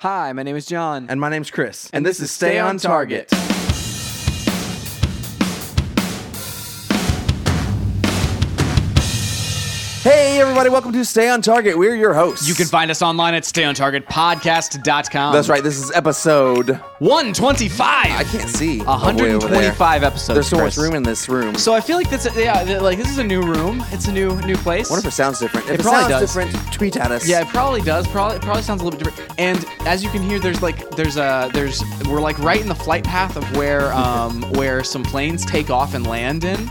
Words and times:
Hi, 0.00 0.30
my 0.34 0.42
name 0.42 0.56
is 0.56 0.66
John. 0.66 1.06
And 1.08 1.18
my 1.18 1.30
name's 1.30 1.50
Chris. 1.50 1.88
And 1.90 2.04
this 2.04 2.20
is 2.20 2.30
Stay 2.30 2.58
on 2.58 2.76
Target. 2.76 3.32
Hey, 10.06 10.40
everybody, 10.40 10.70
welcome 10.70 10.92
to 10.92 11.04
Stay 11.04 11.28
on 11.28 11.42
Target. 11.42 11.76
We're 11.76 11.96
your 11.96 12.14
hosts. 12.14 12.48
You 12.48 12.54
can 12.54 12.66
find 12.66 12.92
us 12.92 13.02
online 13.02 13.34
at 13.34 13.42
stayontargetpodcast.com. 13.42 15.32
That's 15.32 15.48
right. 15.48 15.64
This 15.64 15.82
is 15.82 15.90
episode. 15.90 16.76
125. 17.00 17.82
I 17.82 18.22
can't 18.22 18.48
see. 18.48 18.82
Oh, 18.86 19.04
way 19.16 19.34
over 19.34 19.48
there. 19.48 19.72
125 19.72 20.04
episodes. 20.04 20.34
There's 20.36 20.46
so 20.46 20.58
Chris. 20.58 20.76
much 20.78 20.84
room 20.84 20.94
in 20.94 21.02
this 21.02 21.28
room. 21.28 21.56
So 21.56 21.74
I 21.74 21.80
feel 21.80 21.96
like 21.96 22.08
that's 22.08 22.24
yeah, 22.36 22.62
th- 22.62 22.82
like 22.82 22.98
this 22.98 23.10
is 23.10 23.18
a 23.18 23.24
new 23.24 23.42
room. 23.42 23.84
It's 23.88 24.06
a 24.06 24.12
new 24.12 24.40
new 24.42 24.54
place. 24.54 24.88
I 24.88 24.94
wonder 24.94 25.08
if 25.08 25.12
it 25.12 25.16
sounds 25.16 25.40
different. 25.40 25.66
If 25.66 25.72
It 25.72 25.80
it, 25.80 25.82
probably 25.82 26.02
sounds 26.12 26.32
does. 26.32 26.34
different, 26.34 26.72
tweet 26.72 26.96
at 26.96 27.10
us. 27.10 27.26
Yeah, 27.26 27.40
it 27.40 27.48
probably 27.48 27.80
does. 27.80 28.06
Probably 28.06 28.36
it 28.36 28.42
probably 28.42 28.62
sounds 28.62 28.82
a 28.82 28.84
little 28.84 29.00
bit 29.00 29.06
different. 29.06 29.34
And 29.40 29.64
as 29.88 30.04
you 30.04 30.10
can 30.10 30.22
hear, 30.22 30.38
there's 30.38 30.62
like 30.62 30.88
there's 30.92 31.16
a 31.16 31.50
there's 31.52 31.82
we're 32.08 32.20
like 32.20 32.38
right 32.38 32.60
in 32.60 32.68
the 32.68 32.76
flight 32.76 33.02
path 33.02 33.36
of 33.36 33.56
where 33.56 33.92
um 33.92 34.40
where 34.52 34.84
some 34.84 35.02
planes 35.02 35.44
take 35.44 35.68
off 35.68 35.94
and 35.94 36.06
land 36.06 36.44
in. 36.44 36.70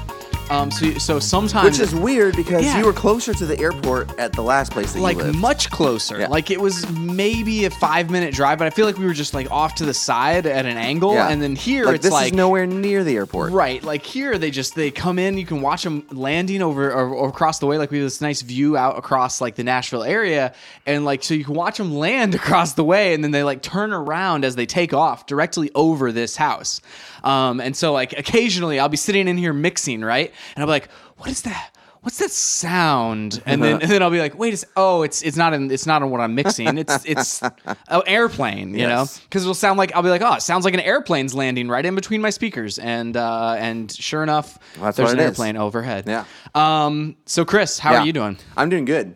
Um 0.49 0.69
so 0.69 0.91
so 0.99 1.19
sometimes 1.19 1.79
Which 1.79 1.87
is 1.87 1.95
weird 1.95 2.35
because 2.35 2.63
Yeah. 2.63 2.77
you 2.79 2.85
were 2.85 2.93
closer 2.93 3.33
to 3.33 3.45
the 3.45 3.59
airport 3.59 4.17
at 4.19 4.31
the 4.33 4.41
last 4.43 4.71
place 4.71 4.93
that 4.93 4.99
like 4.99 5.17
you 5.17 5.23
lived. 5.23 5.39
much 5.39 5.71
closer. 5.71 6.19
Yeah. 6.19 6.27
Like 6.27 6.51
it 6.51 6.61
was 6.61 6.87
maybe 6.91 7.65
a 7.65 7.69
five 7.71 8.09
minute 8.11 8.33
drive, 8.33 8.59
but 8.59 8.67
I 8.67 8.69
feel 8.69 8.85
like 8.85 8.97
we 8.97 9.05
were 9.05 9.13
just 9.13 9.33
like 9.33 9.49
off 9.49 9.75
to 9.75 9.85
the 9.85 9.93
side 9.93 10.45
at 10.45 10.65
an 10.65 10.77
angle, 10.77 11.13
Yeah. 11.15 11.29
and 11.29 11.41
then 11.41 11.55
here 11.55 11.85
like 11.85 11.95
it's 11.95 12.09
like 12.11 12.33
nowhere 12.33 12.67
near 12.67 13.03
the 13.03 13.15
airport. 13.15 13.53
Right, 13.53 13.83
like 13.83 14.05
here 14.05 14.37
they 14.37 14.51
just 14.51 14.75
they 14.75 14.91
come 14.91 15.17
in. 15.17 15.37
You 15.37 15.45
can 15.47 15.61
watch 15.61 15.83
them 15.83 16.03
landing 16.11 16.61
over 16.61 16.91
or, 16.91 17.09
or 17.09 17.29
across 17.29 17.59
the 17.59 17.65
way. 17.65 17.77
Like 17.77 17.89
we 17.89 17.97
have 17.97 18.05
this 18.05 18.21
nice 18.21 18.41
view 18.41 18.77
out 18.77 18.97
across 18.99 19.41
like 19.41 19.55
the 19.55 19.63
Nashville 19.63 20.03
area, 20.03 20.53
and 20.85 21.05
like 21.05 21.23
so 21.23 21.33
you 21.33 21.43
can 21.43 21.55
watch 21.55 21.77
them 21.79 21.95
land 21.95 22.35
across 22.41 22.73
the 22.73 22.83
way, 22.83 23.13
and 23.15 23.23
then 23.23 23.31
they 23.31 23.43
like 23.43 23.61
turn 23.63 23.91
around 23.93 24.45
as 24.45 24.55
they 24.55 24.65
take 24.67 24.93
off 24.93 25.25
directly 25.25 25.71
over 25.73 26.11
this 26.11 26.35
house. 26.35 26.81
Um, 27.25 27.59
and 27.59 27.75
so 27.75 27.91
like 27.91 28.13
occasionally 28.17 28.79
I'll 28.79 28.87
be 28.89 28.97
sitting 28.97 29.27
in 29.27 29.37
here 29.37 29.51
mixing, 29.51 30.01
right, 30.01 30.31
and 30.55 30.61
I'll 30.63 30.67
be 30.67 30.71
like, 30.71 30.89
"What 31.17 31.29
is 31.29 31.41
that?" 31.41 31.71
What's 32.01 32.19
that 32.19 32.29
sound? 32.29 33.41
And 33.47 33.63
then, 33.63 33.81
and 33.81 33.89
then 33.89 34.03
I'll 34.03 34.11
be 34.11 34.19
like, 34.19 34.37
wait, 34.37 34.51
a 34.51 34.57
s- 34.57 34.65
oh, 34.77 35.01
it's 35.01 35.23
it's 35.23 35.35
not 35.35 35.55
in 35.55 35.71
it's 35.71 35.87
not 35.87 36.03
on 36.03 36.11
what 36.11 36.21
I'm 36.21 36.35
mixing. 36.35 36.77
It's 36.77 37.03
it's 37.05 37.41
an 37.41 38.03
airplane, 38.05 38.75
you 38.75 38.85
know, 38.85 39.07
because 39.23 39.41
it'll 39.41 39.55
sound 39.55 39.79
like 39.79 39.91
I'll 39.95 40.03
be 40.03 40.09
like, 40.09 40.21
oh, 40.21 40.33
it 40.35 40.43
sounds 40.43 40.65
like 40.65 40.75
an 40.75 40.81
airplane's 40.81 41.33
landing 41.33 41.67
right 41.67 41.83
in 41.83 41.95
between 41.95 42.21
my 42.21 42.29
speakers, 42.29 42.77
and 42.77 43.17
uh, 43.17 43.55
and 43.57 43.91
sure 43.91 44.21
enough, 44.21 44.59
That's 44.79 44.97
there's 44.97 45.13
an 45.13 45.17
it 45.19 45.23
is. 45.23 45.27
airplane 45.29 45.57
overhead. 45.57 46.03
Yeah. 46.05 46.25
Um. 46.53 47.15
So 47.25 47.43
Chris, 47.43 47.79
how 47.79 47.93
Yeah. 47.93 48.01
are 48.01 48.05
you 48.05 48.13
doing? 48.13 48.37
I'm 48.55 48.69
doing 48.69 48.85
good. 48.85 49.15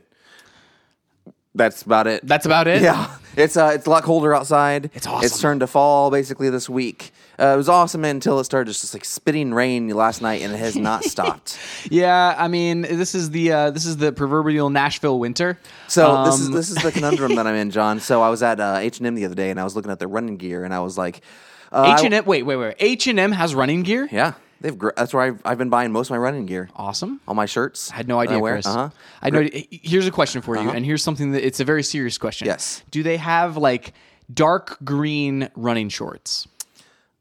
That's 1.54 1.84
about 1.84 2.08
it. 2.08 2.26
That's 2.26 2.48
about 2.48 2.68
it. 2.68 2.82
Yeah, 2.82 3.16
it's 3.36 3.56
uh, 3.58 3.72
it's 3.74 3.86
a 3.86 3.90
lot 3.90 4.04
colder 4.04 4.34
outside. 4.36 4.90
It's 4.94 5.08
awesome. 5.08 5.26
It's 5.26 5.40
turned 5.40 5.60
to 5.62 5.68
fall 5.68 6.12
basically 6.12 6.50
this 6.50 6.70
week. 6.70 7.12
Uh, 7.40 7.54
it 7.54 7.58
was 7.58 7.70
awesome 7.70 8.04
until 8.04 8.40
it 8.40 8.44
started 8.44 8.68
just 8.70 8.82
just 8.82 8.94
like 8.94 9.06
spitting 9.06 9.54
rain 9.54 9.88
last 9.90 10.22
night, 10.22 10.42
and 10.42 10.54
it 10.54 10.58
has 10.58 10.76
not 10.76 11.04
stopped. 11.14 11.58
Yeah. 11.90 12.36
I 12.38 12.48
mean, 12.50 12.82
this 12.82 13.16
is 13.16 13.30
the 13.32 13.52
uh, 13.52 13.72
this 13.72 13.86
is 13.86 13.98
the 13.98 14.12
proverbial 14.12 14.70
Nashville 14.70 15.20
winter. 15.20 15.58
So 15.88 16.26
this 16.26 16.40
is 16.40 16.48
Um, 16.48 16.54
this 16.54 16.70
is 16.70 16.78
the 16.84 16.92
conundrum 16.92 17.36
that 17.36 17.48
I'm 17.48 17.56
in, 17.56 17.72
John. 17.72 18.00
So 18.10 18.22
I 18.22 18.30
was 18.30 18.42
at 18.44 18.60
uh, 18.60 18.78
H 18.80 18.98
and 18.98 19.08
M 19.08 19.16
the 19.16 19.26
other 19.26 19.36
day, 19.36 19.52
and 19.52 19.60
I 19.60 19.64
was 19.64 19.76
looking 19.76 19.92
at 19.92 20.00
their 20.00 20.08
running 20.08 20.38
gear, 20.38 20.64
and 20.66 20.74
I 20.74 20.80
was 20.80 20.98
like, 20.98 21.22
uh, 21.72 21.96
H 21.98 22.04
and 22.06 22.14
M. 22.14 22.26
Wait, 22.26 22.44
wait, 22.44 22.56
wait. 22.56 22.76
H 22.80 23.08
and 23.08 23.20
M 23.20 23.32
has 23.32 23.54
running 23.56 23.84
gear. 23.84 24.10
Yeah, 24.12 24.34
they've. 24.62 24.78
Gr- 24.78 24.90
that's 24.96 25.14
where 25.14 25.24
I've, 25.24 25.42
I've 25.46 25.58
been 25.58 25.70
buying 25.70 25.92
most 25.92 26.08
of 26.08 26.12
my 26.12 26.18
running 26.18 26.46
gear. 26.46 26.70
Awesome. 26.76 27.22
All 27.28 27.36
my 27.36 27.46
shirts. 27.46 27.92
I 27.92 27.96
had 27.96 28.08
no 28.08 28.20
idea, 28.20 28.40
Chris. 28.40 28.66
Uh 28.66 28.74
huh. 28.74 28.90
I 29.22 29.30
know. 29.30 29.48
Here's 29.52 30.08
a 30.08 30.12
question 30.12 30.42
for 30.42 30.56
you, 30.56 30.70
and 30.70 30.86
here's 30.86 31.04
something 31.04 31.32
that 31.32 31.46
it's 31.46 31.60
a 31.60 31.66
very 31.66 31.84
serious 31.84 32.18
question. 32.18 32.46
Yes. 32.48 32.84
Do 32.92 33.04
they 33.04 33.18
have 33.18 33.58
like 33.58 33.94
dark 34.34 34.78
green 34.84 35.50
running 35.56 35.90
shorts? 35.90 36.48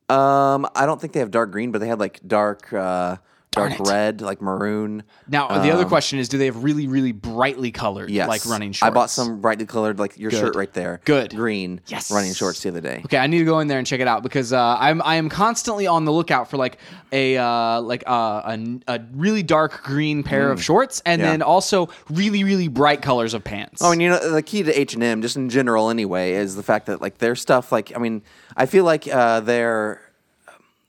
Um, 0.08 0.66
I 0.74 0.86
don't 0.86 1.00
think 1.00 1.12
they 1.12 1.20
have 1.20 1.30
dark 1.30 1.50
green, 1.50 1.70
but 1.70 1.80
they 1.80 1.88
had 1.88 2.00
like 2.00 2.20
dark, 2.26 2.72
uh, 2.72 3.16
dark 3.58 3.80
red, 3.88 4.20
like 4.20 4.40
maroon. 4.40 5.02
Now, 5.28 5.48
the 5.62 5.70
other 5.70 5.84
question 5.84 6.18
is, 6.18 6.28
do 6.28 6.38
they 6.38 6.46
have 6.46 6.62
really, 6.64 6.86
really 6.86 7.12
brightly 7.12 7.70
colored, 7.70 8.08
Um, 8.08 8.14
Yes, 8.14 8.28
like 8.28 8.46
running 8.46 8.72
shorts? 8.72 8.90
I 8.90 8.94
bought 8.94 9.10
some 9.10 9.40
brightly 9.40 9.66
colored, 9.66 9.98
like 9.98 10.18
your 10.18 10.30
shirt 10.30 10.54
right 10.56 10.72
there. 10.72 11.00
Good. 11.04 11.34
green. 11.34 11.80
Yes. 11.86 12.10
running 12.10 12.32
shorts 12.32 12.62
the 12.62 12.68
other 12.70 12.80
day. 12.80 13.02
Okay, 13.04 13.18
I 13.18 13.26
need 13.26 13.38
to 13.38 13.44
go 13.44 13.60
in 13.60 13.68
there 13.68 13.78
and 13.78 13.86
check 13.86 14.00
it 14.00 14.08
out 14.08 14.22
because 14.22 14.52
uh, 14.52 14.76
I'm 14.78 15.02
I 15.02 15.16
am 15.16 15.28
constantly 15.28 15.86
on 15.86 16.04
the 16.04 16.12
lookout 16.12 16.48
for 16.50 16.56
like 16.56 16.78
a 17.12 17.36
uh, 17.36 17.80
like 17.80 18.04
uh, 18.06 18.42
a, 18.44 18.80
a 18.88 19.00
really 19.14 19.42
dark 19.42 19.82
green 19.82 20.22
pair 20.22 20.50
of 20.50 20.62
shorts 20.62 21.02
and 21.04 21.20
Mm. 21.20 21.24
Yeah. 21.24 21.30
then 21.32 21.42
also 21.42 21.88
really 22.10 22.44
really 22.44 22.68
bright 22.68 23.02
colors 23.02 23.34
of 23.34 23.42
pants. 23.44 23.82
Oh, 23.82 23.92
and 23.92 24.00
you 24.00 24.08
know 24.08 24.30
the 24.32 24.42
key 24.42 24.62
to 24.62 24.78
H 24.80 24.94
and 24.94 25.02
M, 25.02 25.20
just 25.22 25.36
in 25.36 25.48
general, 25.48 25.90
anyway, 25.90 26.32
is 26.34 26.54
the 26.56 26.62
fact 26.62 26.86
that 26.86 27.00
like 27.00 27.18
their 27.18 27.34
stuff. 27.34 27.72
Like, 27.72 27.92
I 27.94 27.98
mean, 27.98 28.22
I 28.56 28.66
feel 28.66 28.84
like 28.84 29.08
uh, 29.08 29.40
their 29.40 30.00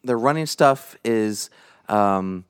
their 0.03 0.17
running 0.17 0.45
stuff 0.45 0.95
is 1.03 1.49
um, 1.87 2.45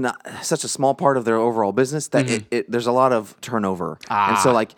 not 0.00 0.16
such 0.42 0.64
a 0.64 0.68
small 0.68 0.94
part 0.94 1.16
of 1.16 1.24
their 1.24 1.36
overall 1.36 1.72
business 1.72 2.08
that 2.08 2.28
it, 2.30 2.44
it, 2.50 2.70
there's 2.70 2.86
a 2.86 2.92
lot 2.92 3.12
of 3.12 3.34
turnover, 3.40 3.98
and 4.10 4.38
so 4.38 4.50
Ah. 4.50 4.54
like. 4.54 4.74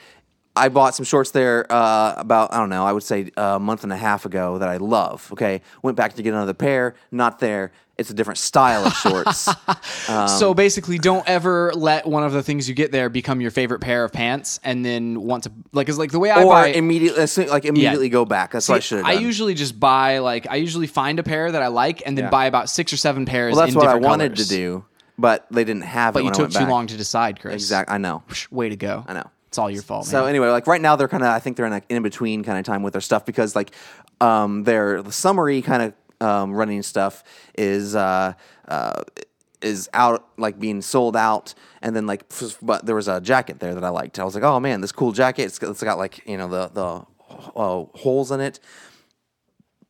I 0.58 0.70
bought 0.70 0.94
some 0.94 1.04
shorts 1.04 1.32
there 1.32 1.70
uh, 1.70 2.14
about 2.16 2.54
I 2.54 2.56
don't 2.56 2.70
know 2.70 2.86
I 2.86 2.90
would 2.92 3.02
say 3.02 3.30
a 3.36 3.60
month 3.60 3.84
and 3.84 3.92
a 3.92 3.96
half 3.96 4.24
ago 4.24 4.56
that 4.56 4.70
I 4.70 4.78
love. 4.78 5.28
Okay, 5.32 5.60
went 5.82 5.98
back 5.98 6.14
to 6.14 6.22
get 6.22 6.32
another 6.32 6.54
pair, 6.54 6.94
not 7.12 7.40
there. 7.40 7.72
It's 7.98 8.08
a 8.08 8.14
different 8.14 8.38
style 8.38 8.86
of 8.86 8.94
shorts. 8.94 9.50
so 10.38 10.54
basically, 10.54 10.98
don't 10.98 11.28
ever 11.28 11.72
let 11.74 12.06
one 12.06 12.24
of 12.24 12.32
the 12.32 12.42
things 12.42 12.70
you 12.70 12.74
get 12.74 12.90
there 12.90 13.10
become 13.10 13.42
your 13.42 13.50
favorite 13.50 13.80
pair 13.80 14.02
of 14.02 14.12
pants, 14.14 14.58
and 14.64 14.82
then 14.82 15.20
want 15.20 15.44
to 15.44 15.52
like 15.72 15.90
is 15.90 15.98
like 15.98 16.10
the 16.10 16.18
way 16.18 16.30
I 16.30 16.42
or 16.42 16.50
buy. 16.50 16.66
immediately 16.68 17.44
like 17.48 17.66
immediately 17.66 18.08
go 18.08 18.24
back. 18.24 18.52
That's 18.52 18.66
what 18.68 18.76
I 18.76 18.80
should 18.80 19.04
I 19.04 19.12
usually 19.12 19.52
just 19.52 19.78
buy 19.78 20.18
like 20.20 20.46
I 20.48 20.56
usually 20.56 20.86
find 20.86 21.18
a 21.18 21.22
pair 21.22 21.52
that 21.52 21.62
I 21.62 21.66
like 21.68 22.02
and 22.06 22.16
then 22.16 22.24
Yeah. 22.24 22.30
buy 22.30 22.46
about 22.46 22.70
six 22.70 22.94
or 22.94 22.96
seven 22.96 23.26
pairs. 23.26 23.52
well, 23.54 23.60
that's 23.66 23.74
in 23.74 23.78
what 23.78 23.88
I 23.88 23.96
wanted 23.96 24.32
colors. 24.36 24.48
to 24.48 24.54
do, 24.56 24.84
but 25.18 25.46
they 25.50 25.64
didn't 25.64 25.82
have 25.84 26.14
But 26.14 26.20
it. 26.20 26.22
you 26.24 26.30
when 26.30 26.34
I 26.34 26.36
took 26.44 26.50
too 26.52 26.58
back. 26.60 26.68
long 26.68 26.86
to 26.88 26.96
decide, 26.96 27.40
Chris. 27.40 27.54
Exactly, 27.54 27.94
I 27.94 27.98
know. 27.98 28.22
Way 28.50 28.68
to 28.68 28.76
go. 28.76 29.04
I 29.06 29.12
know. 29.14 29.30
It's 29.48 29.58
all 29.58 29.70
your 29.70 29.82
fault, 29.82 30.06
So 30.06 30.20
man. 30.20 30.28
anyway, 30.30 30.48
like 30.48 30.66
right 30.66 30.80
now 30.80 30.96
they're 30.96 31.08
kind 31.08 31.22
of 31.22 31.28
I 31.30 31.38
think 31.38 31.56
they're 31.56 31.66
in 31.66 31.72
an 31.72 31.82
in 31.88 32.02
between 32.02 32.42
kind 32.44 32.58
of 32.58 32.64
time 32.64 32.82
with 32.82 32.92
their 32.92 33.00
stuff 33.00 33.24
because 33.24 33.54
like 33.56 33.70
um 34.20 34.64
their 34.64 35.02
summery 35.10 35.62
kind 35.62 35.82
of 35.82 36.26
um, 36.26 36.52
running 36.52 36.82
stuff 36.82 37.22
is 37.56 37.94
uh, 37.94 38.32
uh, 38.68 39.02
is 39.62 39.88
out 39.94 40.26
like 40.38 40.58
being 40.58 40.80
sold 40.82 41.16
out 41.16 41.54
and 41.82 41.94
then 41.94 42.06
like 42.06 42.24
but 42.62 42.84
there 42.86 42.94
was 42.94 43.06
a 43.08 43.20
jacket 43.20 43.60
there 43.60 43.74
that 43.74 43.84
I 43.84 43.88
liked. 43.90 44.18
I 44.18 44.24
was 44.24 44.34
like, 44.34 44.44
"Oh 44.44 44.58
man, 44.60 44.80
this 44.80 44.92
cool 44.92 45.12
jacket. 45.12 45.42
It's, 45.44 45.58
it's 45.62 45.82
got 45.82 45.96
like, 45.98 46.26
you 46.26 46.36
know, 46.38 46.48
the 46.48 46.68
the 46.68 47.06
uh, 47.54 47.84
holes 47.98 48.30
in 48.30 48.40
it." 48.40 48.60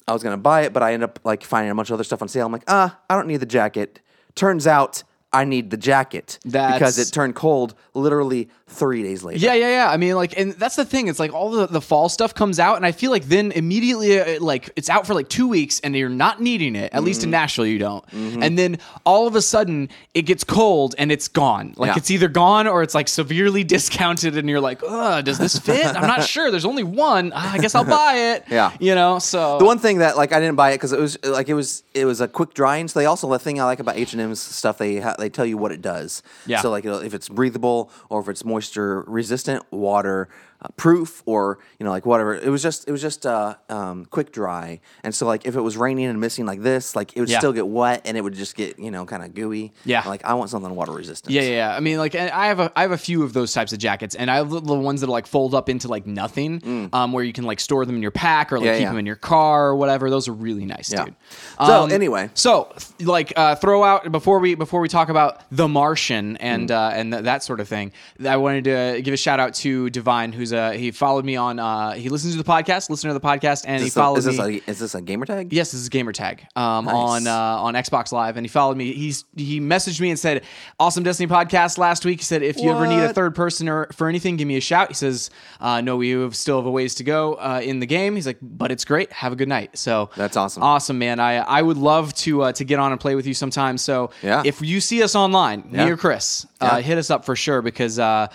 I 0.09 0.13
was 0.13 0.23
gonna 0.23 0.37
buy 0.37 0.63
it, 0.63 0.73
but 0.73 0.83
I 0.83 0.93
ended 0.93 1.09
up 1.11 1.21
like 1.25 1.43
finding 1.43 1.71
a 1.71 1.75
bunch 1.75 1.91
of 1.91 1.95
other 1.95 2.05
stuff 2.05 2.23
on 2.23 2.29
sale. 2.29 2.47
I'm 2.47 2.53
like, 2.53 2.63
ah, 2.69 2.99
I 3.11 3.15
don't 3.17 3.27
need 3.27 3.39
the 3.39 3.47
jacket. 3.47 4.01
Turns 4.35 4.67
out 4.67 5.03
I 5.33 5.45
need 5.45 5.71
the 5.71 5.77
jacket 5.77 6.39
because 6.45 6.99
it 6.99 7.13
turned 7.13 7.35
cold 7.35 7.75
literally 7.93 8.49
three 8.69 9.03
days 9.03 9.23
later. 9.23 9.39
Yeah, 9.39 9.55
yeah, 9.55 9.69
yeah. 9.69 9.91
I 9.91 9.97
mean, 9.97 10.15
like, 10.15 10.39
and 10.39 10.53
that's 10.53 10.77
the 10.77 10.85
thing. 10.85 11.09
It's 11.09 11.19
like 11.19 11.33
all 11.35 11.51
the, 11.51 11.67
the 11.67 11.81
fall 11.81 12.09
stuff 12.09 12.33
comes 12.35 12.59
out, 12.59 12.77
and 12.77 12.87
I 12.87 12.93
feel 12.93 13.11
like 13.11 13.25
then 13.25 13.53
immediately, 13.53 14.19
uh, 14.19 14.41
like, 14.43 14.71
it's 14.77 14.89
out 14.89 15.07
for 15.07 15.15
like 15.15 15.29
two 15.29 15.47
weeks, 15.47 15.79
and 15.81 15.95
you're 15.95 16.09
not 16.09 16.41
needing 16.41 16.75
it. 16.75 16.93
At 16.95 17.05
least 17.05 17.23
in 17.23 17.27
Mm-hmm. 17.27 17.33
Nashville, 17.33 17.67
you 17.67 17.79
don't. 17.79 18.05
And 18.13 18.59
then 18.59 18.79
all 19.05 19.27
of 19.27 19.35
a 19.37 19.43
sudden, 19.43 19.89
it 20.15 20.23
gets 20.23 20.43
cold, 20.45 20.95
and 20.97 21.13
it's 21.13 21.29
gone. 21.29 21.75
Like, 21.77 21.89
Yeah. 21.89 21.97
it's 21.99 22.11
either 22.11 22.29
gone 22.29 22.67
or 22.67 22.83
it's 22.83 22.95
like 22.95 23.09
severely 23.09 23.63
discounted, 23.77 24.37
and 24.39 24.49
you're 24.49 24.61
like, 24.61 24.83
Ugh, 24.87 25.25
does 25.25 25.39
this 25.39 25.59
fit? 25.59 25.85
I'm 25.87 26.07
not 26.07 26.23
sure. 26.35 26.51
There's 26.51 26.65
only 26.65 26.85
one. 26.85 27.33
Ah, 27.35 27.53
I 27.55 27.59
guess 27.59 27.75
I'll 27.75 27.85
buy 27.85 28.15
it. 28.35 28.45
Yeah. 28.51 28.73
You 28.81 28.95
know. 28.95 29.19
So 29.19 29.59
The 29.59 29.65
one 29.65 29.79
thing 29.81 29.99
that 29.99 30.17
like 30.17 30.33
I 30.33 30.41
didn't 30.41 30.57
buy 30.57 30.71
it 30.71 30.75
because 30.75 30.93
it 30.93 31.01
was 31.01 31.19
like 31.25 31.49
it 31.49 31.55
was 31.55 31.83
it 31.95 32.05
was 32.05 32.21
a 32.21 32.29
quick 32.29 32.55
drying. 32.55 32.89
So 32.89 33.01
they 33.01 33.07
also 33.07 33.29
the 33.31 33.39
thing 33.39 33.61
I 33.61 33.65
like 33.65 33.81
about 33.81 33.97
H 33.97 34.13
and 34.13 34.23
M's 34.23 34.41
stuff 34.41 34.79
they 34.79 35.01
ha- 35.01 35.17
they 35.19 35.26
tell 35.29 35.47
you 35.47 35.57
what 35.57 35.73
it 35.73 35.83
does. 35.83 36.23
Yeah. 36.47 36.61
So 36.63 36.71
like 36.71 36.85
if 36.85 37.15
it's 37.15 37.29
breathable 37.29 37.91
or 38.09 38.21
if 38.21 38.29
it's 38.29 38.45
moisture 38.45 39.03
resistant, 39.07 39.65
water 39.73 40.29
uh, 40.63 40.69
proof, 40.77 41.23
or 41.27 41.59
you 41.79 41.85
know 41.85 41.91
like 41.91 42.07
whatever. 42.07 42.35
It 42.35 42.49
was 42.49 42.63
just 42.63 42.89
it 42.89 42.93
was 42.93 43.03
just 43.03 43.27
uh, 43.27 43.55
um, 43.69 44.07
quick 44.07 44.33
dry. 44.33 44.81
And 45.05 45.15
so 45.15 45.27
like 45.27 45.47
if 45.47 45.57
it 45.57 45.61
was 45.61 45.77
raining 45.77 46.07
and 46.07 46.21
missing 46.21 46.47
like 46.47 46.63
this, 46.63 46.97
like 46.97 47.17
it 47.17 47.21
would 47.21 47.29
Yeah. 47.29 47.39
still 47.39 47.53
get 47.53 47.67
wet 47.69 48.03
and 48.05 48.17
it 48.17 48.23
would 48.23 48.35
just 48.35 48.57
get 48.57 48.79
you 48.79 48.91
know 48.91 49.05
kind 49.07 49.23
of 49.23 49.35
gooey. 49.35 49.73
Yeah. 49.85 50.03
Like 50.07 50.25
I 50.25 50.35
want 50.35 50.51
something 50.51 50.75
water 50.75 50.93
resistant. 50.93 51.33
Yeah, 51.33 51.43
yeah, 51.43 51.49
yeah. 51.57 51.77
I 51.77 51.81
mean, 51.81 51.99
like, 51.99 52.15
I 52.15 52.47
have 52.47 52.61
a, 52.61 52.73
I 52.77 52.83
have 52.83 52.93
a 52.93 52.99
few 52.99 53.23
of 53.23 53.33
those 53.33 53.53
types 53.53 53.73
of 53.73 53.79
jackets, 53.79 54.15
and 54.15 54.31
I 54.31 54.37
have 54.37 54.51
the, 54.51 54.61
ones 54.61 55.01
that 55.01 55.09
are 55.09 55.11
like 55.11 55.27
fold 55.27 55.55
up 55.55 55.69
into 55.69 55.89
like 55.89 56.07
nothing, 56.07 56.89
um, 56.93 57.13
where 57.13 57.25
you 57.25 57.33
can 57.33 57.45
like 57.45 57.61
store 57.61 57.85
them 57.87 57.97
in 57.97 58.03
your 58.03 58.11
pack 58.11 58.53
or 58.53 58.59
like 58.59 58.67
Mm. 58.67 58.73
Yeah, 58.73 58.79
keep 58.79 58.89
them 58.89 58.99
in 58.99 59.07
your 59.07 59.17
car 59.17 59.69
or 59.69 59.77
whatever. 59.77 60.11
Those 60.11 60.27
are 60.29 60.33
really 60.33 60.65
nice, 60.65 60.89
dude. 60.89 61.15
So, 61.59 61.85
Um, 61.85 61.93
anyway. 61.93 62.31
so 62.35 62.73
like, 63.01 63.33
uh, 63.37 63.55
throw 63.57 63.85
out 63.85 64.11
before 64.11 64.39
we 64.41 64.55
before 64.55 64.81
we 64.81 64.89
talk 64.89 65.09
about 65.09 65.43
The 65.51 65.69
Martian 65.69 66.37
and 66.39 66.69
Mm. 66.71 66.75
uh, 66.75 66.91
and 66.95 67.13
th- 67.13 67.25
that 67.25 67.43
sort 67.45 67.61
of 67.61 67.69
thing. 67.69 67.93
I 68.27 68.37
wanted 68.39 68.65
to 68.65 69.01
give 69.03 69.15
a 69.15 69.17
shout 69.17 69.39
out 69.41 69.55
to 69.55 69.89
Divine, 69.91 70.33
who's 70.33 70.46
who's 70.47 70.53
uh 70.53 70.71
he 70.71 70.91
followed 70.91 71.25
me 71.25 71.37
on 71.37 71.59
uh 71.59 71.93
he 71.93 72.09
listens 72.09 72.37
to 72.37 72.43
the 72.43 72.49
podcast, 72.49 72.89
listener 72.91 73.11
to 73.11 73.15
the 73.15 73.21
podcast, 73.21 73.65
and 73.67 73.79
he 73.81 73.87
this, 73.87 73.97
a, 73.97 74.01
followed 74.01 74.19
is, 74.19 74.25
this 74.27 74.39
me. 74.39 74.63
a, 74.67 74.71
is 74.71 74.79
this 74.79 74.95
a 74.95 75.03
gamer 75.03 75.27
tag? 75.27 75.53
Yes, 75.53 75.73
this 75.73 75.81
is 75.81 75.89
gamer 75.89 76.13
tag 76.13 76.47
um, 76.57 76.85
Nice. 76.85 76.95
on 76.95 77.27
uh, 77.27 77.33
on 77.63 77.75
Xbox 77.75 78.13
Live, 78.13 78.37
and 78.37 78.45
he 78.45 78.49
followed 78.49 78.77
me. 78.77 78.93
He's 78.93 79.25
he 79.37 79.61
messaged 79.61 80.01
me 80.01 80.11
and 80.11 80.19
said, 80.19 80.45
"Awesome 80.79 81.03
Destiny 81.05 81.29
podcast 81.29 81.79
last 81.79 82.05
week." 82.05 82.21
He 82.21 82.25
said, 82.25 82.43
"If 82.43 82.59
you 82.59 82.71
ever 82.71 82.87
need 82.87 83.01
a 83.01 83.13
third 83.13 83.35
person 83.35 83.69
or 83.69 83.89
for 83.93 84.09
anything, 84.09 84.37
give 84.37 84.49
me 84.49 84.57
a 84.57 84.61
shout." 84.61 84.89
He 84.89 84.95
says, 84.95 85.31
uh, 85.61 85.81
"No, 85.81 85.97
we 85.97 86.11
have 86.11 86.37
still 86.37 86.59
have 86.59 86.67
a 86.67 86.71
ways 86.71 86.95
to 86.97 87.05
go 87.05 87.35
uh, 87.35 87.61
in 87.63 87.81
the 87.81 87.87
game." 87.87 88.15
He's 88.15 88.27
like, 88.27 88.39
"But 88.41 88.71
it's 88.71 88.85
great. 88.85 89.13
Have 89.13 89.33
a 89.33 89.37
good 89.37 89.49
night." 89.49 89.77
So 89.79 90.11
That's 90.17 90.37
awesome. 90.37 90.63
awesome, 90.63 90.99
man. 90.99 91.21
I 91.21 91.37
I 91.37 91.63
would 91.63 91.77
love 91.77 92.15
to 92.15 92.43
uh, 92.43 92.53
to 92.53 92.65
get 92.65 92.79
on 92.79 92.93
and 92.93 93.01
play 93.01 93.15
with 93.15 93.27
you 93.27 93.35
sometime. 93.35 93.79
So 93.79 94.11
Yeah. 94.23 94.43
if 94.45 94.61
you 94.63 94.81
see 94.81 95.03
us 95.03 95.15
online, 95.15 95.65
me 95.71 95.91
or 95.91 95.97
Chris, 95.97 96.47
uh, 96.61 96.81
hit 96.81 96.99
us 96.99 97.11
up 97.11 97.25
for 97.25 97.37
sure 97.37 97.63
because. 97.63 97.99
Uh, 97.99 98.29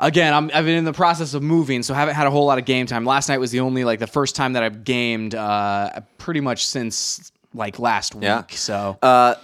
Again, 0.00 0.32
I'm, 0.32 0.44
I've 0.54 0.64
been 0.64 0.76
in 0.76 0.84
the 0.84 0.92
process 0.92 1.34
of 1.34 1.42
moving, 1.42 1.82
so 1.82 1.92
haven't 1.92 2.14
had 2.14 2.26
a 2.26 2.30
whole 2.30 2.46
lot 2.46 2.58
of 2.58 2.64
game 2.64 2.86
time. 2.86 3.04
Last 3.04 3.28
night 3.28 3.38
was 3.38 3.50
the 3.50 3.60
only 3.60 3.84
like 3.84 3.98
the 3.98 4.06
first 4.06 4.36
time 4.36 4.52
that 4.52 4.62
I've 4.62 4.84
gamed 4.84 5.34
uh, 5.34 6.00
pretty 6.18 6.40
much 6.40 6.66
since 6.66 7.32
like 7.52 7.78
last 7.80 8.14
week. 8.14 8.22
Yeah. 8.24 8.38
week. 8.42 8.52
So 8.52 8.96
Uh, 9.02 9.34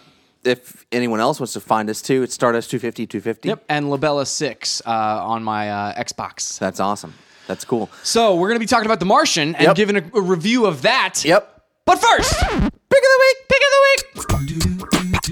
if 0.44 0.86
anyone 0.92 1.18
else 1.20 1.40
wants 1.40 1.54
to 1.54 1.60
find 1.60 1.90
us 1.90 2.00
too, 2.02 2.22
it's 2.22 2.34
Stardust 2.34 2.70
250 2.70 3.06
250. 3.06 3.48
Yep, 3.48 3.64
and 3.68 3.86
Labella 3.86 4.26
Six 4.26 4.80
uh, 4.86 4.90
on 4.90 5.42
my 5.42 5.70
uh, 5.70 5.94
Xbox. 6.02 6.58
That's 6.58 6.78
awesome. 6.78 7.14
That's 7.48 7.64
cool. 7.64 7.90
So 8.04 8.36
we're 8.36 8.48
gonna 8.48 8.60
be 8.60 8.66
talking 8.66 8.86
about 8.86 9.00
The 9.00 9.06
Martian 9.06 9.54
and 9.56 9.64
Yep. 9.66 9.76
giving 9.76 9.96
a, 9.96 10.02
a 10.14 10.20
review 10.20 10.66
of 10.66 10.82
that. 10.82 11.24
Yep. 11.24 11.62
But 11.84 11.98
first, 11.98 12.32
pick 12.40 12.50
of 12.52 12.60
the 12.60 13.20
week. 13.20 13.36
Pick 13.48 13.60
of 13.60 13.70
the 13.70 13.80
week. 13.88 15.24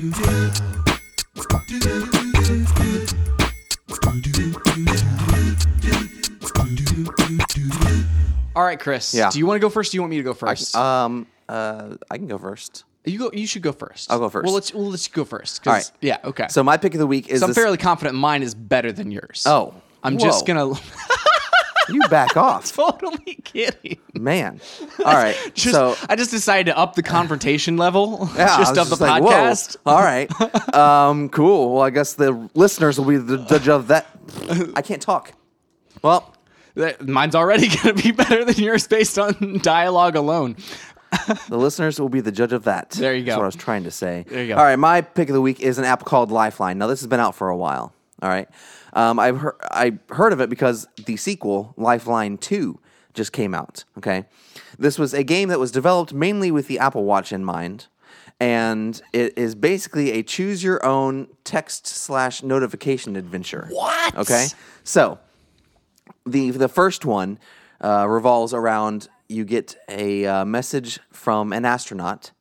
All 8.55 8.63
right, 8.63 8.79
Chris. 8.79 9.15
Yeah. 9.15 9.31
Do 9.31 9.39
you 9.39 9.47
want 9.47 9.57
to 9.57 9.61
go 9.61 9.71
first? 9.71 9.91
Or 9.91 9.93
do 9.93 9.97
you 9.97 10.03
want 10.03 10.11
me 10.11 10.17
to 10.19 10.23
go 10.23 10.35
first? 10.35 10.77
Um, 10.77 11.27
uh, 11.49 11.97
I 12.11 12.19
can 12.19 12.27
go 12.27 12.39
first. 12.39 12.85
you 13.05 13.19
go. 13.19 13.31
You 13.33 13.47
should 13.47 13.63
go 13.63 13.73
first. 13.73 14.11
I'll 14.11 14.19
go 14.19 14.29
first. 14.29 14.45
Well, 14.45 14.55
let's 14.55 14.75
well, 14.75 14.91
let's 14.91 15.09
go 15.09 15.25
first. 15.25 15.67
All 15.67 15.73
right. 15.73 15.91
Yeah. 16.01 16.19
Okay. 16.25 16.47
So 16.51 16.63
my 16.63 16.77
pick 16.77 16.93
of 16.95 16.99
the 17.01 17.07
week 17.07 17.29
is 17.29 17.41
So 17.41 17.47
I'm 17.47 17.51
this- 17.51 17.57
fairly 17.57 17.79
confident 17.79 18.17
mine 18.17 18.43
is 18.43 18.55
better 18.55 18.93
than 18.93 19.11
yours. 19.11 19.45
Oh, 19.47 19.75
I'm 20.03 20.19
just 20.19 20.47
gonna 20.47 20.75
you 21.89 22.01
back 22.11 22.37
off, 22.37 22.73
totally 22.73 23.37
kidding. 23.43 23.99
man. 24.15 24.61
All 25.05 25.13
right. 25.15 25.37
Just, 25.55 25.75
so 25.75 25.97
I 26.09 26.15
just 26.17 26.31
decided 26.31 26.71
to 26.71 26.79
up 26.79 26.95
the 26.95 27.03
confrontation 27.03 27.77
level 27.77 28.29
yeah, 28.37 28.57
just 28.59 28.77
of 28.79 28.89
the 28.91 29.05
like, 29.05 29.23
whoa. 29.23 29.31
podcast. 29.31 29.77
All 29.85 29.99
right. 30.01 30.75
Um, 30.75 31.29
cool. 31.31 31.75
Well, 31.75 31.83
I 31.83 31.91
guess 31.91 32.15
the 32.15 32.49
listeners 32.55 32.99
will 32.99 33.07
be 33.07 33.17
the 33.17 33.39
judge 33.39 33.69
of 33.69 33.89
that. 33.89 34.07
I 34.77 34.83
can't 34.83 35.03
talk. 35.03 35.33
Well, 36.03 36.35
Mine's 37.01 37.35
already 37.35 37.69
going 37.83 37.97
to 37.97 38.03
be 38.03 38.13
better 38.13 38.45
than 38.45 38.57
yours 38.57 38.87
based 38.87 39.19
on 39.19 39.59
dialogue 39.63 40.17
alone. 40.17 40.57
The 41.49 41.59
listeners 41.59 42.01
will 42.01 42.09
be 42.09 42.21
the 42.21 42.33
judge 42.33 42.53
of 42.53 42.65
that. 42.65 42.91
There 42.91 43.15
you 43.15 43.23
go. 43.23 43.33
That's 43.33 43.37
what 43.37 43.45
I 43.45 43.47
was 43.47 43.57
trying 43.57 43.85
to 43.85 43.91
say. 43.91 44.25
There 44.29 44.43
you 44.43 44.55
go. 44.55 44.57
All 44.59 44.65
right, 44.65 44.79
my 44.79 45.03
pick 45.03 45.29
of 45.29 45.35
the 45.35 45.41
week 45.43 45.61
is 45.61 45.79
an 45.79 45.85
app 45.85 46.05
called 46.05 46.31
Lifeline. 46.31 46.79
Now, 46.79 46.87
this 46.87 47.01
has 47.01 47.07
been 47.07 47.21
out 47.21 47.35
for 47.35 47.49
a 47.51 47.57
while. 47.57 47.93
All 48.23 48.29
right, 48.29 48.49
um, 48.95 49.19
I've 49.19 49.39
heard 49.39 49.57
I 49.63 49.99
heard 50.11 50.33
of 50.33 50.41
it 50.41 50.49
because 50.49 50.87
the 51.07 51.17
sequel, 51.17 51.75
Lifeline 51.77 52.39
Two, 52.39 52.79
just 53.15 53.33
came 53.33 53.53
out. 53.55 53.85
Okay, 53.99 54.25
this 54.79 54.99
was 54.99 55.13
a 55.13 55.23
game 55.25 55.49
that 55.49 55.59
was 55.59 55.71
developed 55.71 56.15
mainly 56.15 56.51
with 56.51 56.69
the 56.69 56.79
Apple 56.79 57.05
Watch 57.05 57.33
in 57.33 57.45
mind, 57.45 57.89
and 58.41 59.03
it 59.13 59.37
is 59.37 59.55
basically 59.55 60.13
a 60.13 60.23
choose 60.23 60.63
your 60.63 60.85
own 60.87 61.27
text 61.45 61.87
slash 61.87 62.43
notification 62.43 63.17
adventure. 63.17 63.67
What? 63.71 64.17
Okay, 64.17 64.47
so 64.85 65.19
the 66.27 66.51
the 66.51 66.69
first 66.69 67.05
one 67.05 67.39
uh, 67.83 68.07
revolves 68.09 68.55
around 68.55 69.09
you 69.29 69.45
get 69.45 69.77
a 69.89 70.27
uh, 70.27 70.45
message 70.45 71.01
from 71.11 71.53
an 71.53 71.65
astronaut 71.65 72.33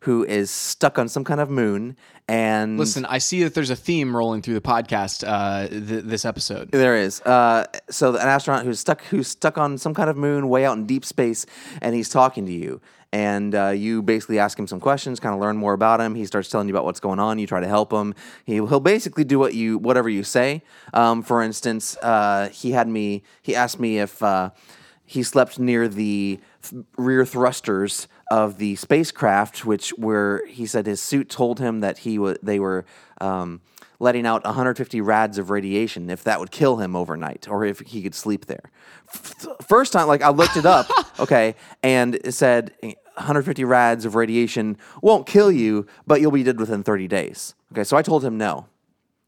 who 0.00 0.24
is 0.24 0.50
stuck 0.50 0.98
on 0.98 1.08
some 1.08 1.24
kind 1.24 1.40
of 1.40 1.50
moon 1.50 1.96
and 2.28 2.76
Listen, 2.76 3.04
I 3.06 3.18
see 3.18 3.44
that 3.44 3.54
there's 3.54 3.70
a 3.70 3.76
theme 3.76 4.14
rolling 4.16 4.42
through 4.42 4.54
the 4.54 4.60
podcast 4.60 5.24
uh, 5.26 5.68
th- 5.68 6.04
this 6.04 6.24
episode. 6.24 6.70
there 6.72 6.96
is 6.96 7.20
uh, 7.22 7.66
so 7.88 8.10
an 8.14 8.28
astronaut 8.28 8.64
who's 8.64 8.80
stuck 8.80 9.02
who's 9.04 9.28
stuck 9.28 9.58
on 9.58 9.78
some 9.78 9.94
kind 9.94 10.10
of 10.10 10.16
moon 10.16 10.48
way 10.48 10.64
out 10.64 10.76
in 10.76 10.86
deep 10.86 11.04
space 11.04 11.46
and 11.80 11.94
he's 11.94 12.08
talking 12.08 12.46
to 12.46 12.52
you 12.52 12.80
and 13.12 13.54
uh, 13.54 13.68
you 13.68 14.02
basically 14.02 14.38
ask 14.38 14.58
him 14.58 14.66
some 14.66 14.80
questions 14.80 15.20
kind 15.20 15.34
of 15.34 15.40
learn 15.40 15.56
more 15.56 15.72
about 15.72 16.00
him. 16.00 16.14
He 16.14 16.26
starts 16.26 16.48
telling 16.48 16.68
you 16.68 16.74
about 16.74 16.84
what's 16.84 17.00
going 17.00 17.18
on. 17.18 17.38
You 17.38 17.46
try 17.46 17.60
to 17.60 17.68
help 17.68 17.92
him. 17.92 18.14
He, 18.44 18.54
he'll 18.54 18.80
basically 18.80 19.24
do 19.24 19.38
what 19.38 19.54
you 19.54 19.78
whatever 19.78 20.08
you 20.08 20.22
say. 20.22 20.62
Um, 20.92 21.22
for 21.22 21.42
instance 21.42 21.96
uh, 22.02 22.48
he 22.52 22.72
had 22.72 22.88
me 22.88 23.22
he 23.42 23.54
asked 23.54 23.80
me 23.80 23.98
if 23.98 24.22
uh, 24.22 24.50
he 25.04 25.22
slept 25.22 25.58
near 25.58 25.88
the 25.88 26.40
th- 26.62 26.84
rear 26.98 27.24
thrusters 27.24 28.08
of 28.30 28.58
the 28.58 28.74
spacecraft, 28.76 29.64
which 29.64 29.92
were 29.96 30.44
he 30.48 30.66
said 30.66 30.86
his 30.86 31.00
suit 31.00 31.30
told 31.30 31.60
him 31.60 31.80
that 31.80 31.98
he 31.98 32.18
was 32.18 32.36
they 32.42 32.58
were 32.58 32.84
um, 33.20 33.60
letting 33.98 34.26
out 34.26 34.44
150 34.44 35.00
rads 35.00 35.38
of 35.38 35.50
radiation 35.50 36.10
if 36.10 36.24
that 36.24 36.40
would 36.40 36.50
kill 36.50 36.76
him 36.76 36.94
overnight 36.96 37.48
or 37.48 37.64
if 37.64 37.80
he 37.80 38.02
could 38.02 38.14
sleep 38.14 38.46
there. 38.46 38.70
F- 39.12 39.46
First 39.66 39.92
time, 39.92 40.06
like 40.08 40.22
I 40.22 40.30
looked 40.30 40.56
it 40.56 40.66
up, 40.66 40.86
okay, 41.20 41.54
and 41.82 42.14
it 42.16 42.32
said 42.32 42.72
150 42.82 43.64
rads 43.64 44.04
of 44.04 44.14
radiation 44.14 44.76
won't 45.02 45.26
kill 45.26 45.50
you, 45.50 45.86
but 46.06 46.20
you'll 46.20 46.30
be 46.32 46.42
dead 46.42 46.58
within 46.60 46.82
30 46.82 47.08
days. 47.08 47.54
Okay, 47.72 47.84
so 47.84 47.96
I 47.96 48.02
told 48.02 48.24
him 48.24 48.36
no. 48.38 48.66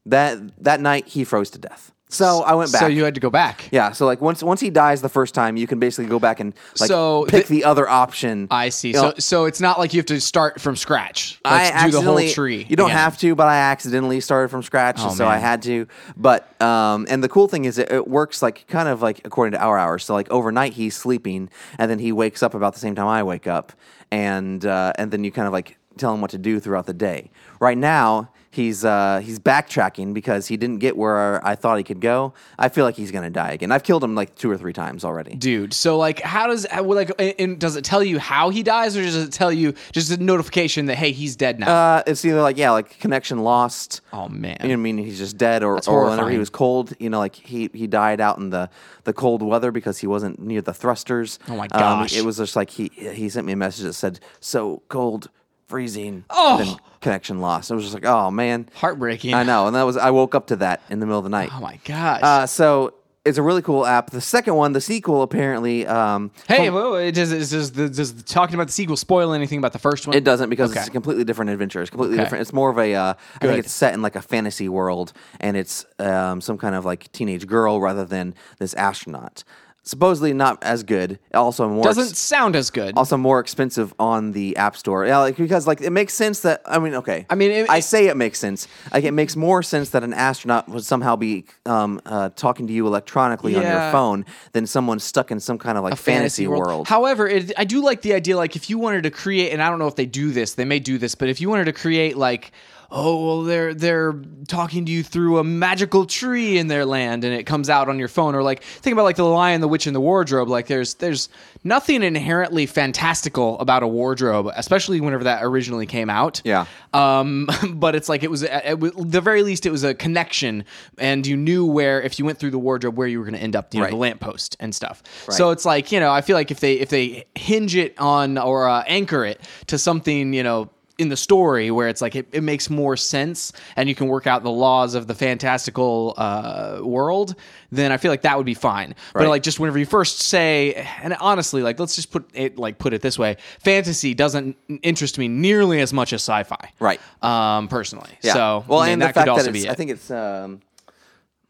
That 0.06 0.62
that 0.62 0.81
night 0.81 1.09
he 1.09 1.25
froze 1.25 1.50
to 1.50 1.59
death. 1.59 1.93
So 2.10 2.43
I 2.43 2.55
went 2.55 2.72
back. 2.72 2.81
So 2.81 2.87
you 2.87 3.05
had 3.05 3.14
to 3.16 3.20
go 3.20 3.28
back. 3.31 3.69
Yeah, 3.70 3.93
so 3.93 4.06
like 4.06 4.20
once 4.20 4.43
once 4.43 4.60
he 4.60 4.70
dies 4.70 5.02
the 5.02 5.08
first 5.10 5.34
time, 5.34 5.56
you 5.56 5.66
can 5.66 5.78
basically 5.78 6.06
go 6.08 6.19
back 6.19 6.40
and 6.40 6.55
like 6.81 6.88
So 6.88 7.26
pick 7.28 7.46
the- 7.49 7.56
the, 7.60 7.64
other 7.64 7.87
option. 7.88 8.49
I 8.50 8.70
see. 8.70 8.88
You 8.88 8.94
So 8.94 9.02
know, 9.02 9.14
so 9.19 9.44
it's 9.44 9.60
not 9.60 9.78
like 9.78 9.93
you 9.93 9.99
have 9.99 10.06
to 10.06 10.20
start 10.20 10.60
from 10.60 10.75
scratch. 10.76 11.38
I 11.44 11.66
do 11.87 11.90
the 11.93 12.00
whole 12.00 12.19
accidentally- 12.19 12.32
tree. 12.32 12.66
You 12.69 12.76
don't 12.76 12.87
again. 12.90 12.99
have 12.99 13.19
to, 13.19 13.34
but 13.34 13.46
I 13.46 13.56
accidentally 13.58 14.20
started 14.20 14.49
from 14.49 14.62
scratch, 14.62 14.96
Oh, 15.00 15.10
so 15.10 15.26
I 15.26 15.37
had 15.37 15.60
to. 15.62 15.87
But 16.16 16.60
um, 16.62 17.06
and 17.10 17.22
the 17.22 17.28
cool 17.28 17.46
thing 17.49 17.66
is 17.66 17.76
it, 17.78 17.93
it 17.93 18.08
works 18.08 18.40
like 18.43 18.66
kind 18.69 18.88
of 18.88 19.02
like 19.02 19.20
according 19.26 19.52
to 19.52 19.60
our 19.62 19.78
hours. 19.78 20.05
So 20.05 20.14
like 20.14 20.31
overnight 20.31 20.72
he's 20.72 20.96
sleeping, 20.96 21.50
and 21.78 21.90
then 21.90 21.99
he 21.99 22.12
wakes 22.12 22.43
up 22.43 22.55
about 22.55 22.72
the 22.72 22.81
same 22.81 22.94
time 22.94 23.06
I 23.08 23.22
wake 23.22 23.46
up, 23.46 23.72
and 24.10 24.64
uh, 24.64 24.93
and 24.96 25.10
then 25.10 25.25
you 25.25 25.31
kind 25.31 25.46
of 25.46 25.52
like 25.52 25.76
tell 25.99 26.14
him 26.14 26.20
what 26.22 26.31
to 26.31 26.38
do 26.38 26.58
throughout 26.60 26.87
the 26.87 26.94
day. 26.94 27.31
Right 27.60 27.76
now. 27.78 28.31
He's 28.50 28.83
uh, 28.83 29.21
he's 29.23 29.39
backtracking 29.39 30.15
because 30.15 30.47
he 30.47 30.56
didn't 30.56 30.79
get 30.79 30.97
where 30.97 31.47
I 31.47 31.55
thought 31.55 31.77
he 31.77 31.85
could 31.85 32.00
go. 32.00 32.33
I 32.59 32.71
feel 32.71 32.87
like 32.87 32.95
he's 32.97 33.11
gonna 33.11 33.29
die 33.29 33.50
again. 33.53 33.71
I've 33.71 33.83
killed 33.83 34.03
him 34.03 34.15
like 34.15 34.35
two 34.37 34.50
or 34.50 34.56
three 34.56 34.73
times 34.73 35.05
already. 35.05 35.35
Dude, 35.37 35.75
so 35.75 35.99
like, 35.99 36.21
how 36.21 36.47
does 36.47 36.67
how- 36.71 36.83
like, 36.83 37.11
and 37.39 37.59
does 37.61 37.77
it 37.77 37.85
tell 37.85 38.03
you 38.03 38.19
how 38.19 38.49
he 38.49 38.62
dies, 38.62 38.97
or 38.97 39.03
does 39.03 39.17
it 39.17 39.33
tell 39.33 39.53
you 39.53 39.75
just 39.93 40.11
a 40.11 40.17
notification 40.17 40.87
that 40.87 40.97
hey, 40.97 41.12
he's 41.12 41.37
dead 41.37 41.61
now? 41.61 41.69
Uh, 41.71 42.03
it's 42.06 42.25
either 42.25 42.41
like 42.41 42.56
yeah, 42.56 42.71
like 42.71 42.99
connection 42.99 43.41
lost. 43.41 44.00
oh 44.15 44.29
man, 44.29 44.56
You 44.62 44.69
know 44.69 44.75
what 44.75 44.79
I 44.81 44.83
mean? 44.83 44.99
He's 44.99 45.19
just 45.19 45.37
dead, 45.37 45.62
or, 45.62 45.75
That's 45.75 45.87
or 45.89 46.09
whenever 46.09 46.31
he 46.31 46.39
was 46.39 46.49
cold, 46.51 46.94
you 46.99 47.11
know, 47.11 47.19
like 47.19 47.35
he 47.35 47.69
he 47.75 47.87
died 47.87 48.19
out 48.21 48.39
in 48.39 48.49
the, 48.49 48.71
the 49.05 49.12
cold 49.12 49.43
weather 49.43 49.71
because 49.71 49.99
he 49.99 50.06
wasn't 50.06 50.39
near 50.41 50.62
the 50.62 50.73
thrusters. 50.73 51.39
Oh 51.49 51.56
my 51.56 51.65
Um, 51.73 51.81
gosh. 51.81 52.17
it 52.17 52.25
was 52.25 52.39
just 52.39 52.56
like 52.56 52.71
he 52.71 52.91
he 52.94 53.29
sent 53.29 53.47
me 53.47 53.53
a 53.53 53.56
message 53.56 53.85
that 53.85 53.93
said 53.93 54.20
so 54.41 54.82
cold, 54.89 55.29
freezing, 55.69 56.25
Oh. 56.31 56.58
then 56.58 56.77
connection 57.01 57.41
lost. 57.41 57.70
It 57.70 57.75
was 57.75 57.84
just 57.84 57.94
like 57.94 58.05
oh 58.06 58.31
man, 58.31 58.69
heartbreaking. 58.75 59.34
I 59.34 59.43
know, 59.44 59.67
and 59.67 59.77
that 59.77 59.84
was 59.84 59.96
I 59.96 60.10
woke 60.10 60.34
up 60.34 60.48
to 60.48 60.56
that 60.56 60.82
in 60.91 60.98
the 61.01 61.06
middle 61.06 61.19
of 61.19 61.25
the 61.25 61.31
night. 61.31 61.51
Oh 61.53 61.60
my 61.60 61.79
gosh. 61.84 62.20
Uh, 62.22 62.46
so 62.46 62.94
it's 63.25 63.37
a 63.37 63.43
really 63.43 63.60
cool 63.60 63.84
app. 63.84 64.10
The 64.10 64.22
second 64.22 64.55
one, 64.55 64.72
the 64.72 64.81
sequel, 64.81 65.20
apparently, 65.20 65.87
um, 65.87 66.31
hey, 66.46 66.70
whoa, 66.70 66.94
it 66.94 67.13
does, 67.13 67.29
does, 67.31 67.51
does, 67.51 67.72
the- 67.72 67.89
does 67.91 68.15
the 68.15 68.22
talking 68.22 68.55
about 68.55 68.69
the 68.69 68.72
sequel 68.72 68.96
spoil 68.96 69.34
anything 69.34 69.58
about 69.58 69.75
the 69.75 69.79
first 69.79 70.06
one? 70.06 70.17
It 70.17 70.25
doesn't 70.25 70.48
because 70.48 70.70
Okay. 70.70 70.81
it's 70.81 70.89
a 70.89 70.93
completely 70.93 71.25
different 71.25 71.51
adventure. 71.51 71.82
It's 71.82 71.91
completely 71.91 72.17
Okay. 72.17 72.25
different. 72.25 72.43
It's 72.43 72.55
more 72.55 72.70
of 72.70 72.79
a. 72.79 72.94
Uh, 72.94 73.15
I 73.43 73.46
think 73.46 73.58
it's 73.58 73.72
set 73.72 73.93
in 73.93 74.01
like 74.01 74.17
a 74.17 74.22
fantasy 74.22 74.69
world, 74.70 75.13
and 75.41 75.58
it's 75.58 75.84
um, 75.98 76.41
some 76.41 76.56
kind 76.56 76.75
of 76.75 76.87
like 76.87 77.13
teenage 77.13 77.46
girl 77.46 77.81
rather 77.82 78.06
than 78.06 78.34
this 78.60 78.72
astronaut. 78.75 79.44
Supposedly 79.89 80.35
not 80.35 80.63
as 80.63 80.83
good. 80.83 81.19
Also 81.33 81.67
more. 81.67 81.83
Doesn't 81.83 82.15
sound 82.15 82.55
as 82.57 82.69
good. 82.69 82.95
also 82.99 83.17
more 83.17 83.41
expensive 83.41 83.95
on 83.99 84.33
the 84.33 84.55
app 84.59 84.77
store. 84.77 85.07
Yeah, 85.07 85.17
like 85.21 85.39
because 85.39 85.67
like 85.67 85.81
it 85.81 85.93
makes 85.93 86.13
sense 86.13 86.41
that 86.41 86.61
I 86.67 86.79
mean, 86.79 86.95
okay. 86.97 87.25
I 87.31 87.35
mean, 87.35 87.51
it- 87.51 87.71
I 87.71 87.81
say 87.81 88.09
it 88.09 88.17
makes 88.19 88.39
sense. 88.39 88.69
Like 88.93 89.05
it 89.05 89.13
makes 89.13 89.35
more 89.35 89.63
sense 89.63 89.89
that 89.91 90.05
an 90.05 90.13
astronaut 90.13 90.69
would 90.69 90.85
somehow 90.85 91.17
be 91.17 91.47
um, 91.65 92.03
uh, 92.05 92.29
talking 92.37 92.67
to 92.67 92.73
you 92.75 92.87
electronically 92.87 93.57
on 93.57 93.63
your 93.63 93.91
phone 93.91 94.27
than 94.53 94.67
someone 94.67 94.99
stuck 94.99 95.31
in 95.31 95.41
some 95.41 95.57
kind 95.57 95.79
of 95.79 95.85
like 95.85 95.97
fantasy, 95.97 96.47
world. 96.47 96.87
However, 96.87 97.27
it, 97.27 97.53
I 97.57 97.65
do 97.65 97.83
like 97.83 98.03
the 98.03 98.13
idea. 98.13 98.37
Like, 98.37 98.57
if 98.57 98.69
you 98.69 98.77
wanted 98.79 99.05
to 99.05 99.11
create, 99.11 99.53
and 99.55 99.63
I 99.63 99.71
don't 99.71 99.79
know 99.79 99.89
if 99.89 99.97
they 99.97 100.05
do 100.05 100.33
this, 100.33 100.53
they 100.53 100.67
may 100.67 100.81
do 100.81 100.99
this, 100.99 101.15
but 101.15 101.31
if 101.31 101.41
you 101.41 101.49
wanted 101.49 101.65
to 101.65 101.73
create 101.73 102.15
like 102.19 102.53
oh 102.91 103.27
well 103.27 103.43
they're 103.43 103.75
they're 103.75 104.15
talking 104.47 104.87
to 104.87 104.91
you 104.93 105.03
through 105.03 105.37
a 105.39 105.45
magical 105.45 106.07
tree 106.07 106.57
in 106.57 106.69
their 106.69 106.87
land 106.87 107.23
and 107.23 107.35
it 107.35 107.45
comes 107.45 107.69
out 107.69 107.89
on 107.89 107.99
your 107.99 108.09
phone. 108.09 108.35
Or 108.35 108.43
like 108.43 108.63
think 108.63 108.93
about 108.95 109.03
like 109.05 109.17
the 109.17 109.25
lion 109.25 109.61
the 109.61 109.69
witch 109.69 109.87
and 109.87 109.95
the 109.95 110.01
wardrobe. 110.01 110.49
Like 110.49 110.69
there's 110.69 110.95
there's 110.95 111.29
nothing 111.65 112.03
inherently 112.03 112.65
fantastical 112.65 113.59
about 113.61 113.83
a 113.83 113.87
wardrobe 113.87 114.51
especially 114.57 115.01
whenever 115.01 115.25
that 115.25 115.43
originally 115.45 115.85
came 115.85 116.09
out. 116.09 116.41
Yeah. 116.45 116.65
um 116.95 117.47
but 117.75 117.95
it's 117.95 118.09
like 118.09 118.23
it 118.23 118.31
was 118.31 118.43
at 118.43 118.81
the 118.81 119.21
very 119.21 119.43
least 119.43 119.67
it 119.67 119.71
was 119.71 119.85
a 119.85 119.93
connection 119.95 120.65
and 120.97 121.27
you 121.27 121.37
knew 121.37 121.67
where 121.67 122.01
if 122.01 122.19
you 122.19 122.25
went 122.25 122.39
through 122.39 122.53
the 122.53 122.59
wardrobe 122.59 122.97
where 122.97 123.07
you 123.07 123.19
were 123.19 123.25
going 123.27 123.37
to 123.37 123.43
end 123.43 123.55
up 123.55 123.75
you 123.75 123.81
know 123.81 123.85
Right. 123.85 123.91
the 123.91 123.97
lamppost 123.97 124.57
and 124.61 124.75
stuff. 124.75 125.03
So 125.29 125.51
it's 125.51 125.65
like 125.67 125.93
you 125.93 126.01
know 126.01 126.11
i 126.11 126.23
feel 126.23 126.37
like 126.37 126.51
if 126.51 126.61
they 126.61 126.75
if 126.75 126.89
they 126.89 127.27
hinge 127.35 127.77
it 127.77 127.95
on 127.99 128.39
or 128.39 128.67
uh, 128.67 128.83
anchor 128.87 129.27
it 129.27 129.41
to 129.67 129.77
something 129.79 130.33
you 130.33 130.43
know 130.43 130.71
in 130.98 131.08
the 131.08 131.17
story 131.17 131.70
where 131.70 131.88
it's 131.88 132.02
like 132.02 132.17
it, 132.17 132.26
it 132.32 132.43
makes 132.43 132.69
more 132.69 132.96
sense 132.96 133.52
and 133.76 133.88
you 133.88 133.94
can 133.94 134.08
work 134.08 134.26
out 134.26 134.43
the 134.43 134.50
laws 134.50 134.94
of 134.96 135.06
the 135.06 135.14
fantastical 135.14 136.12
uh, 136.17 136.81
world 136.82 137.34
then 137.70 137.93
i 137.93 137.96
feel 137.96 138.10
like 138.10 138.22
that 138.22 138.36
would 138.36 138.44
be 138.46 138.55
fine 138.55 138.94
but 139.14 139.26
like 139.28 139.43
just 139.43 139.60
whenever 139.60 139.78
you 139.78 139.86
first 139.86 140.19
say 140.20 140.74
and 141.02 141.14
honestly 141.20 141.62
like 141.62 141.78
let's 141.78 141.94
just 141.94 142.10
put 142.10 142.28
it 142.34 142.58
like 142.58 142.78
put 142.78 142.93
it 142.93 143.00
this 143.00 143.19
way 143.19 143.36
fantasy 143.60 144.12
doesn't 144.12 144.56
interest 144.82 145.19
me 145.19 145.28
nearly 145.28 145.81
as 145.81 145.93
much 145.93 146.12
as 146.12 146.20
sci-fi 146.22 146.72
Right. 146.81 147.00
um 147.22 147.69
personally 147.69 148.10
Yeah. 148.22 148.32
so 148.32 148.64
well, 148.67 148.81
I 148.81 148.86
mean, 148.86 148.93
and 148.94 149.02
that 149.02 149.08
the 149.08 149.12
fact 149.14 149.24
could 149.26 149.31
also 149.31 149.44
that 149.44 149.52
be 149.52 149.64
it 149.67 149.70
I 149.70 149.74
think 149.74 149.90
it's. 149.93 150.10
Um, 150.10 150.60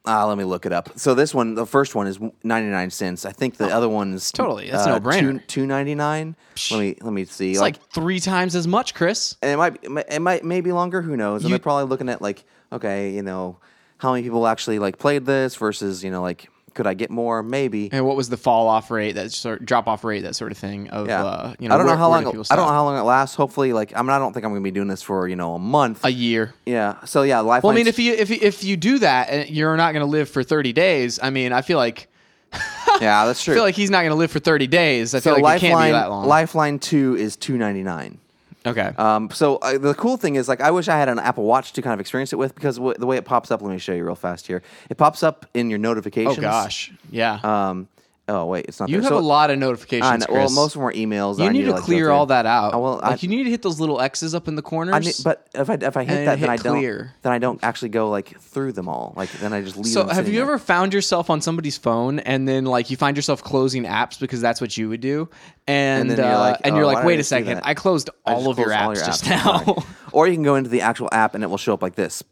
uh, 0.06 0.26
let 0.26 0.38
me 0.38 0.44
look 0.44 0.64
it 0.64 0.72
up. 0.72 0.98
So 0.98 1.14
this 1.14 1.34
one, 1.34 1.54
the 1.54 1.66
first 1.66 1.94
one 1.94 2.06
is 2.06 2.18
ninety 2.42 2.70
nine 2.70 2.90
cents. 2.90 3.26
I 3.26 3.32
think 3.32 3.56
the 3.56 3.68
other 3.68 3.88
one's 3.88 4.30
Oh, 4.34 4.42
totally. 4.44 4.70
That's 4.70 4.86
uh, 4.86 4.98
no-brainer. 4.98 5.46
Two 5.46 5.66
ninety 5.66 5.94
nine. 5.94 6.34
Let 6.70 6.80
me 6.80 6.96
let 7.02 7.12
me 7.12 7.24
see. 7.24 7.50
it's 7.52 7.60
like 7.60 7.80
three 7.90 8.20
times 8.20 8.54
as 8.56 8.66
much 8.66 8.94
chris 8.94 9.36
and 9.42 9.50
it 9.52 9.56
might 9.56 9.80
be- 9.82 10.02
it 10.14 10.20
might 10.22 10.44
maybe 10.44 10.72
longer. 10.72 11.02
Who 11.02 11.16
knows? 11.16 11.42
And 11.42 11.50
You- 11.50 11.54
they're 11.56 11.62
probably 11.62 11.84
looking 11.84 12.08
at 12.08 12.22
like, 12.22 12.44
okay, 12.72 13.10
you 13.12 13.22
know, 13.22 13.58
how 13.98 14.12
many 14.12 14.22
people 14.22 14.46
actually 14.46 14.78
like 14.78 14.98
played 14.98 15.26
this 15.26 15.56
versus 15.56 16.02
you 16.04 16.10
know 16.10 16.22
like 16.22 16.48
could 16.75 16.87
I 16.87 16.94
get 16.94 17.10
more? 17.10 17.42
Maybe. 17.42 17.88
and 17.92 18.06
what 18.06 18.16
was 18.16 18.28
the 18.28 18.37
fall 18.37 18.68
off 18.68 18.90
rate 18.90 19.12
that 19.12 19.32
sort 19.32 19.64
drop 19.64 19.87
off 19.88 20.04
rate 20.04 20.20
that 20.22 20.37
sort 20.37 20.52
of 20.52 20.58
thing 20.58 20.88
of 20.90 21.08
Yeah. 21.08 21.25
uh, 21.25 21.54
you 21.58 21.68
know 21.68 21.75
I 21.75 21.78
don't 21.78 21.87
know 21.87 21.96
how 21.96 22.08
long. 22.08 22.22
it- 22.26 22.28
I 22.50 22.56
don't 22.56 22.66
know 22.66 22.72
how 22.72 22.84
long 22.84 22.98
it 22.98 23.02
lasts. 23.02 23.37
Hopefully, 23.37 23.72
like 23.72 23.92
I 23.96 24.02
mean, 24.02 24.10
I 24.10 24.18
don't 24.18 24.32
think 24.32 24.44
I'm 24.44 24.52
going 24.52 24.62
to 24.62 24.64
be 24.64 24.70
doing 24.70 24.88
this 24.88 25.02
for 25.02 25.26
you 25.28 25.37
know 25.37 25.54
a 25.54 25.58
month. 25.58 26.04
a 26.04 26.10
year 26.12 26.54
yeah. 26.66 27.02
So 27.04 27.22
yeah, 27.22 27.40
life. 27.40 27.62
Well, 27.62 27.72
I 27.72 27.76
mean, 27.76 27.87
if 27.87 27.98
you 27.98 28.14
if 28.14 28.30
you, 28.30 28.38
if 28.40 28.62
you 28.64 28.76
do 28.76 28.98
that, 29.00 29.28
and 29.30 29.48
you're 29.50 29.76
not 29.76 29.92
going 29.92 30.04
to 30.04 30.10
live 30.10 30.28
for 30.28 30.42
30 30.42 30.72
days. 30.72 31.18
I 31.22 31.30
mean, 31.30 31.52
I 31.52 31.62
feel 31.62 31.78
like 31.78 32.08
yeah, 33.00 33.26
that's 33.26 33.42
true. 33.44 33.52
I 33.54 33.56
feel 33.56 33.64
like 33.64 33.75
he's 33.75 33.90
not 33.90 34.00
going 34.00 34.10
to 34.10 34.16
live 34.16 34.30
for 34.30 34.38
30 34.38 34.66
days. 34.66 35.14
I 35.14 35.20
so 35.20 35.34
feel 35.34 35.42
like 35.42 35.58
it 35.58 35.60
can't 35.60 35.75
lifeline 35.75 35.88
be 35.88 35.92
that 35.92 36.10
long. 36.10 36.26
lifeline 36.26 36.78
two 36.78 37.16
is 37.16 37.37
two 37.37 37.58
ninety 37.58 37.82
nine. 37.82 38.18
Okay. 38.66 38.92
Um, 38.96 39.30
so 39.30 39.56
uh, 39.56 39.78
the 39.78 39.94
cool 39.94 40.16
thing 40.16 40.34
is, 40.36 40.48
like, 40.48 40.60
I 40.60 40.70
wish 40.70 40.88
I 40.88 40.96
had 40.98 41.08
an 41.08 41.18
Apple 41.18 41.44
Watch 41.44 41.72
to 41.74 41.82
kind 41.82 41.94
of 41.94 42.00
experience 42.00 42.32
it 42.32 42.36
with 42.36 42.54
because 42.54 42.76
w- 42.76 42.94
the 42.98 43.06
way 43.06 43.16
it 43.16 43.24
pops 43.24 43.50
up. 43.50 43.62
Let 43.62 43.70
me 43.70 43.78
show 43.78 43.92
you 43.92 44.04
real 44.04 44.14
fast 44.14 44.46
here. 44.46 44.62
It 44.90 44.96
pops 44.96 45.22
up 45.22 45.46
in 45.54 45.70
your 45.70 45.78
notifications. 45.78 46.38
oh 46.38 46.40
gosh, 46.42 46.92
yeah. 47.10 47.40
Um. 47.42 47.88
Oh 48.30 48.44
wait, 48.44 48.66
it's 48.68 48.78
not. 48.78 48.90
you 48.90 48.97
there. 48.97 49.02
have 49.04 49.08
So- 49.11 49.18
a 49.18 49.20
lot 49.20 49.50
of 49.50 49.58
notifications, 49.58 50.04
I 50.06 50.16
know, 50.18 50.26
well, 50.28 50.50
most 50.50 50.75
of 50.76 50.80
them 50.80 50.82
are 50.82 50.92
emails. 50.92 51.38
you 51.38 51.47
I 51.47 51.49
need 51.49 51.62
to 51.64 51.73
go 51.73 51.80
clear 51.80 52.11
all 52.11 52.26
that 52.26 52.44
out. 52.44 52.75
Oh, 52.75 52.78
well, 52.78 53.00
like 53.02 53.23
you 53.23 53.28
need 53.30 53.44
to 53.44 53.50
hit 53.50 53.62
those 53.62 53.80
little 53.80 54.00
X's 54.00 54.35
up 54.35 54.49
in 54.49 54.54
the 54.54 54.61
corners. 54.62 54.94
I 54.94 54.99
need, 54.99 55.14
but 55.25 55.49
if 55.54 55.70
I 55.70 55.75
if 55.80 55.97
I 55.97 56.04
hit 56.04 56.18
And 56.18 56.26
that, 56.26 56.32
then 56.32 56.38
hit 56.40 56.49
I 56.50 56.56
don't. 56.56 56.76
clear. 56.78 57.14
Then 57.23 57.32
I 57.32 57.38
don't 57.38 57.58
actually 57.64 57.88
go 57.88 58.11
like 58.11 58.38
through 58.38 58.73
them 58.73 58.87
all. 58.87 59.14
Like 59.16 59.30
then 59.32 59.54
I 59.54 59.62
just 59.62 59.76
leave. 59.76 59.87
so 59.87 60.06
have 60.06 60.28
you 60.28 60.35
there. 60.35 60.42
ever 60.42 60.58
found 60.58 60.92
yourself 60.92 61.30
on 61.30 61.40
somebody's 61.40 61.78
phone 61.78 62.18
and 62.18 62.47
then 62.47 62.66
like 62.66 62.90
you 62.90 62.99
find 62.99 63.16
yourself 63.16 63.42
closing 63.42 63.85
apps 63.85 64.20
because 64.20 64.42
that's 64.42 64.61
what 64.61 64.76
you 64.76 64.90
would 64.90 65.00
do 65.00 65.30
and 65.66 66.11
then 66.11 66.18
you're 66.18 66.26
uh, 66.26 66.38
like, 66.38 66.61
and 66.64 66.76
you're 66.76 66.85
oh, 66.85 66.88
like 66.88 67.04
wait 67.06 67.20
a 67.20 67.25
second? 67.25 67.62
I 67.64 67.73
closed 67.73 68.11
all 68.26 68.40
just 68.40 68.50
of 68.50 68.58
your 68.58 68.68
apps 68.68 68.97
your 68.97 69.04
just 69.06 69.26
now 69.26 69.76
or 70.12 70.26
you 70.28 70.35
can 70.35 70.42
go 70.42 70.56
into 70.56 70.68
the 70.68 70.82
actual 70.82 71.08
app 71.12 71.35
and 71.35 71.42
it 71.42 71.47
will 71.47 71.56
show 71.56 71.73
up 71.73 71.82
like 71.82 71.94
this. 71.94 72.23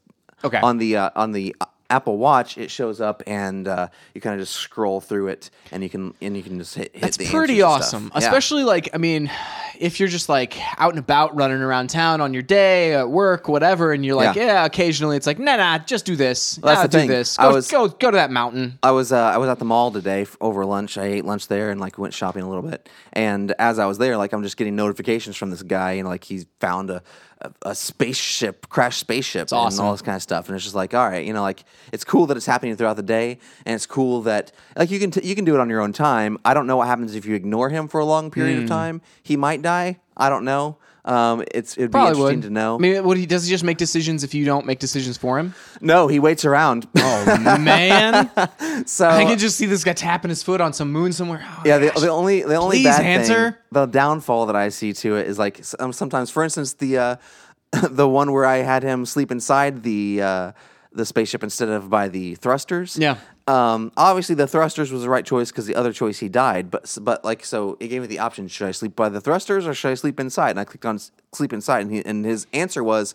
Okay. 0.45 0.59
On 0.59 0.77
the 0.77 0.97
uh, 0.97 1.11
on 1.17 1.33
the 1.33 1.57
Apple 1.91 2.19
Watch, 2.19 2.59
it 2.59 2.71
shows 2.71 3.01
up 3.01 3.23
and 3.27 3.69
uh, 3.69 3.89
you 4.15 4.21
kind 4.21 4.35
of 4.35 4.41
just 4.47 4.57
scroll 4.57 5.01
through 5.01 5.29
it, 5.29 5.51
and 5.71 5.83
you 5.83 5.89
can 5.89 6.15
and 6.21 6.37
you 6.37 6.43
can 6.43 6.59
just 6.59 6.75
hit. 6.75 6.91
hit 6.93 7.01
That's 7.01 7.17
pretty 7.17 7.63
awesome. 7.63 8.11
Yeah. 8.13 8.19
Especially 8.19 8.65
like 8.65 8.89
I 8.95 8.99
mean, 8.99 9.31
if 9.79 10.01
you're 10.01 10.09
just 10.09 10.29
like 10.29 10.57
out 10.81 10.91
and 10.91 10.99
about 10.99 11.37
running 11.37 11.61
around 11.61 11.91
town 11.91 12.21
on 12.21 12.33
your 12.35 12.43
day 12.43 12.95
at 12.95 13.09
work, 13.09 13.47
whatever, 13.49 13.93
and 13.93 14.05
you're 14.05 14.17
like, 14.17 14.35
Yeah. 14.37 14.47
yeah, 14.47 14.65
occasionally 14.65 15.17
it's 15.17 15.27
like, 15.27 15.39
nah, 15.39 15.57
nah, 15.57 15.79
just 15.79 16.05
do 16.07 16.17
this. 16.17 16.59
Well, 16.63 16.75
that's 16.75 16.79
yeah, 16.81 16.87
the 16.87 16.89
do 16.93 16.99
thing. 16.99 17.09
this. 17.09 17.39
I 17.39 17.43
Go, 17.49 17.55
was- 17.55 17.71
go 17.71 17.89
go 17.89 18.11
to 18.11 18.17
that 18.17 18.31
mountain. 18.31 18.79
I 18.83 18.91
was 18.91 19.13
uh, 19.13 19.17
I 19.19 19.39
was 19.39 19.49
at 19.49 19.59
the 19.59 19.65
mall 19.65 19.91
today 19.93 20.27
over 20.41 20.65
lunch. 20.65 20.99
I 20.99 21.05
ate 21.05 21.25
lunch 21.25 21.49
there 21.49 21.71
and 21.71 21.81
like 21.81 21.99
went 21.99 22.15
shopping 22.15 22.43
a 22.43 22.49
little 22.49 22.69
bit. 22.69 22.89
And 23.13 23.55
as 23.59 23.79
I 23.79 23.87
was 23.87 23.99
there, 23.99 24.17
like 24.17 24.33
I'm 24.33 24.43
just 24.43 24.57
getting 24.57 24.77
notifications 24.77 25.37
from 25.37 25.51
this 25.51 25.63
guy, 25.63 25.93
and 25.93 26.09
like 26.09 26.25
he's 26.25 26.47
found 26.61 26.91
a 26.91 27.03
a, 27.43 27.51
a 27.63 27.75
spaceship, 27.75 28.69
crash 28.69 28.97
spaceship, 28.99 29.43
and 29.53 29.59
awesome. 29.59 29.85
all 29.85 29.93
this 29.93 30.03
kind 30.03 30.17
of 30.17 30.23
stuff. 30.23 30.49
And 30.49 30.57
it's 30.57 30.65
just 30.65 30.75
like, 30.75 30.95
all 30.95 31.09
right, 31.09 31.25
you 31.25 31.33
know, 31.33 31.43
like 31.43 31.65
it's 31.93 32.05
cool 32.05 32.27
that 32.27 32.37
it's 32.37 32.47
happening 32.47 32.77
throughout 32.77 32.97
the 32.97 33.03
day, 33.03 33.39
and 33.65 33.75
it's 33.75 33.87
cool 33.87 34.23
that 34.23 34.53
like 34.77 34.91
you 34.91 34.99
can 34.99 35.11
t- 35.11 35.27
you 35.27 35.35
can 35.35 35.45
do 35.45 35.55
it 35.55 35.61
on 35.61 35.69
your 35.69 35.81
own 35.81 35.93
time. 35.93 36.39
I 36.45 36.55
don't 36.55 36.67
know 36.67 36.77
what 36.79 36.87
happens 36.87 37.15
if 37.15 37.27
you 37.27 37.35
ignore 37.35 37.69
him 37.71 37.89
for 37.89 38.01
a 38.01 38.05
long 38.05 38.31
period 38.31 38.57
Hmm. 38.59 38.63
of 38.65 38.69
time. 38.69 39.01
He 39.23 39.37
might 39.37 39.63
die. 39.63 39.99
I 40.17 40.29
don't 40.29 40.45
know. 40.45 40.79
Um, 41.07 41.45
it's 41.53 41.79
it'd 41.79 41.91
be 41.91 41.93
Probably 41.93 42.11
interesting 42.11 42.41
would 42.41 42.47
to 42.49 42.51
know. 42.51 42.75
I 42.75 42.79
mean, 42.79 43.05
what 43.05 43.17
he 43.17 43.27
does 43.27 43.47
he 43.47 43.51
just 43.51 43.63
make 43.63 43.79
decisions 43.79 44.25
if 44.25 44.35
you 44.35 44.45
don't 44.45 44.67
make 44.67 44.81
decisions 44.81 45.17
for 45.17 45.39
him? 45.39 45.55
no, 45.81 46.09
he 46.09 46.19
waits 46.19 46.45
around. 46.45 46.89
Oh 46.97 47.57
man, 47.61 48.29
so 48.87 49.09
I 49.09 49.25
can 49.25 49.39
just 49.39 49.57
see 49.57 49.67
this 49.67 49.85
guy 49.85 49.93
tapping 49.93 50.31
his 50.31 50.43
foot 50.43 50.61
on 50.61 50.73
some 50.73 50.91
moon 50.91 51.13
somewhere. 51.13 51.45
Oh, 51.45 51.63
Yeah, 51.65 51.79
the, 51.79 51.93
the 52.01 52.09
only 52.11 52.43
the 52.43 52.57
only 52.57 52.79
Please 52.79 52.87
bad 52.87 53.05
answer. 53.05 53.51
thing, 53.53 53.61
the 53.71 53.87
downfall 53.87 54.47
that 54.47 54.57
I 54.57 54.69
see 54.71 54.93
to 54.95 55.17
it 55.17 55.29
is 55.29 55.39
like 55.39 55.61
um, 55.79 55.93
sometimes, 55.93 56.31
for 56.31 56.43
instance, 56.43 56.73
the 56.75 56.99
uh, 56.99 57.17
the 57.91 58.09
one 58.09 58.33
where 58.33 58.45
I 58.45 58.59
had 58.59 58.83
him 58.83 59.07
sleep 59.07 59.31
inside 59.31 59.85
the 59.85 60.23
uh, 60.23 60.53
the 60.93 61.07
spaceship 61.07 61.43
instead 61.45 61.69
of 61.69 61.89
by 61.89 62.09
the 62.09 62.35
thrusters. 62.37 62.99
Yeah. 62.99 63.19
Um, 63.49 63.93
obviously, 63.97 64.35
the 64.35 64.49
thrusters 64.49 64.91
was 64.91 65.03
the 65.03 65.09
right 65.09 65.25
choice 65.25 65.53
because 65.53 65.67
the 65.67 65.77
other 65.77 65.93
choice 65.93 66.19
he 66.19 66.29
died. 66.29 66.71
But 66.71 66.97
but 67.01 67.25
like 67.25 67.45
so, 67.45 67.77
it 67.79 67.89
gave 67.89 68.01
me 68.01 68.09
the 68.09 68.19
option: 68.19 68.49
should 68.49 68.69
I 68.69 68.73
sleep 68.73 68.97
by 68.97 69.09
the 69.09 69.21
thrusters 69.21 69.67
or 69.67 69.75
should 69.75 69.93
I 69.93 69.95
sleep 69.95 70.19
inside? 70.19 70.51
And 70.51 70.61
I 70.61 70.65
clicked 70.65 70.87
on 70.87 70.99
sleep 71.33 71.53
inside, 71.53 71.83
and 71.83 71.93
he, 71.93 72.05
and 72.05 72.25
his 72.25 72.47
answer 72.53 72.83
was. 72.83 73.15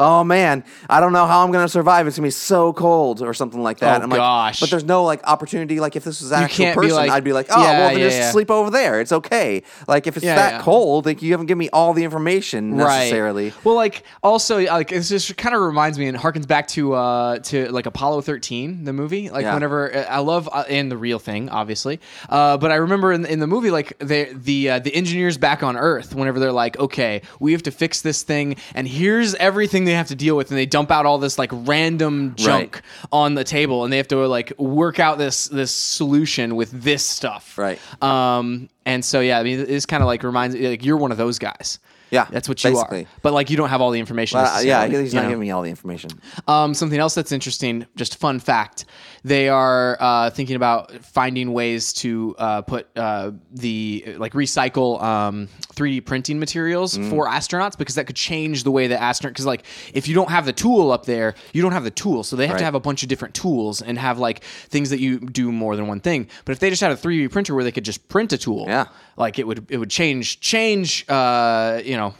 Oh 0.00 0.24
man, 0.24 0.64
I 0.88 1.00
don't 1.00 1.12
know 1.12 1.26
how 1.26 1.44
I'm 1.44 1.52
gonna 1.52 1.68
survive. 1.68 2.06
It's 2.06 2.16
gonna 2.16 2.26
be 2.26 2.30
so 2.30 2.72
cold, 2.72 3.20
or 3.22 3.34
something 3.34 3.62
like 3.62 3.78
that. 3.80 4.00
Oh, 4.00 4.04
I'm 4.04 4.10
like, 4.10 4.18
gosh. 4.18 4.60
but 4.60 4.70
there's 4.70 4.84
no 4.84 5.04
like 5.04 5.22
opportunity. 5.24 5.78
Like 5.80 5.94
if 5.96 6.04
this 6.04 6.20
was 6.22 6.32
an 6.32 6.42
actual 6.44 6.72
person, 6.74 6.96
like- 6.96 7.10
I'd 7.10 7.24
be 7.24 7.32
like, 7.32 7.46
oh 7.50 7.62
Yeah, 7.62 7.78
well, 7.78 7.88
then 7.90 7.98
yeah, 7.98 8.04
just 8.06 8.18
yeah. 8.18 8.30
sleep 8.30 8.50
over 8.50 8.70
there. 8.70 9.00
It's 9.00 9.12
okay. 9.12 9.62
Like 9.86 10.06
if 10.06 10.16
it's 10.16 10.26
that 10.26 10.62
cold, 10.62 11.06
like 11.06 11.22
you 11.22 11.32
haven't 11.32 11.46
given 11.46 11.58
me 11.58 11.68
all 11.70 11.92
the 11.92 12.04
information 12.04 12.76
necessarily. 12.76 13.50
Right. 13.50 13.64
Well, 13.64 13.74
like 13.74 14.02
also 14.22 14.58
like 14.60 14.88
this 14.88 15.08
just 15.08 15.36
kind 15.36 15.54
of 15.54 15.60
reminds 15.62 15.98
me 15.98 16.06
and 16.08 16.16
harkens 16.16 16.46
back 16.46 16.66
to 16.68 16.94
uh 16.94 17.38
to 17.40 17.70
like 17.70 17.86
Apollo 17.86 18.22
13, 18.22 18.84
the 18.84 18.92
movie. 18.92 19.28
Like 19.30 19.44
whenever 19.54 20.06
I 20.08 20.18
love 20.20 20.48
uh, 20.52 20.64
and 20.68 20.90
the 20.90 20.96
real 20.96 21.18
thing, 21.18 21.48
obviously. 21.50 22.00
Uh, 22.28 22.56
but 22.56 22.70
I 22.72 22.76
remember 22.76 23.12
in, 23.12 23.24
in 23.26 23.38
the 23.40 23.46
movie 23.46 23.70
like 23.70 23.98
the 23.98 24.30
the 24.32 24.70
uh, 24.70 24.78
the 24.78 24.94
engineers 24.94 25.36
back 25.38 25.62
on 25.62 25.76
Earth, 25.76 26.14
whenever 26.14 26.38
they're 26.38 26.52
like, 26.52 26.78
okay, 26.78 27.22
we 27.38 27.52
have 27.52 27.62
to 27.64 27.70
fix 27.70 28.00
this 28.02 28.22
thing, 28.22 28.56
and 28.74 28.86
here's 28.88 29.34
everything 29.34 29.84
they 29.90 29.96
have 29.96 30.08
to 30.08 30.14
deal 30.14 30.36
with, 30.36 30.50
and 30.50 30.58
they 30.58 30.66
dump 30.66 30.90
out 30.90 31.06
all 31.06 31.18
this 31.18 31.38
like 31.38 31.50
random 31.52 32.34
junk 32.36 32.76
Right. 32.76 32.82
on 33.12 33.34
the 33.34 33.44
table, 33.44 33.84
and 33.84 33.92
they 33.92 33.96
have 33.98 34.08
to 34.08 34.26
like 34.26 34.52
work 34.58 34.98
out 34.98 35.18
this 35.18 35.46
this 35.48 35.70
solution 35.72 36.56
with 36.56 36.70
this 36.70 37.04
stuff. 37.04 37.58
Right. 37.58 37.78
Um. 38.02 38.68
And 38.86 39.04
so 39.04 39.20
yeah, 39.20 39.38
I 39.38 39.42
mean, 39.42 39.64
it's 39.68 39.86
kind 39.86 40.02
of 40.02 40.06
like 40.06 40.22
reminds 40.22 40.56
like 40.56 40.84
you're 40.84 40.96
one 40.96 41.12
of 41.12 41.18
those 41.18 41.38
guys. 41.38 41.78
Yeah, 42.12 42.26
That's 42.28 42.48
what 42.48 42.64
you 42.64 42.72
basically. 42.72 43.04
are. 43.04 43.08
But 43.22 43.32
like 43.34 43.50
you 43.50 43.56
don't 43.56 43.68
have 43.68 43.80
all 43.80 43.92
the 43.92 44.00
information. 44.00 44.40
Uh, 44.40 44.60
yeah, 44.64 44.84
he's 44.88 45.14
not 45.14 45.22
know? 45.22 45.28
giving 45.28 45.40
me 45.42 45.52
all 45.52 45.62
the 45.62 45.70
information. 45.70 46.10
Um, 46.48 46.74
something 46.74 46.98
else 46.98 47.14
that's 47.14 47.30
interesting, 47.30 47.86
just 47.94 48.16
fun 48.16 48.40
fact, 48.40 48.84
they 49.22 49.48
are 49.48 49.96
uh, 50.00 50.30
thinking 50.30 50.56
about 50.56 50.92
finding 51.04 51.52
ways 51.52 51.92
to 51.94 52.34
uh, 52.38 52.62
put 52.62 52.88
uh, 52.96 53.32
the 53.52 54.14
like 54.18 54.32
recycle 54.32 55.00
um, 55.02 55.48
3D 55.74 56.04
printing 56.04 56.38
materials 56.38 56.96
Mm. 56.96 57.10
for 57.10 57.26
astronauts 57.28 57.76
because 57.76 57.94
that 57.96 58.06
could 58.06 58.16
change 58.16 58.64
the 58.64 58.70
way 58.70 58.86
that 58.88 59.00
astronaut. 59.02 59.34
Because 59.34 59.46
like 59.46 59.64
if 59.94 60.08
you 60.08 60.14
don't 60.14 60.30
have 60.30 60.46
the 60.46 60.52
tool 60.52 60.90
up 60.90 61.04
there, 61.06 61.34
you 61.52 61.62
don't 61.62 61.72
have 61.72 61.84
the 61.84 61.90
tool, 61.90 62.22
so 62.24 62.36
they 62.36 62.46
have 62.46 62.58
to 62.58 62.64
have 62.64 62.74
a 62.74 62.80
bunch 62.80 63.02
of 63.02 63.08
different 63.08 63.34
tools 63.34 63.82
and 63.82 63.98
have 63.98 64.18
like 64.18 64.42
things 64.44 64.90
that 64.90 65.00
you 65.00 65.20
do 65.20 65.52
more 65.52 65.76
than 65.76 65.86
one 65.86 66.00
thing. 66.00 66.28
But 66.44 66.52
if 66.52 66.58
they 66.58 66.70
just 66.70 66.80
had 66.82 66.90
a 66.92 66.96
3D 66.96 67.30
printer 67.30 67.54
where 67.54 67.64
they 67.64 67.72
could 67.72 67.84
just 67.84 68.08
print 68.08 68.32
a 68.32 68.38
tool, 68.38 68.64
Yeah. 68.68 68.86
like 69.16 69.38
it 69.38 69.46
would 69.46 69.66
it 69.70 69.76
would 69.78 69.90
change 69.90 70.40
change 70.40 71.04
uh, 71.08 71.80
you 71.84 71.96
know 71.96 72.14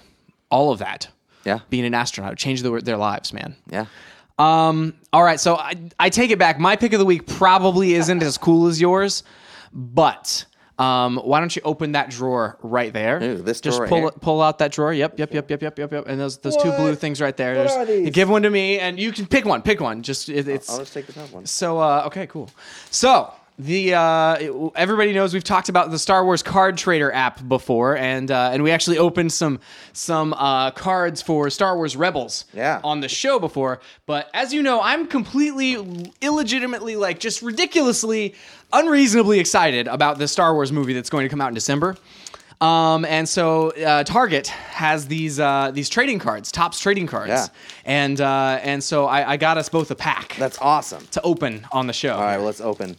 all 0.50 0.70
of 0.72 0.78
that. 0.80 1.08
Yeah. 1.44 1.60
being 1.70 1.86
an 1.86 1.94
astronaut, 1.94 2.36
change 2.36 2.62
their, 2.62 2.82
their 2.82 2.98
lives, 2.98 3.32
man. 3.32 3.56
Yeah. 3.70 3.86
Um, 4.40 4.94
all 5.12 5.22
right, 5.22 5.38
so 5.38 5.56
I, 5.56 5.74
I 5.98 6.08
take 6.10 6.30
it 6.30 6.38
back. 6.38 6.58
My 6.58 6.76
pick 6.76 6.92
of 6.92 6.98
the 6.98 7.04
week 7.04 7.26
probably 7.26 7.94
isn't 7.94 8.22
as 8.22 8.38
cool 8.38 8.66
as 8.68 8.80
yours, 8.80 9.22
but 9.72 10.46
um, 10.78 11.18
why 11.18 11.40
don't 11.40 11.54
you 11.54 11.60
open 11.64 11.92
that 11.92 12.08
drawer 12.10 12.56
right 12.62 12.90
there? 12.92 13.22
Ooh, 13.22 13.36
this 13.42 13.60
Just 13.60 13.76
drawer 13.76 13.82
right 13.84 13.88
pull 13.90 14.00
here? 14.00 14.10
pull 14.22 14.40
out 14.42 14.58
that 14.60 14.72
drawer. 14.72 14.94
Yep, 14.94 15.18
yep, 15.18 15.34
yep, 15.34 15.50
yep, 15.50 15.60
yep, 15.62 15.78
yep, 15.78 15.92
yep. 15.92 16.04
And 16.06 16.18
those 16.18 16.38
those 16.38 16.56
two 16.56 16.70
blue 16.72 16.94
things 16.94 17.20
right 17.20 17.36
there. 17.36 17.54
What 17.56 17.68
There's- 17.68 17.76
are 17.76 17.84
these? 17.84 18.10
Give 18.10 18.30
one 18.30 18.42
to 18.42 18.50
me, 18.50 18.78
and 18.78 18.98
you 18.98 19.12
can 19.12 19.26
pick 19.26 19.44
one. 19.44 19.60
Pick 19.60 19.80
one. 19.80 20.02
Just 20.02 20.28
it, 20.30 20.48
it's 20.48 20.70
I'll 20.70 20.78
just 20.78 20.94
take 20.94 21.06
the 21.06 21.12
top 21.12 21.30
one. 21.32 21.44
so 21.44 21.78
uh, 21.78 22.04
okay, 22.06 22.26
cool. 22.26 22.48
So 22.90 23.30
the 23.64 23.94
uh, 23.94 24.70
everybody 24.74 25.12
knows 25.12 25.34
we've 25.34 25.44
talked 25.44 25.68
about 25.68 25.90
the 25.90 25.98
Star 25.98 26.24
Wars 26.24 26.42
card 26.42 26.76
trader 26.76 27.12
app 27.12 27.46
before, 27.46 27.96
and 27.96 28.30
uh, 28.30 28.50
and 28.52 28.62
we 28.62 28.70
actually 28.70 28.98
opened 28.98 29.32
some 29.32 29.60
some 29.92 30.32
uh, 30.34 30.70
cards 30.70 31.20
for 31.22 31.50
Star 31.50 31.76
Wars 31.76 31.96
Rebels 31.96 32.44
Yeah. 32.54 32.80
on 32.82 33.00
the 33.00 33.08
show 33.08 33.38
before. 33.38 33.80
But 34.06 34.30
as 34.34 34.52
you 34.52 34.62
know, 34.62 34.80
I'm 34.80 35.06
completely 35.06 35.74
illegitimately, 36.20 36.96
like, 36.96 37.20
just 37.20 37.42
ridiculously, 37.42 38.34
unreasonably 38.72 39.40
excited 39.40 39.88
about 39.88 40.18
the 40.18 40.28
Star 40.28 40.54
Wars 40.54 40.72
movie 40.72 40.92
that's 40.92 41.10
going 41.10 41.24
to 41.24 41.28
come 41.28 41.40
out 41.40 41.48
in 41.48 41.54
December. 41.54 41.96
Um, 42.60 43.06
and 43.06 43.26
so 43.26 43.70
uh, 43.70 44.04
Target 44.04 44.48
has 44.48 45.06
these 45.08 45.40
uh, 45.40 45.70
these 45.72 45.88
trading 45.88 46.18
cards, 46.18 46.52
Topps 46.52 46.78
trading 46.78 47.06
cards, 47.06 47.28
Yeah. 47.30 47.46
and 47.86 48.20
uh, 48.20 48.58
and 48.62 48.84
so 48.84 49.06
I, 49.06 49.32
I 49.32 49.36
got 49.38 49.56
us 49.56 49.70
both 49.70 49.90
a 49.90 49.94
pack 49.94 50.36
That's 50.38 50.58
awesome. 50.60 51.06
to 51.12 51.22
open 51.22 51.66
on 51.72 51.86
the 51.86 51.94
show. 51.94 52.14
All 52.14 52.20
right, 52.20 52.36
well, 52.36 52.44
let's 52.46 52.60
open. 52.60 52.96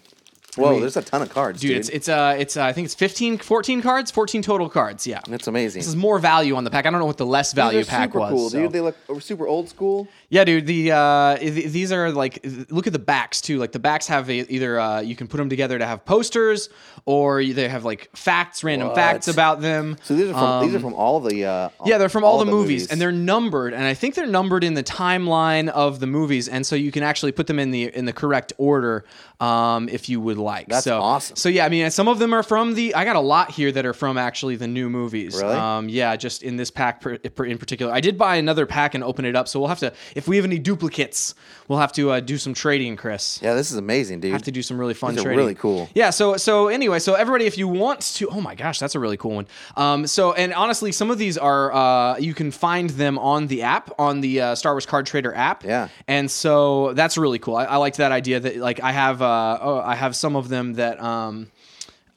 Whoa, 0.58 0.80
there's 0.80 0.98
a 0.98 1.02
ton 1.02 1.22
of 1.22 1.30
cards, 1.30 1.62
dude. 1.62 1.70
Dude, 1.70 1.78
it's 1.78 1.90
it's 1.90 2.10
uh 2.10 2.36
it's 2.38 2.58
uh, 2.58 2.64
I 2.66 2.74
think 2.74 2.86
it's 2.86 2.96
15 2.96 3.38
14 3.38 3.82
cards, 3.82 4.12
14 4.12 4.42
total 4.42 4.70
cards. 4.70 5.08
Yeah. 5.08 5.22
That's 5.28 5.48
amazing. 5.48 5.80
This 5.80 5.88
is 5.88 5.96
more 5.96 6.20
value 6.20 6.56
on 6.56 6.64
the 6.66 6.70
pack. 6.72 6.86
I 6.86 6.90
don't 6.90 7.00
know 7.00 7.06
what 7.06 7.18
the 7.18 7.26
less 7.26 7.54
value 7.54 7.80
These 7.80 7.88
are 7.88 7.92
pack 7.92 8.10
super 8.10 8.20
was. 8.20 8.32
cool, 8.32 8.50
so- 8.50 8.60
dude. 8.60 8.72
They 8.74 8.82
look 8.82 8.98
super 9.22 9.48
old 9.48 9.70
school. 9.70 10.08
Yeah, 10.30 10.44
dude. 10.44 10.66
The 10.66 10.92
uh, 10.92 11.38
th- 11.38 11.72
these 11.72 11.92
are 11.92 12.12
like 12.12 12.46
look 12.70 12.88
at 12.88 12.94
the 12.94 13.00
backs 13.00 13.42
too. 13.42 13.58
Like 13.60 13.72
the 13.72 13.80
backs 13.80 14.08
have 14.08 14.30
a, 14.30 14.52
either 14.54 14.80
uh, 14.80 15.02
you 15.02 15.16
can 15.16 15.28
put 15.28 15.38
them 15.38 15.50
together 15.50 15.78
to 15.80 15.86
have 15.86 16.04
posters, 16.06 16.70
or 17.06 17.44
they 17.44 17.68
have 17.70 17.84
like 17.86 18.10
facts, 18.16 18.64
random 18.64 18.90
What? 18.90 18.96
facts 18.96 19.28
about 19.28 19.62
them. 19.62 19.98
So 20.04 20.16
these 20.16 20.30
are 20.30 20.34
from 20.34 20.66
these 20.66 20.76
are 20.76 20.80
from 20.80 20.94
all 20.94 21.20
the 21.20 21.46
uh, 21.46 21.66
Um, 21.66 21.72
Yeah, 21.86 21.98
they're 21.98 22.10
from 22.10 22.24
all, 22.24 22.40
the, 22.40 22.46
movies, 22.46 22.88
and 22.88 23.00
they're 23.00 23.12
numbered, 23.12 23.74
and 23.74 23.84
I 23.84 23.94
think 23.94 24.16
they're 24.16 24.26
numbered 24.28 24.64
in 24.64 24.74
the 24.74 24.84
timeline 24.84 25.68
of 25.70 26.00
the 26.00 26.08
movies, 26.08 26.48
and 26.48 26.66
so 26.66 26.76
you 26.76 26.92
can 26.92 27.04
actually 27.04 27.32
put 27.32 27.48
them 27.48 27.60
in 27.60 27.72
the 27.72 27.84
in 27.96 28.06
the 28.06 28.14
correct 28.14 28.54
order 28.58 29.04
um, 29.40 29.90
if 29.90 30.08
you 30.10 30.20
would 30.22 30.38
like. 30.42 30.68
That's 30.68 30.84
so, 30.84 31.00
awesome. 31.00 31.36
So 31.36 31.50
yeah, 31.50 31.66
I 31.66 31.70
mean, 31.70 31.90
some 31.92 32.08
of 32.08 32.20
them 32.20 32.34
are 32.34 32.44
from 32.44 32.74
the. 32.74 32.96
I 32.96 33.06
got 33.06 33.16
a 33.16 33.22
lot 33.22 33.52
here 33.52 33.72
that 33.72 33.86
are 33.86 33.94
from 33.94 34.18
actually 34.18 34.56
the 34.56 34.68
new 34.68 34.90
movies. 34.90 35.36
Really? 35.36 35.56
Um, 35.56 35.88
yeah, 35.90 36.16
just 36.16 36.44
in 36.44 36.58
this 36.58 36.72
pack 36.72 37.02
per, 37.02 37.18
per- 37.18 37.46
in 37.46 37.58
particular. 37.58 37.94
I 37.94 38.02
did 38.02 38.18
buy 38.18 38.36
another 38.36 38.66
pack 38.66 38.96
and 38.96 39.04
open 39.04 39.26
it 39.26 39.36
up, 39.36 39.48
so 39.48 39.60
we'll 39.60 39.70
have 39.70 39.80
to. 39.80 39.94
If 40.16 40.28
we 40.28 40.36
have 40.36 40.46
any 40.46 40.60
duplicates, 40.60 41.36
we'll 41.68 41.80
have 41.80 41.94
to 41.94 42.12
uh, 42.12 42.20
do 42.20 42.38
some 42.38 42.54
trading, 42.54 42.96
Chris 42.98 43.22
yeah, 43.42 43.54
this 43.54 43.72
is 43.72 43.78
amazing, 43.78 44.20
dude. 44.20 44.32
have 44.32 44.44
to 44.44 44.52
do 44.52 44.62
some 44.62 44.80
really 44.80 44.94
fun 44.94 45.16
These 45.16 45.24
trading. 45.24 45.38
really 45.38 45.56
cool. 45.56 45.90
Yeah. 45.94 46.10
So 46.10 46.38
so 46.38 46.68
anyway, 46.68 47.00
so 47.00 47.14
everybody, 47.14 47.46
if 47.46 47.58
you 47.58 47.68
want 47.68 48.02
to, 48.02 48.30
oh 48.30 48.42
my 48.42 48.56
gosh, 48.56 48.80
that's 48.80 48.96
a 48.96 49.00
really 49.00 49.18
cool 49.18 49.36
one. 49.36 49.48
Um. 49.76 50.08
So 50.08 50.34
and 50.34 50.54
honestly, 50.54 50.92
some 50.92 51.12
of 51.12 51.18
these 51.18 51.38
are 51.38 51.74
uh, 51.74 52.18
you 52.18 52.34
can 52.34 52.52
find 52.52 52.90
them 52.92 53.18
on 53.20 53.48
the 53.48 53.64
app 53.64 53.92
on 54.00 54.22
the 54.22 54.42
uh, 54.42 54.56
Star 54.56 54.74
Wars 54.74 54.86
Card 54.86 55.06
Trader 55.06 55.34
app. 55.34 55.64
Yeah. 55.64 55.90
And 56.08 56.30
so 56.30 56.94
that's 56.94 57.18
really 57.18 57.40
cool. 57.40 57.56
I, 57.56 57.66
I 57.66 57.76
liked 57.78 57.98
that 57.98 58.12
idea 58.12 58.40
that 58.40 58.58
like 58.58 58.82
I 58.82 58.92
have 58.92 59.22
uh 59.22 59.60
oh, 59.62 59.80
I 59.80 59.96
have 59.96 60.16
some 60.16 60.31
of 60.36 60.50
them 60.50 60.74
that 60.74 61.02
um 61.02 61.52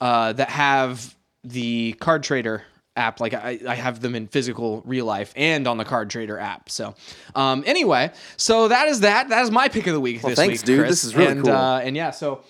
uh 0.00 0.32
that 0.32 0.50
have 0.50 1.14
the 1.42 1.92
Card 1.94 2.22
Trader 2.22 2.62
app 2.96 3.20
like 3.20 3.34
I, 3.34 3.58
I 3.66 3.74
have 3.74 4.00
them 4.00 4.14
in 4.14 4.28
physical 4.28 4.82
real 4.84 5.04
life 5.04 5.32
and 5.34 5.66
on 5.66 5.78
the 5.78 5.84
card 5.84 6.10
trader 6.10 6.38
app 6.38 6.70
so 6.70 6.94
um 7.34 7.64
anyway 7.66 8.12
so 8.36 8.68
that 8.68 8.86
is 8.86 9.00
that 9.00 9.30
that 9.30 9.42
is 9.42 9.50
my 9.50 9.68
pick 9.68 9.88
of 9.88 9.94
the 9.94 10.00
week 10.00 10.22
this 10.22 10.36
thanks, 10.36 10.60
week 10.62 10.66
dude. 10.66 10.78
Chris. 10.80 10.90
This 10.90 11.04
is 11.04 11.16
really 11.16 11.32
and, 11.32 11.42
cool. 11.42 11.52
uh, 11.52 11.80
and 11.80 11.96
yeah 11.96 12.12
so 12.12 12.44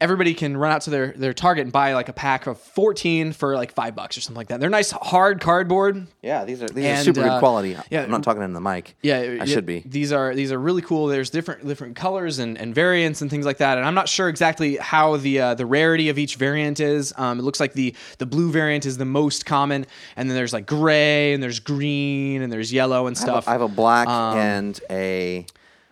everybody 0.00 0.32
can 0.32 0.56
run 0.56 0.70
out 0.70 0.82
to 0.82 0.90
their 0.90 1.12
their 1.16 1.32
target 1.34 1.62
and 1.64 1.72
buy 1.72 1.92
like 1.94 2.08
a 2.08 2.12
pack 2.12 2.46
of 2.46 2.58
14 2.60 3.32
for 3.32 3.56
like 3.56 3.72
five 3.72 3.96
bucks 3.96 4.16
or 4.16 4.20
something 4.20 4.36
like 4.36 4.46
that 4.48 4.60
they're 4.60 4.70
nice 4.70 4.92
hard 4.92 5.40
cardboard 5.40 6.06
Yeah, 6.22 6.44
these 6.44 6.62
are 6.62 6.68
these 6.68 6.84
And, 6.84 6.98
are 7.00 7.02
super 7.04 7.20
uh, 7.22 7.28
good 7.34 7.38
quality. 7.40 7.76
yeah. 7.90 8.02
I'm 8.02 8.10
not 8.10 8.22
talking 8.22 8.42
into 8.42 8.54
the 8.54 8.60
mic. 8.60 8.94
yeah, 9.02 9.18
I 9.18 9.22
yeah, 9.22 9.44
should 9.46 9.66
be. 9.66 9.82
These 9.84 10.12
are 10.12 10.34
these 10.34 10.52
are 10.52 10.58
really 10.58 10.82
cool. 10.82 11.06
There's 11.08 11.30
different 11.30 11.66
different 11.66 11.96
colors 11.96 12.38
and, 12.38 12.56
and 12.56 12.74
variants 12.74 13.22
and 13.22 13.30
things 13.30 13.44
like 13.44 13.58
that. 13.58 13.76
And 13.78 13.86
I'm 13.86 13.94
not 13.94 14.08
sure 14.08 14.28
exactly 14.28 14.76
how 14.76 15.16
the 15.16 15.40
uh, 15.40 15.54
the 15.54 15.66
rarity 15.66 16.08
of 16.10 16.18
each 16.18 16.36
variant 16.36 16.78
is. 16.80 17.12
Um, 17.16 17.38
it 17.40 17.42
looks 17.42 17.58
like 17.58 17.72
the 17.72 17.94
the 18.18 18.26
blue 18.26 18.50
variant 18.52 18.86
is 18.86 18.98
the 18.98 19.04
most 19.04 19.46
common, 19.46 19.84
and 20.16 20.30
then 20.30 20.36
there's 20.36 20.52
like 20.52 20.66
gray 20.66 21.32
and 21.32 21.42
there's 21.42 21.58
green 21.60 22.42
and 22.42 22.52
there's 22.52 22.72
yellow 22.72 23.06
and 23.08 23.16
I 23.16 23.20
have 23.20 23.28
a- 23.28 23.32
stuff. 23.32 23.48
I 23.48 23.52
have 23.52 23.62
a 23.62 23.68
black 23.68 24.06
Um, 24.08 24.38
and 24.38 24.80
a 24.90 25.44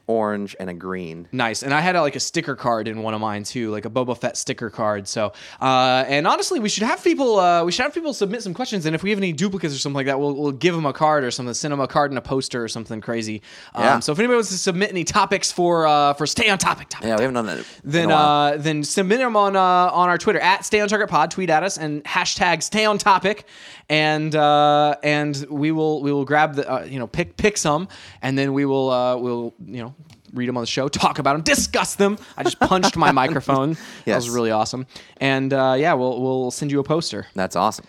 orange 0.09 0.55
and 0.61 0.71
a 0.71 0.75
green. 0.75 1.29
Nice, 1.33 1.63
and 1.63 1.75
I 1.75 1.81
had 1.81 1.97
a, 1.97 2.01
like 2.01 2.17
a 2.17 2.21
sticker 2.21 2.55
card 2.55 2.89
in 2.89 3.03
one 3.03 3.15
of 3.15 3.21
mine 3.21 3.43
too, 3.45 3.71
like 3.71 3.85
a 3.85 3.91
Boba 3.91 4.17
Fett 4.17 4.37
sticker 4.37 4.71
card. 4.71 5.09
So, 5.09 5.33
uh, 5.61 6.05
and 6.07 6.27
honestly, 6.27 6.61
we 6.61 6.69
should 6.69 6.85
have 6.85 7.03
people, 7.03 7.39
uh, 7.41 7.65
we 7.65 7.73
should 7.73 7.83
have 7.83 7.95
people 7.95 8.15
submit 8.15 8.43
some 8.43 8.55
questions, 8.55 8.87
and 8.87 8.95
if 8.95 9.03
we 9.03 9.11
have 9.11 9.19
any 9.19 9.33
duplicates 9.33 9.75
or 9.75 9.79
something 9.79 9.97
like 9.97 10.07
that, 10.07 10.21
we'll, 10.21 10.35
we'll 10.35 10.53
give 10.53 10.75
them 10.75 10.87
a 10.87 10.93
card 10.93 11.25
or 11.25 11.31
something, 11.31 11.55
send 11.55 11.73
them 11.73 11.81
a 11.81 11.89
card 11.89 12.11
and 12.11 12.19
a 12.19 12.23
poster 12.23 12.63
or 12.63 12.69
something 12.69 13.01
crazy. 13.01 13.43
Um, 13.75 13.83
Yeah. 13.85 13.99
So, 14.01 14.13
if 14.13 14.19
anybody 14.19 14.37
wants 14.37 14.51
to 14.51 14.59
submit 14.59 14.91
any 14.91 15.05
topics 15.05 15.51
for 15.51 15.87
uh, 15.87 16.13
for 16.15 16.27
stay 16.27 16.49
on 16.51 16.59
topic, 16.59 16.89
topic 16.89 17.07
Yeah, 17.09 17.17
we 17.17 17.23
haven't 17.23 17.35
done 17.35 17.47
that. 17.47 17.65
then 17.83 18.11
uh, 18.13 18.57
then 18.59 18.85
submit 18.85 19.19
them 19.19 19.37
on 19.37 19.57
uh, 19.57 19.61
on 19.61 20.09
our 20.09 20.19
Twitter 20.19 20.39
at 20.41 20.65
Stay 20.65 20.81
on 20.81 20.89
Target 20.89 21.09
Pod. 21.09 21.31
Tweet 21.31 21.51
at 21.51 21.63
us 21.63 21.79
and 21.79 22.05
hashtag 22.05 22.63
Stay 22.63 22.85
on 22.85 22.99
Topic, 22.99 23.45
and 23.89 24.35
uh, 24.35 24.97
and 25.03 25.47
we 25.49 25.73
will 25.73 26.03
we 26.03 26.13
will 26.13 26.25
grab 26.25 26.55
the 26.55 26.71
uh, 26.71 26.85
you 26.85 26.99
know 26.99 27.07
pick 27.07 27.37
pick 27.37 27.57
some, 27.57 27.89
and 28.23 28.37
then 28.37 28.53
we 28.53 28.65
will 28.65 28.91
uh, 28.91 29.17
we'll 29.17 29.55
you 29.65 29.83
know 29.83 29.95
read 30.35 30.49
them 30.49 30.57
on 30.57 30.63
the 30.63 30.67
show, 30.67 30.89
talk 30.89 31.19
about 31.19 31.33
them, 31.35 31.43
discuss 31.43 31.95
them. 31.95 32.19
I 32.37 32.43
just 32.43 32.59
punched 32.61 32.97
my 32.97 33.11
microphone. 33.23 33.77
That 34.05 34.17
was 34.17 34.29
really 34.31 34.51
awesome, 34.51 34.87
and 35.19 35.53
uh, 35.53 35.77
yeah, 35.79 35.95
we'll 35.95 36.21
we'll 36.21 36.51
send 36.51 36.71
you 36.73 36.81
a 36.81 36.85
poster. 36.85 37.27
That's 37.35 37.57
awesome. 37.57 37.87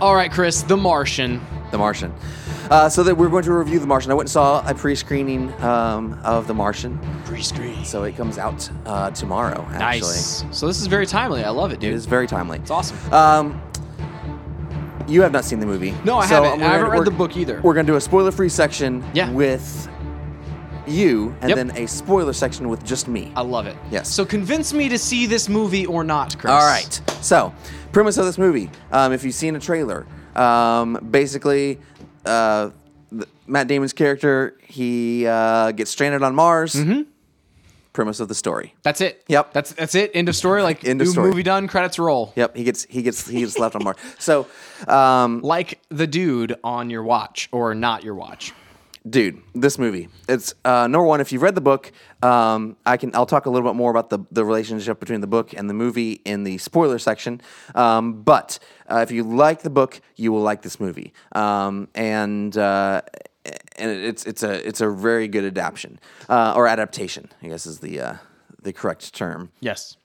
All 0.00 0.14
right, 0.14 0.30
Chris, 0.30 0.62
The 0.62 0.76
Martian. 0.76 1.40
The 1.70 1.78
Martian. 1.78 2.12
Uh, 2.70 2.88
so 2.88 3.02
that 3.02 3.14
we're 3.16 3.28
going 3.28 3.44
to 3.44 3.52
review 3.52 3.78
The 3.78 3.86
Martian. 3.86 4.10
I 4.10 4.14
went 4.14 4.26
and 4.26 4.32
saw 4.32 4.66
a 4.68 4.74
pre-screening 4.74 5.52
um, 5.62 6.18
of 6.24 6.46
The 6.46 6.54
Martian. 6.54 6.98
Pre-screen. 7.26 7.84
So 7.84 8.04
it 8.04 8.16
comes 8.16 8.38
out 8.38 8.68
uh, 8.86 9.10
tomorrow. 9.10 9.62
Actually, 9.70 10.00
Nice. 10.00 10.44
So 10.50 10.66
this 10.66 10.80
is 10.80 10.86
very 10.86 11.06
timely. 11.06 11.44
I 11.44 11.50
love 11.50 11.72
it, 11.72 11.80
dude. 11.80 11.92
It 11.92 11.96
is 11.96 12.06
very 12.06 12.26
timely. 12.26 12.58
It's 12.58 12.70
awesome. 12.70 12.96
Um, 13.12 13.60
you 15.06 15.20
have 15.20 15.32
not 15.32 15.44
seen 15.44 15.60
the 15.60 15.66
movie. 15.66 15.94
No, 16.04 16.16
I 16.16 16.26
so 16.26 16.42
haven't. 16.42 16.62
I 16.62 16.72
haven't 16.72 16.90
read 16.90 17.04
the 17.04 17.10
book 17.10 17.36
either. 17.36 17.60
We're 17.62 17.74
going 17.74 17.84
to 17.86 17.92
do 17.92 17.96
a 17.96 18.00
spoiler-free 18.00 18.48
section 18.48 19.04
Yeah. 19.12 19.30
with 19.30 19.88
you, 20.86 21.34
and 21.42 21.50
Yep. 21.50 21.56
then 21.56 21.70
a 21.76 21.86
spoiler 21.86 22.32
section 22.32 22.68
with 22.70 22.82
just 22.84 23.08
me. 23.08 23.30
I 23.36 23.42
love 23.42 23.66
it. 23.66 23.76
Yes. 23.90 24.08
So 24.08 24.24
convince 24.24 24.72
me 24.72 24.88
to 24.88 24.98
see 24.98 25.26
this 25.26 25.48
movie 25.48 25.84
or 25.86 26.04
not, 26.04 26.38
Chris. 26.38 26.50
All 26.52 26.66
right. 26.66 27.00
So, 27.20 27.54
premise 27.92 28.16
of 28.16 28.24
this 28.24 28.38
movie. 28.38 28.70
Um, 28.92 29.12
if 29.12 29.24
you've 29.24 29.34
seen 29.34 29.56
a 29.56 29.60
trailer, 29.60 30.06
um, 30.36 30.98
basically, 31.10 31.78
uh, 32.24 32.70
th- 33.10 33.24
Matt 33.46 33.66
Damon's 33.68 33.92
character 33.92 34.56
he 34.66 35.26
uh, 35.26 35.72
gets 35.72 35.90
stranded 35.90 36.22
on 36.22 36.34
Mars. 36.34 36.74
Mm-hmm. 36.74 37.02
Premise 37.92 38.18
of 38.18 38.26
the 38.26 38.34
story. 38.34 38.74
That's 38.82 39.00
it. 39.00 39.22
Yep. 39.28 39.52
That's 39.52 39.72
that's 39.72 39.94
it. 39.94 40.10
End 40.14 40.28
of 40.28 40.34
story. 40.34 40.64
Like 40.64 40.84
End 40.84 41.00
of 41.00 41.06
new 41.06 41.12
story. 41.12 41.28
movie 41.28 41.44
done. 41.44 41.68
Credits 41.68 41.96
roll. 41.96 42.32
Yep. 42.34 42.56
He 42.56 42.64
gets 42.64 42.82
he 42.90 43.02
gets 43.02 43.28
he 43.28 43.38
gets 43.40 43.56
left 43.56 43.76
on 43.76 43.84
Mars. 43.84 43.96
So, 44.18 44.48
um, 44.88 45.42
Like 45.42 45.78
the 45.90 46.08
dude 46.08 46.56
on 46.64 46.90
your 46.90 47.04
watch 47.04 47.48
or 47.52 47.72
not 47.72 48.02
your 48.02 48.16
watch. 48.16 48.52
dude, 49.08 49.40
this 49.54 49.78
movie. 49.78 50.08
It's 50.28 50.54
uh, 50.64 50.88
number 50.88 51.04
one. 51.04 51.20
If 51.20 51.30
you've 51.30 51.42
read 51.42 51.54
the 51.54 51.60
book, 51.60 51.92
um, 52.20 52.76
I 52.84 52.96
can. 52.96 53.14
I'll 53.14 53.26
talk 53.26 53.46
a 53.46 53.50
little 53.50 53.68
bit 53.70 53.76
more 53.76 53.92
about 53.92 54.10
the 54.10 54.18
the 54.32 54.44
relationship 54.44 54.98
between 54.98 55.20
the 55.20 55.28
book 55.28 55.52
and 55.54 55.70
the 55.70 55.74
movie 55.74 56.14
in 56.24 56.42
the 56.42 56.58
spoiler 56.58 56.98
section. 56.98 57.40
Um, 57.76 58.22
but 58.24 58.58
uh, 58.90 58.98
if 58.98 59.10
you 59.10 59.22
like 59.24 59.62
the 59.62 59.70
book, 59.70 60.00
you 60.16 60.32
will 60.32 60.42
like 60.42 60.62
this 60.62 60.78
movie. 60.80 61.12
Um, 61.34 61.88
and 61.94 62.56
uh, 62.56 63.02
and 63.76 63.90
it's 63.90 64.24
it's 64.24 64.42
a 64.42 64.66
it's 64.66 64.80
a 64.80 64.90
very 64.90 65.28
good 65.28 65.44
adaptation 65.44 65.98
uh, 66.28 66.54
or 66.56 66.66
adaptation. 66.66 67.28
I 67.42 67.48
guess 67.48 67.66
is 67.66 67.80
the 67.80 68.00
uh, 68.00 68.14
the 68.62 68.72
correct 68.72 69.14
term. 69.14 69.50
Yes. 69.60 69.96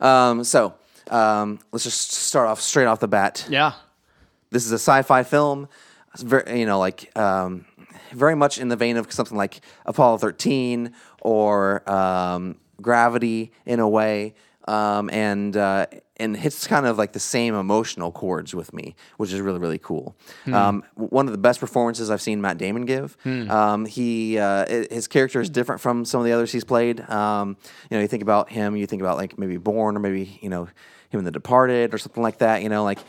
Um, 0.00 0.44
so 0.44 0.74
um, 1.10 1.58
let's 1.72 1.84
just 1.84 2.12
start 2.12 2.48
off 2.48 2.60
straight 2.60 2.86
off 2.86 3.00
the 3.00 3.08
bat 3.08 3.46
Yeah. 3.48 3.72
this 4.50 4.64
is 4.64 4.72
a 4.72 4.76
sci-fi 4.78 5.22
film. 5.22 5.68
It's 6.14 6.22
very, 6.22 6.58
you 6.60 6.66
know, 6.66 6.78
like 6.78 7.16
um, 7.16 7.66
very 8.12 8.34
much 8.34 8.58
in 8.58 8.68
the 8.68 8.76
vein 8.76 8.96
of 8.96 9.12
something 9.12 9.36
like 9.36 9.60
Apollo 9.86 10.18
13 10.18 10.92
or 11.20 11.88
um, 11.90 12.56
Gravity 12.80 13.52
in 13.66 13.78
a 13.78 13.88
way, 13.88 14.34
um, 14.70 15.10
and 15.10 15.56
uh, 15.56 15.86
and 16.16 16.36
hits 16.36 16.68
kind 16.68 16.86
of 16.86 16.96
like 16.96 17.12
the 17.12 17.20
same 17.20 17.54
emotional 17.54 18.12
chords 18.12 18.54
with 18.54 18.72
me, 18.72 18.94
which 19.16 19.32
is 19.32 19.40
really 19.40 19.58
really 19.58 19.78
cool. 19.78 20.16
Um, 20.52 20.84
one 20.94 21.26
of 21.26 21.32
the 21.32 21.38
best 21.38 21.58
performances 21.58 22.08
I've 22.08 22.22
seen 22.22 22.40
Matt 22.40 22.56
Damon 22.56 22.84
give. 22.84 23.16
Um, 23.26 23.84
he 23.84 24.38
uh, 24.38 24.66
his 24.90 25.08
character 25.08 25.40
is 25.40 25.50
different 25.50 25.80
from 25.80 26.04
some 26.04 26.20
of 26.20 26.26
the 26.26 26.32
others 26.32 26.52
he's 26.52 26.64
played. 26.64 27.00
Um, 27.10 27.56
you 27.90 27.96
know, 27.96 28.00
you 28.00 28.08
think 28.08 28.22
about 28.22 28.50
him, 28.50 28.76
you 28.76 28.86
think 28.86 29.02
about 29.02 29.16
like 29.16 29.38
maybe 29.38 29.56
Bourne 29.56 29.96
or 29.96 30.00
maybe 30.00 30.38
you 30.40 30.48
know 30.48 30.68
him 31.08 31.18
in 31.18 31.24
The 31.24 31.32
Departed 31.32 31.92
or 31.92 31.98
something 31.98 32.22
like 32.22 32.38
that. 32.38 32.62
You 32.62 32.68
know, 32.68 32.84
like. 32.84 33.00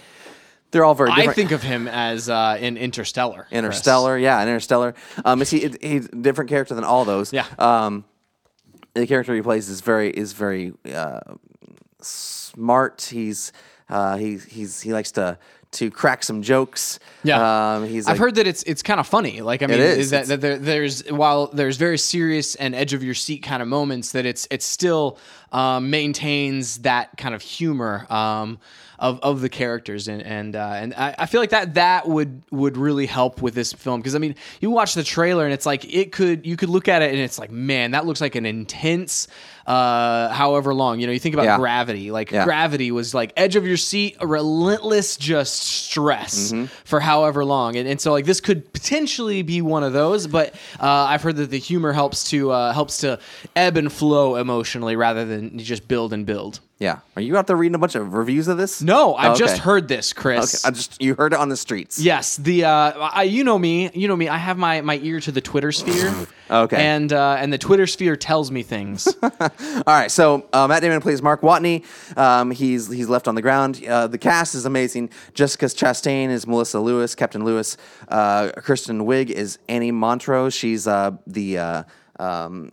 They're 0.71 0.86
all 0.86 0.95
very 0.95 1.10
different. 1.10 1.32
I 1.32 1.34
think 1.34 1.52
of 1.52 1.62
him 1.62 1.89
as 1.89 2.30
uh, 2.30 2.58
in 2.58 2.78
Interstellar. 2.78 3.43
Chris. 3.50 3.52
Interstellar, 3.52 4.17
yeah, 4.17 4.39
an 4.39 4.47
Interstellar. 4.47 4.95
Um, 5.26 5.41
is 5.41 5.50
he? 5.50 5.69
He's 5.82 6.06
a 6.06 6.15
different 6.15 6.50
character 6.50 6.74
than 6.74 6.86
all 6.86 7.04
those. 7.04 7.34
Yeah. 7.34 7.45
Um, 7.60 8.06
the 8.93 9.06
character 9.06 9.36
he 9.36 9.41
plays 9.41 9.67
is 9.67 9.82
very 9.82 10.10
is 10.10 10.32
very 10.32 10.71
uh, 10.93 11.19
smart. 12.04 13.02
He's 13.12 13.52
uh, 13.90 14.18
he 14.18 14.38
he's 14.38 14.82
he 14.82 14.94
likes 14.94 15.12
to 15.14 15.38
to 15.72 15.90
crack 15.90 16.24
some 16.24 16.42
jokes. 16.42 17.00
Yeah, 17.24 17.76
um, 17.76 17.88
he's. 17.88 18.08
I've 18.08 18.14
like- 18.14 18.20
heard 18.20 18.36
that 18.36 18.48
it's 18.48 18.64
it's 18.64 18.84
kind 18.84 19.00
of 19.00 19.08
funny. 19.08 19.42
Like 19.42 19.64
I 19.64 19.68
mean, 19.68 19.80
is. 19.80 19.98
is 19.98 20.10
that, 20.12 20.26
that 20.28 20.42
there, 20.42 20.58
there's 20.58 21.10
while 21.10 21.48
there's 21.48 21.78
very 21.78 21.98
serious 21.98 22.56
and 22.56 22.76
edge 22.76 22.94
of 22.94 23.04
your 23.04 23.14
seat 23.14 23.44
kind 23.44 23.62
of 23.62 23.68
moments 23.68 24.12
that 24.12 24.26
it's 24.26 24.48
it 24.52 24.64
still 24.64 25.18
um, 25.52 25.90
maintains 25.90 26.80
that 26.80 27.18
kind 27.18 27.36
of 27.36 27.42
humor 27.42 28.06
um, 28.10 28.60
of 29.00 29.20
of 29.22 29.42
the 29.42 29.50
characters 29.50 30.08
and 30.08 30.22
and 30.22 30.56
uh, 30.56 30.74
and 30.76 30.94
I, 30.94 31.16
I 31.20 31.26
feel 31.26 31.42
like 31.42 31.50
that 31.50 31.74
that 31.74 32.08
would 32.08 32.44
would 32.52 32.78
really 32.78 33.08
help 33.08 33.42
with 33.42 33.54
this 33.56 33.74
film 33.74 34.00
because 34.00 34.14
I 34.16 34.20
mean 34.20 34.36
you 34.60 34.70
watch 34.70 34.94
the 34.94 35.04
trailer 35.04 35.44
and 35.46 35.54
it's 35.54 35.66
like 35.66 35.92
it 35.94 36.12
could 36.12 36.46
you 36.46 36.56
could 36.56 36.70
look 36.70 36.88
at 36.88 37.02
it 37.02 37.10
and 37.12 37.20
it's 37.20 37.40
like 37.40 37.50
man 37.52 37.92
that 37.92 38.06
looks 38.06 38.22
like 38.22 38.36
an 38.36 38.46
intense 38.46 39.28
uh 39.66 40.30
however 40.30 40.74
long 40.74 41.00
you 41.00 41.08
know 41.08 41.14
you 41.14 41.20
think 41.20 41.34
about 41.34 41.46
Yeah. 41.46 41.58
gravity 41.58 42.12
like 42.12 42.32
Yeah. 42.32 42.44
gravity 42.46 42.92
was 42.92 43.14
like 43.14 43.34
edge 43.38 43.56
of 43.56 43.66
your 43.66 43.78
seat 43.78 44.18
a 44.20 44.28
relentless 44.28 45.18
just 45.18 45.62
stress 45.62 46.52
Mm-hmm. 46.52 46.66
for 46.86 47.00
however 47.00 47.44
long 47.44 47.76
and, 47.78 47.88
and 47.88 48.00
so 48.00 48.12
like 48.12 48.26
this 48.26 48.40
could 48.40 48.72
potentially 48.74 49.42
be 49.42 49.62
one 49.62 49.84
of 49.84 49.94
those 49.94 50.28
but 50.28 50.54
uh, 50.80 50.88
i've 51.10 51.22
heard 51.24 51.38
that 51.38 51.50
the 51.50 51.58
humor 51.60 51.92
helps 51.92 52.30
to 52.30 52.52
uh, 52.52 52.72
helps 52.74 52.98
to 53.00 53.20
ebb 53.56 53.78
and 53.78 53.92
flow 53.92 54.36
emotionally 54.36 54.96
rather 54.96 55.26
than 55.26 55.40
just 55.60 55.88
build 55.88 56.13
and 56.13 56.25
build 56.25 56.60
yeah. 56.80 57.01
Are 57.15 57.21
you 57.21 57.38
out 57.38 57.45
there 57.45 57.56
reading 57.56 57.75
a 57.75 57.77
bunch 57.77 57.93
of 57.93 58.12
reviews 58.15 58.47
of 58.47 58.58
this? 58.58 58.82
no 58.82 59.13
i've 59.15 59.34
Oh, 59.34 59.36
just 59.36 59.54
okay. 59.56 59.62
heard 59.62 59.88
this 59.88 60.12
Okay, 60.13 60.21
chris 60.21 60.65
I 60.65 60.71
just 60.71 60.99
you 60.99 61.13
heard 61.13 61.32
it 61.34 61.39
on 61.39 61.49
the 61.49 61.56
streets. 61.58 61.99
Yes, 61.99 62.38
the 62.38 62.65
uh, 62.65 62.91
I, 62.97 63.23
you 63.23 63.43
know 63.43 63.60
me, 63.60 63.91
you 63.93 64.08
know 64.08 64.15
me. 64.15 64.27
I 64.27 64.38
have 64.38 64.58
my, 64.58 64.82
my 64.82 64.97
ear 65.04 65.19
to 65.19 65.32
the 65.32 65.41
Twitter 65.41 65.71
sphere. 65.71 66.12
Okay. 66.49 66.84
and 66.84 67.13
uh, 67.13 67.38
and 67.39 67.54
the 67.54 67.58
Twitter 67.60 67.86
sphere 67.88 68.15
tells 68.15 68.49
me 68.51 68.63
things. 68.63 69.08
All 69.23 69.32
right, 69.86 70.10
so 70.10 70.47
uh, 70.51 70.67
Matt 70.67 70.82
Damon 70.82 71.01
plays 71.01 71.21
Mark 71.21 71.41
Watney. 71.41 71.86
Um, 72.17 72.49
he's 72.51 72.91
he's 72.91 73.08
left 73.08 73.27
on 73.27 73.36
the 73.36 73.41
ground. 73.43 73.86
Uh, 73.86 74.08
the 74.08 74.17
cast 74.17 74.56
is 74.56 74.65
amazing. 74.65 75.12
Jessica 75.36 75.67
Chastain 75.67 76.30
is 76.30 76.47
Melissa 76.47 76.80
Lewis. 76.80 77.13
Captain 77.15 77.45
Lewis. 77.45 77.77
Uh, 78.08 78.49
Kristen 78.58 79.01
Wiig 79.06 79.30
is 79.30 79.60
Annie 79.69 79.91
Montrose. 79.91 80.54
She's 80.56 80.88
uh, 80.88 81.12
the 81.27 81.58
uh, 81.60 81.84
um, 82.19 82.71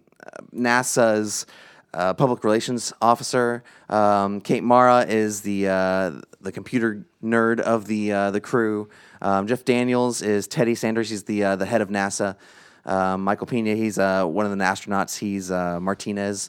NASA's 0.55 1.47
uh, 1.95 2.15
public 2.15 2.45
relations 2.45 2.93
officer. 3.01 3.63
Um, 3.89 4.41
Kate 4.41 4.63
Mara 4.63 5.07
is 5.07 5.41
the 5.43 5.69
uh, 5.69 6.13
the 6.41 6.53
computer 6.53 7.07
nerd 7.23 7.61
of 7.61 7.87
the 7.87 8.13
uh, 8.13 8.31
the 8.31 8.41
crew. 8.41 8.89
Um, 9.21 9.47
Jeff 9.47 9.65
Daniels 9.65 10.23
is 10.23 10.47
Teddy 10.47 10.75
Sanders. 10.75 11.11
He's 11.11 11.25
the 11.25 11.45
uh, 11.45 11.57
the 11.57 11.67
head 11.67 11.81
of 11.81 11.89
NASA. 11.89 12.37
Um, 12.85 13.25
Michael 13.25 13.47
Pena, 13.47 13.75
he's 13.75 13.99
uh, 13.99 14.25
one 14.25 14.47
of 14.47 14.51
the 14.51 14.57
astronauts. 14.65 15.19
He's 15.19 15.51
uh, 15.51 15.79
Martinez. 15.81 16.49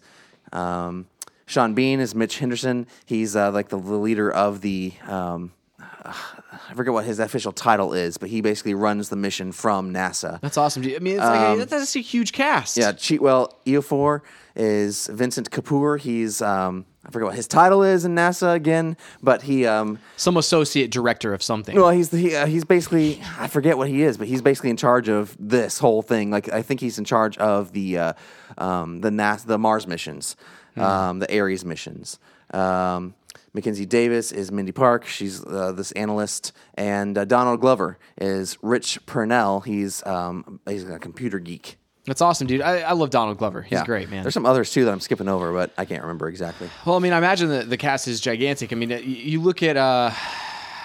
Um, 0.53 1.07
Sean 1.45 1.73
Bean 1.73 1.99
is 1.99 2.15
Mitch 2.15 2.37
Henderson. 2.37 2.87
He's 3.05 3.35
uh, 3.35 3.51
like 3.51 3.69
the, 3.69 3.77
leader 3.77 4.31
of 4.31 4.61
the. 4.61 4.93
Um, 5.07 5.51
I 5.81 6.73
forget 6.75 6.93
what 6.93 7.05
his 7.05 7.19
official 7.19 7.51
title 7.51 7.93
is, 7.93 8.17
but 8.17 8.29
he 8.29 8.41
basically 8.41 8.73
runs 8.73 9.09
the 9.09 9.15
mission 9.15 9.51
from 9.51 9.93
NASA. 9.93 10.39
That's 10.41 10.57
awesome. 10.57 10.83
I 10.83 10.99
mean, 10.99 11.15
it's 11.15 11.23
like 11.23 11.69
that's 11.69 11.95
a 11.95 11.99
huge 11.99 12.31
cast. 12.31 12.77
Um, 12.77 12.83
Yeah, 12.83 12.91
Chiwetel 12.91 13.51
Ejiofor 13.65 14.21
is 14.59 15.07
Vincent 15.07 15.49
Kapoor. 15.51 15.99
He's 15.99 16.41
um, 16.41 16.85
I 17.05 17.11
forget 17.11 17.27
what 17.27 17.35
his 17.35 17.47
title 17.47 17.81
is 17.81 18.03
in 18.03 18.13
NASA 18.13 18.53
again, 18.53 18.97
but 19.23 19.43
he 19.43 19.65
um, 19.65 19.99
some 20.17 20.35
associate 20.35 20.91
director 20.91 21.33
of 21.33 21.41
something. 21.41 21.75
well, 21.75 21.89
he's 21.91 22.11
he, 22.11 22.35
uh, 22.35 22.45
he's 22.45 22.65
basically 22.65 23.21
I 23.39 23.47
forget 23.47 23.77
what 23.77 23.87
he 23.87 24.03
is, 24.03 24.17
but 24.17 24.27
he's 24.27 24.41
basically 24.41 24.69
in 24.69 24.77
charge 24.77 25.07
of 25.07 25.35
this 25.39 25.79
whole 25.79 26.01
thing. 26.01 26.29
Like 26.29 26.51
I 26.51 26.61
think 26.61 26.81
he's 26.81 26.99
in 26.99 27.05
charge 27.05 27.37
of 27.37 27.71
the 27.71 27.97
uh, 27.97 28.13
um, 28.57 28.99
the 28.99 29.09
NASA, 29.09 29.45
the 29.45 29.57
Mars 29.57 29.87
missions, 29.87 30.35
um, 30.75 31.19
the 31.19 31.39
Ares 31.39 31.63
missions. 31.63 32.19
Um, 32.53 33.15
Mackenzie 33.53 33.85
Davis 33.85 34.31
is 34.31 34.51
Mindy 34.51 34.71
Park. 34.73 35.05
She's 35.05 35.43
uh, 35.45 35.71
this 35.71 35.91
analyst, 35.93 36.51
and 36.75 37.17
uh, 37.17 37.25
Donald 37.25 37.61
Glover 37.61 37.97
is 38.19 38.57
Rich 38.61 39.05
Purnell. 39.05 39.61
He's 39.61 40.05
um, 40.05 40.59
he's 40.67 40.83
a 40.87 40.99
computer 40.99 41.39
geek. 41.39 41.77
That's 42.09 42.21
awesome, 42.21 42.47
dude. 42.47 42.61
I, 42.61 42.79
I 42.81 42.91
love 42.93 43.09
Donald 43.11 43.37
Glover. 43.37 43.61
He's 43.61 43.71
Yeah. 43.73 43.85
great, 43.85 44.09
man. 44.09 44.23
There's 44.23 44.33
some 44.33 44.45
others 44.45 44.71
too 44.71 44.83
that 44.85 44.91
I'm 44.91 44.99
skipping 44.99 45.27
over, 45.29 45.53
but 45.53 45.71
I 45.77 45.85
can't 45.85 46.01
remember 46.01 46.27
exactly. 46.27 46.69
Well, 46.85 46.95
I 46.95 46.99
mean, 46.99 47.13
I 47.13 47.17
imagine 47.19 47.49
that 47.49 47.69
the 47.69 47.77
cast 47.77 48.07
is 48.07 48.19
gigantic. 48.19 48.73
I 48.73 48.75
mean, 48.75 48.89
you- 48.89 48.97
you 48.99 49.41
look 49.41 49.61
at 49.63 49.77
uh, 49.77 50.11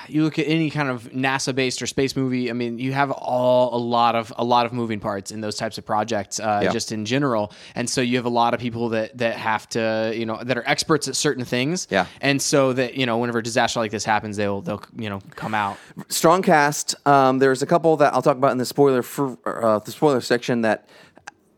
you 0.06 0.22
look 0.22 0.38
at 0.38 0.46
any 0.46 0.68
kind 0.68 0.90
of 0.90 1.04
NASA-based 1.12 1.80
or 1.80 1.86
space 1.86 2.14
movie. 2.14 2.50
I 2.50 2.52
mean, 2.52 2.78
you 2.78 2.92
have 2.92 3.10
all 3.10 3.74
a 3.74 3.80
lot 3.80 4.14
of 4.14 4.34
a 4.36 4.44
lot 4.44 4.66
of 4.66 4.72
moving 4.74 5.00
parts 5.00 5.30
in 5.30 5.40
those 5.40 5.56
types 5.56 5.78
of 5.78 5.86
projects, 5.86 6.38
uh, 6.38 6.60
Yeah. 6.64 6.72
just 6.72 6.92
in 6.92 7.06
general. 7.06 7.52
And 7.74 7.88
so 7.88 8.02
you 8.02 8.16
have 8.18 8.26
a 8.26 8.36
lot 8.42 8.52
of 8.52 8.60
people 8.60 8.90
that 8.90 9.16
that 9.16 9.36
have 9.36 9.66
to, 9.70 10.12
you 10.14 10.26
know, 10.26 10.38
that 10.44 10.58
are 10.58 10.64
experts 10.66 11.08
at 11.08 11.16
certain 11.16 11.46
things. 11.46 11.88
Yeah. 11.90 12.04
And 12.20 12.42
so 12.42 12.74
that 12.74 12.96
you 12.96 13.06
know, 13.06 13.16
whenever 13.16 13.38
a 13.38 13.42
disaster 13.42 13.80
like 13.80 13.92
this 13.92 14.04
happens, 14.04 14.36
they'll 14.36 14.60
they'll 14.60 14.82
you 14.94 15.08
know 15.08 15.20
come 15.36 15.54
out. 15.54 15.78
strong 16.08 16.42
cast. 16.42 16.94
Um, 17.06 17.38
there's 17.38 17.62
a 17.62 17.66
couple 17.66 17.96
that 17.96 18.12
I'll 18.12 18.20
talk 18.20 18.36
about 18.36 18.52
in 18.52 18.58
the 18.58 18.66
spoiler 18.66 19.00
for, 19.02 19.38
uh, 19.46 19.78
the 19.78 19.90
spoiler 19.90 20.20
section 20.20 20.60
that 20.62 20.86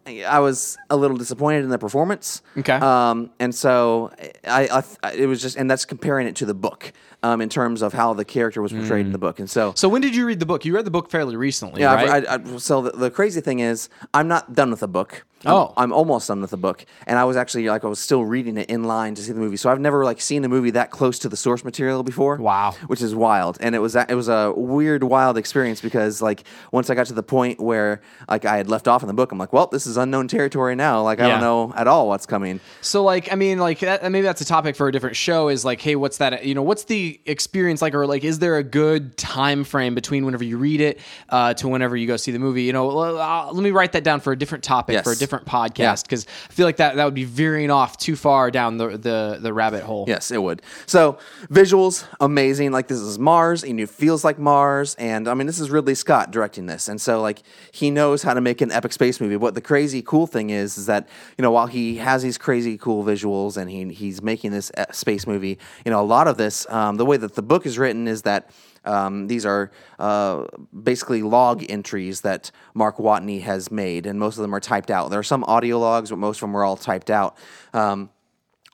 I 0.07 0.39
was 0.39 0.77
a 0.89 0.97
little 0.97 1.17
disappointed 1.17 1.65
in 1.65 1.71
the 1.71 1.79
performance. 1.79 2.43
Okay. 2.57 2.75
Um, 2.75 3.31
and 3.41 3.55
so 3.55 4.13
I, 4.47 4.83
I, 5.03 5.13
it 5.13 5.27
was 5.27 5.43
just, 5.43 5.57
and 5.57 5.71
that's 5.71 5.85
comparing 5.85 6.29
it 6.29 6.37
to 6.37 6.47
the 6.47 6.55
book 6.55 6.93
um, 7.23 7.41
in 7.41 7.49
terms 7.49 7.83
of 7.83 7.93
how 7.93 8.15
the 8.15 8.25
character 8.25 8.63
was 8.63 8.73
portrayed 8.73 9.07
in 9.07 9.13
the 9.13 9.19
book. 9.19 9.41
And 9.41 9.51
so, 9.51 9.73
So 9.75 9.89
when 9.89 10.03
did 10.03 10.15
you 10.15 10.27
read 10.27 10.39
the 10.39 10.47
book? 10.47 10.65
You 10.65 10.75
read 10.75 10.85
the 10.85 10.91
book 10.93 11.11
fairly 11.11 11.35
recently, 11.35 11.81
yeah, 11.81 11.95
right? 11.95 12.27
I, 12.29 12.35
I, 12.35 12.57
so 12.59 12.83
the, 12.83 12.91
the 12.93 13.11
crazy 13.11 13.41
thing 13.41 13.59
is, 13.59 13.89
I'm 14.15 14.29
not 14.29 14.55
done 14.55 14.71
with 14.71 14.81
the 14.81 14.89
book. 14.89 15.25
I'm- 15.45 15.55
Oh. 15.55 15.73
I'm, 15.77 15.93
almost 15.93 16.29
done 16.29 16.41
with 16.41 16.51
the 16.51 16.57
book, 16.57 16.85
and 17.07 17.19
I 17.19 17.25
was 17.25 17.37
actually 17.37 17.69
like 17.69 17.85
I 17.85 17.89
was 17.89 17.99
still 18.01 18.25
reading 18.25 18.57
it 18.57 18.69
in 18.71 18.85
line 18.85 19.15
to 19.17 19.23
see 19.23 19.33
the 19.33 19.39
movie. 19.39 19.57
So 19.57 19.71
I've 19.71 19.81
never 19.81 20.05
like 20.05 20.21
seen 20.21 20.45
a 20.45 20.49
movie 20.49 20.71
that 20.71 20.91
close 20.91 21.19
to 21.21 21.29
the 21.29 21.37
source 21.37 21.63
material 21.65 22.03
before. 22.03 22.37
Wow. 22.37 22.73
which 22.87 23.03
is 23.03 23.15
wild, 23.15 23.59
and 23.61 23.75
it 23.75 23.79
was 23.81 23.95
it 23.97 24.15
was 24.15 24.29
a 24.29 24.53
weird, 24.57 25.03
wild 25.05 25.37
experience 25.37 25.81
because 25.81 26.23
like 26.23 26.45
once 26.73 26.89
I 26.91 26.95
got 26.95 27.07
to 27.07 27.13
the 27.15 27.23
point 27.23 27.61
where 27.61 28.01
like 28.29 28.45
I 28.45 28.57
had 28.57 28.69
left 28.69 28.89
off 28.89 29.03
in 29.03 29.09
the 29.09 29.15
book, 29.15 29.31
I'm 29.31 29.39
like, 29.39 29.53
well, 29.53 29.67
this 29.67 29.87
is 29.87 29.97
unknown 29.99 30.27
territory 30.29 30.75
now. 30.75 31.03
Like 31.03 31.21
I 31.21 31.27
Yeah. 31.27 31.33
don't 31.33 31.41
know 31.43 31.73
at 31.77 31.87
all 31.87 32.09
what's 32.09 32.27
coming. 32.27 32.59
So 32.81 33.03
like 33.05 33.31
I 33.33 33.37
mean 33.37 33.59
like 33.59 33.81
that, 33.81 34.03
maybe 34.11 34.23
that's 34.25 34.41
a 34.41 34.47
topic 34.47 34.75
for 34.75 34.89
a 34.89 34.93
different 34.93 35.17
show 35.17 35.49
is 35.49 35.65
like 35.65 35.81
hey 35.81 35.97
what's 35.97 36.17
that 36.19 36.45
you 36.47 36.55
know 36.55 36.63
what's 36.63 36.85
the 36.85 37.21
experience 37.27 37.83
like 37.83 37.95
or 37.95 38.07
like 38.07 38.25
is 38.25 38.39
there 38.39 38.57
a 38.57 38.65
good 38.65 39.17
time 39.19 39.65
frame 39.65 39.95
between 39.95 40.25
whenever 40.25 40.45
you 40.45 40.57
read 40.59 40.81
it 40.81 40.99
uh, 41.29 41.53
to 41.55 41.69
whenever 41.69 41.97
you 41.97 42.07
go 42.07 42.17
see 42.17 42.33
the 42.33 42.39
movie 42.39 42.63
you 42.63 42.73
know 42.73 42.89
uh, 42.91 43.51
let 43.53 43.63
me 43.63 43.71
write 43.71 43.93
that 43.93 44.03
down 44.05 44.21
for 44.21 44.33
a 44.33 44.37
different 44.39 44.65
topic 44.65 44.95
Yes. 44.95 45.05
for 45.05 45.13
a 45.13 45.17
different 45.17 45.26
podcast 45.27 45.79
Yeah. 45.79 45.95
because 46.03 46.27
I 46.49 46.53
feel 46.53 46.67
like 46.67 46.77
that 46.77 46.97
that 46.97 47.05
would 47.05 47.15
be 47.15 47.25
veering 47.25 47.71
off 47.71 47.97
too 47.99 48.17
far 48.17 48.51
down 48.51 48.77
the 48.79 48.89
the, 48.97 49.39
the 49.41 49.53
rabbit 49.53 49.83
hole 49.83 50.05
Yes, 50.09 50.31
it 50.31 50.43
would. 50.43 50.63
So 50.87 51.19
visuals, 51.51 52.05
amazing. 52.21 52.73
Like 52.73 52.89
this 52.89 52.99
is 52.99 53.19
Mars, 53.19 53.65
and 53.65 53.81
it 53.81 53.89
feels 53.89 54.25
like 54.25 54.39
Mars. 54.39 54.95
And 54.97 55.29
I 55.29 55.35
mean, 55.35 55.47
this 55.47 55.59
is 55.61 55.71
Ridley 55.71 55.95
Scott 55.95 56.31
directing 56.31 56.67
this, 56.67 56.89
and 56.89 57.01
so 57.01 57.21
like 57.21 57.43
he 57.73 57.91
knows 57.91 58.23
how 58.23 58.35
to 58.35 58.41
make 58.41 58.61
an 58.61 58.71
epic 58.73 58.93
space 58.93 59.21
movie. 59.21 59.37
What 59.37 59.55
the 59.55 59.61
crazy 59.61 60.03
cool 60.03 60.27
thing 60.27 60.51
is, 60.51 60.79
is 60.79 60.87
that 60.87 61.09
you 61.39 61.43
know 61.43 61.51
while 61.51 61.67
he 61.67 61.97
has 61.97 62.23
these 62.23 62.39
crazy 62.39 62.77
cool 62.79 63.05
visuals 63.05 63.57
and 63.57 63.71
he 63.71 63.93
he's 63.93 64.23
making 64.23 64.51
this 64.53 64.71
uh, 64.77 64.91
space 64.93 65.27
movie, 65.27 65.59
you 65.85 65.91
know 65.91 66.01
a 66.01 66.05
lot 66.07 66.29
of 66.29 66.37
this, 66.37 66.67
um, 66.71 66.97
the 66.97 67.05
way 67.07 67.17
that 67.17 67.35
the 67.35 67.43
book 67.43 67.67
is 67.67 67.79
written 67.79 68.07
is 68.09 68.23
that. 68.23 68.51
Um, 68.87 69.27
these 69.27 69.45
are 69.45 69.71
uh, 69.99 70.45
basically 70.83 71.23
log 71.23 71.65
entries 71.69 72.23
that 72.23 72.51
Mark 72.75 72.99
Watney 72.99 73.43
has 73.43 73.71
made, 73.71 74.07
and 74.07 74.19
most 74.19 74.37
of 74.37 74.43
them 74.43 74.55
are 74.55 74.61
typed 74.61 74.91
out. 74.91 75.11
There 75.11 75.19
are 75.19 75.25
some 75.25 75.45
audio 75.45 75.79
logs, 75.79 76.11
but 76.11 76.19
most 76.19 76.39
of 76.39 76.43
them 76.43 76.57
are 76.57 76.65
all 76.65 76.77
typed 76.77 77.11
out. 77.11 77.37
Um, 77.73 78.11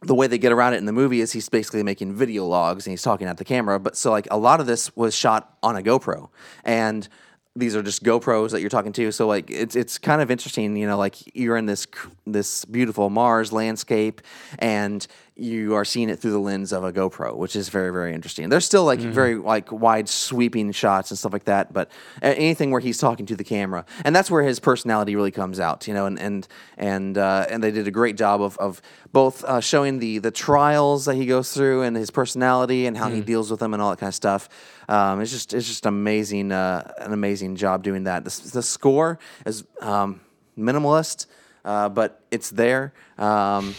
the 0.02 0.14
way 0.14 0.26
they 0.26 0.38
get 0.38 0.52
around 0.52 0.74
it 0.74 0.78
in 0.78 0.86
the 0.86 0.92
movie 0.92 1.20
is 1.20 1.32
he's 1.32 1.48
basically 1.48 1.82
making 1.82 2.14
video 2.14 2.44
logs 2.44 2.86
and 2.86 2.92
he's 2.92 3.02
talking 3.02 3.28
at 3.28 3.36
the 3.36 3.44
camera. 3.44 3.78
But 3.78 3.96
so 3.96 4.10
like 4.10 4.26
a 4.30 4.36
lot 4.36 4.60
of 4.60 4.66
this 4.66 4.94
was 4.96 5.14
shot 5.14 5.56
on 5.62 5.76
a 5.76 5.82
GoPro, 5.82 6.28
and 6.64 7.08
these 7.54 7.76
are 7.76 7.82
just 7.82 8.02
GoPros 8.02 8.50
that 8.50 8.60
you're 8.60 8.70
talking 8.70 8.92
to. 8.94 9.12
So 9.12 9.26
like 9.26 9.50
it's 9.50 9.76
it's 9.76 9.98
kind 9.98 10.22
of 10.22 10.30
interesting, 10.30 10.76
you 10.76 10.86
know, 10.86 10.98
like 10.98 11.16
you're 11.36 11.56
in 11.56 11.66
this 11.66 11.86
this 12.26 12.64
beautiful 12.64 13.10
Mars 13.10 13.52
landscape, 13.52 14.22
and 14.58 15.06
you 15.34 15.74
are 15.74 15.84
seeing 15.84 16.10
it 16.10 16.18
through 16.18 16.32
the 16.32 16.38
lens 16.38 16.72
of 16.72 16.84
a 16.84 16.92
GoPro, 16.92 17.36
which 17.36 17.56
is 17.56 17.68
very 17.68 17.90
very 17.90 18.14
interesting. 18.14 18.48
There's 18.48 18.64
still 18.64 18.84
like 18.84 19.00
very 19.00 19.36
like 19.36 19.72
wide 19.72 20.08
sweeping 20.08 20.72
shots 20.72 21.10
and 21.10 21.18
stuff 21.18 21.32
like 21.32 21.44
that, 21.44 21.72
but 21.72 21.90
anything 22.20 22.70
where 22.70 22.80
he's 22.80 22.98
talking 22.98 23.26
to 23.26 23.36
the 23.36 23.44
camera, 23.44 23.84
and 24.04 24.14
that's 24.14 24.30
where 24.30 24.42
his 24.42 24.60
personality 24.60 25.16
really 25.16 25.30
comes 25.30 25.58
out, 25.58 25.88
you 25.88 25.94
know. 25.94 26.06
And 26.06 26.18
and 26.18 26.48
and 26.76 27.16
uh, 27.18 27.46
and 27.48 27.62
they 27.62 27.70
did 27.70 27.88
a 27.88 27.90
great 27.90 28.16
job 28.16 28.42
of 28.42 28.58
of 28.58 28.82
both 29.12 29.42
uh, 29.44 29.60
showing 29.60 29.98
the 29.98 30.18
the 30.18 30.30
trials 30.30 31.06
that 31.06 31.14
he 31.14 31.26
goes 31.26 31.52
through 31.52 31.82
and 31.82 31.96
his 31.96 32.10
personality 32.10 32.86
and 32.86 32.96
how 32.96 33.08
he 33.08 33.20
deals 33.20 33.50
with 33.50 33.60
them 33.60 33.72
and 33.72 33.82
all 33.82 33.90
that 33.90 33.98
kind 33.98 34.08
of 34.08 34.14
stuff. 34.14 34.48
Um, 34.88 35.20
it's 35.20 35.30
just 35.30 35.54
it's 35.54 35.66
just 35.66 35.86
amazing, 35.86 36.52
uh, 36.52 36.92
an 36.98 37.12
amazing 37.12 37.56
job 37.56 37.82
doing 37.82 38.04
that. 38.04 38.24
The, 38.24 38.50
the 38.52 38.62
score 38.62 39.18
is 39.46 39.64
um, 39.80 40.20
minimalist. 40.58 41.26
Uh, 41.64 41.88
but 41.88 42.20
it's 42.30 42.50
there. 42.50 42.92
Um, 43.18 43.74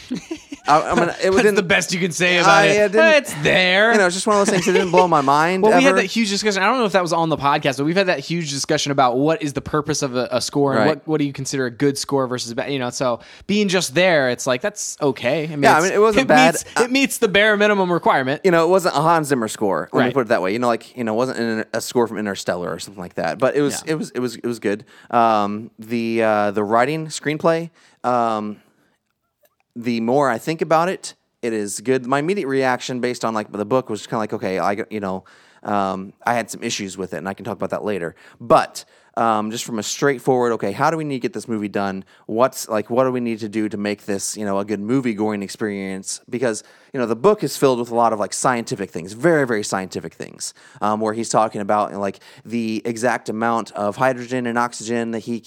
I, 0.67 0.81
I 0.91 0.95
mean, 0.95 1.03
it 1.09 1.15
That's 1.23 1.35
didn't- 1.37 1.55
the 1.55 1.63
best 1.63 1.91
you 1.91 1.99
can 1.99 2.11
say 2.11 2.37
about 2.37 2.49
I, 2.49 2.65
it. 2.67 2.95
uh, 2.95 2.99
Eh, 3.01 3.17
it's 3.17 3.33
there. 3.41 3.91
You 3.91 3.97
know, 3.97 4.05
it's 4.05 4.15
just 4.15 4.27
one 4.27 4.37
of 4.39 4.41
those 4.45 4.53
things 4.53 4.65
that 4.67 4.73
didn't 4.73 4.91
blow 4.91 5.07
my 5.07 5.21
mind. 5.37 5.63
well, 5.63 5.75
we 5.77 5.83
had 5.83 5.97
that 5.97 6.05
huge 6.05 6.29
discussion. 6.29 6.61
I 6.61 6.67
don't 6.67 6.77
know 6.77 6.85
if 6.85 6.91
that 6.93 7.01
was 7.01 7.11
on 7.13 7.29
the 7.29 7.35
podcast, 7.35 7.77
but 7.79 7.85
we've 7.85 7.95
had 7.97 8.07
that 8.07 8.19
huge 8.19 8.51
discussion 8.51 8.91
about 8.91 9.17
what 9.17 9.41
is 9.41 9.53
the 9.53 9.61
purpose 9.61 10.01
of 10.03 10.15
a, 10.15 10.29
a 10.31 10.39
score 10.39 10.73
and 10.73 10.79
Right. 10.79 10.87
what, 10.87 11.07
what 11.07 11.17
do 11.17 11.25
you 11.25 11.33
consider 11.33 11.65
a 11.65 11.71
good 11.71 11.97
score 11.97 12.27
versus 12.27 12.51
a 12.51 12.55
bad. 12.55 12.71
You 12.71 12.79
know, 12.79 12.89
so 12.91 13.19
being 13.47 13.67
just 13.67 13.95
there, 13.95 14.29
it's 14.29 14.45
like 14.47 14.61
that's 14.61 14.95
okay. 15.01 15.45
I 15.45 15.47
mean, 15.47 15.63
Yeah, 15.63 15.77
I 15.79 15.81
mean, 15.81 15.91
it 15.91 15.99
wasn't 15.99 16.25
it 16.25 16.27
bad. 16.27 16.53
Meets, 16.53 16.65
it 16.79 16.91
meets 16.91 17.17
the 17.17 17.27
bare 17.27 17.57
minimum 17.57 17.91
requirement. 17.91 18.41
you 18.45 18.51
know, 18.51 18.63
it 18.65 18.69
wasn't 18.69 18.95
a 18.95 19.01
Hans 19.01 19.27
Zimmer 19.27 19.47
score. 19.49 19.89
Let 19.91 20.05
me 20.07 20.13
put 20.13 20.21
it 20.21 20.27
that 20.29 20.41
way. 20.43 20.53
You 20.53 20.59
know, 20.59 20.67
like 20.67 20.95
you 20.95 21.03
know, 21.03 21.13
it 21.13 21.17
wasn't 21.17 21.39
an, 21.39 21.65
a 21.73 21.81
score 21.81 22.07
from 22.07 22.17
Interstellar 22.19 22.71
or 22.71 22.79
something 22.79 23.01
like 23.01 23.15
that. 23.15 23.39
But 23.39 23.55
it 23.55 23.61
was, 23.61 23.83
Yeah. 23.85 23.93
it 23.93 23.95
was, 23.95 24.11
it 24.11 24.19
was, 24.19 24.35
it 24.37 24.45
was 24.45 24.59
good. 24.59 24.85
Um, 25.09 25.71
the 25.79 26.21
uh, 26.23 26.51
the 26.51 26.63
writing 26.63 27.07
screenplay. 27.07 27.71
Um, 28.03 28.61
the 29.75 30.01
more 30.01 30.29
I 30.29 30.37
think 30.37 30.61
about 30.61 30.89
it, 30.89 31.15
it 31.41 31.53
is 31.53 31.81
good. 31.81 32.05
My 32.05 32.19
immediate 32.19 32.47
reaction, 32.47 32.99
based 33.01 33.25
on 33.25 33.33
like 33.33 33.51
the 33.51 33.65
book, 33.65 33.89
was 33.89 34.07
kind 34.07 34.17
of 34.17 34.19
like, 34.19 34.33
okay, 34.33 34.59
I 34.59 34.85
you 34.89 34.99
know, 34.99 35.25
um, 35.63 36.13
I 36.25 36.33
had 36.33 36.49
some 36.49 36.63
issues 36.63 36.97
with 36.97 37.13
it, 37.13 37.17
and 37.17 37.27
I 37.27 37.33
can 37.33 37.45
talk 37.45 37.55
about 37.55 37.71
that 37.71 37.83
later. 37.83 38.15
But 38.39 38.85
um, 39.15 39.51
just 39.51 39.63
from 39.63 39.77
a 39.77 39.83
straightforward, 39.83 40.53
okay, 40.53 40.71
how 40.71 40.89
do 40.89 40.97
we 40.97 41.03
need 41.03 41.17
to 41.17 41.19
get 41.19 41.33
this 41.33 41.47
movie 41.47 41.67
done? 41.67 42.03
What's 42.25 42.67
like, 42.67 42.89
what 42.89 43.03
do 43.03 43.11
we 43.11 43.19
need 43.19 43.39
to 43.39 43.49
do 43.49 43.69
to 43.69 43.77
make 43.77 44.05
this, 44.05 44.35
you 44.35 44.45
know, 44.45 44.57
a 44.59 44.65
good 44.65 44.79
movie 44.79 45.13
going 45.13 45.43
experience? 45.43 46.21
Because 46.29 46.63
you 46.93 46.99
know, 46.99 47.05
the 47.05 47.15
book 47.15 47.43
is 47.43 47.55
filled 47.57 47.79
with 47.79 47.91
a 47.91 47.95
lot 47.95 48.13
of 48.13 48.19
like 48.19 48.33
scientific 48.33 48.89
things, 48.89 49.13
very, 49.13 49.45
very 49.45 49.63
scientific 49.63 50.13
things, 50.13 50.53
um, 50.81 50.99
where 50.99 51.13
he's 51.13 51.29
talking 51.29 51.61
about 51.61 51.89
you 51.89 51.95
know, 51.95 52.01
like 52.01 52.19
the 52.45 52.81
exact 52.85 53.29
amount 53.29 53.71
of 53.73 53.97
hydrogen 53.97 54.47
and 54.47 54.57
oxygen 54.57 55.11
that 55.11 55.19
he 55.19 55.43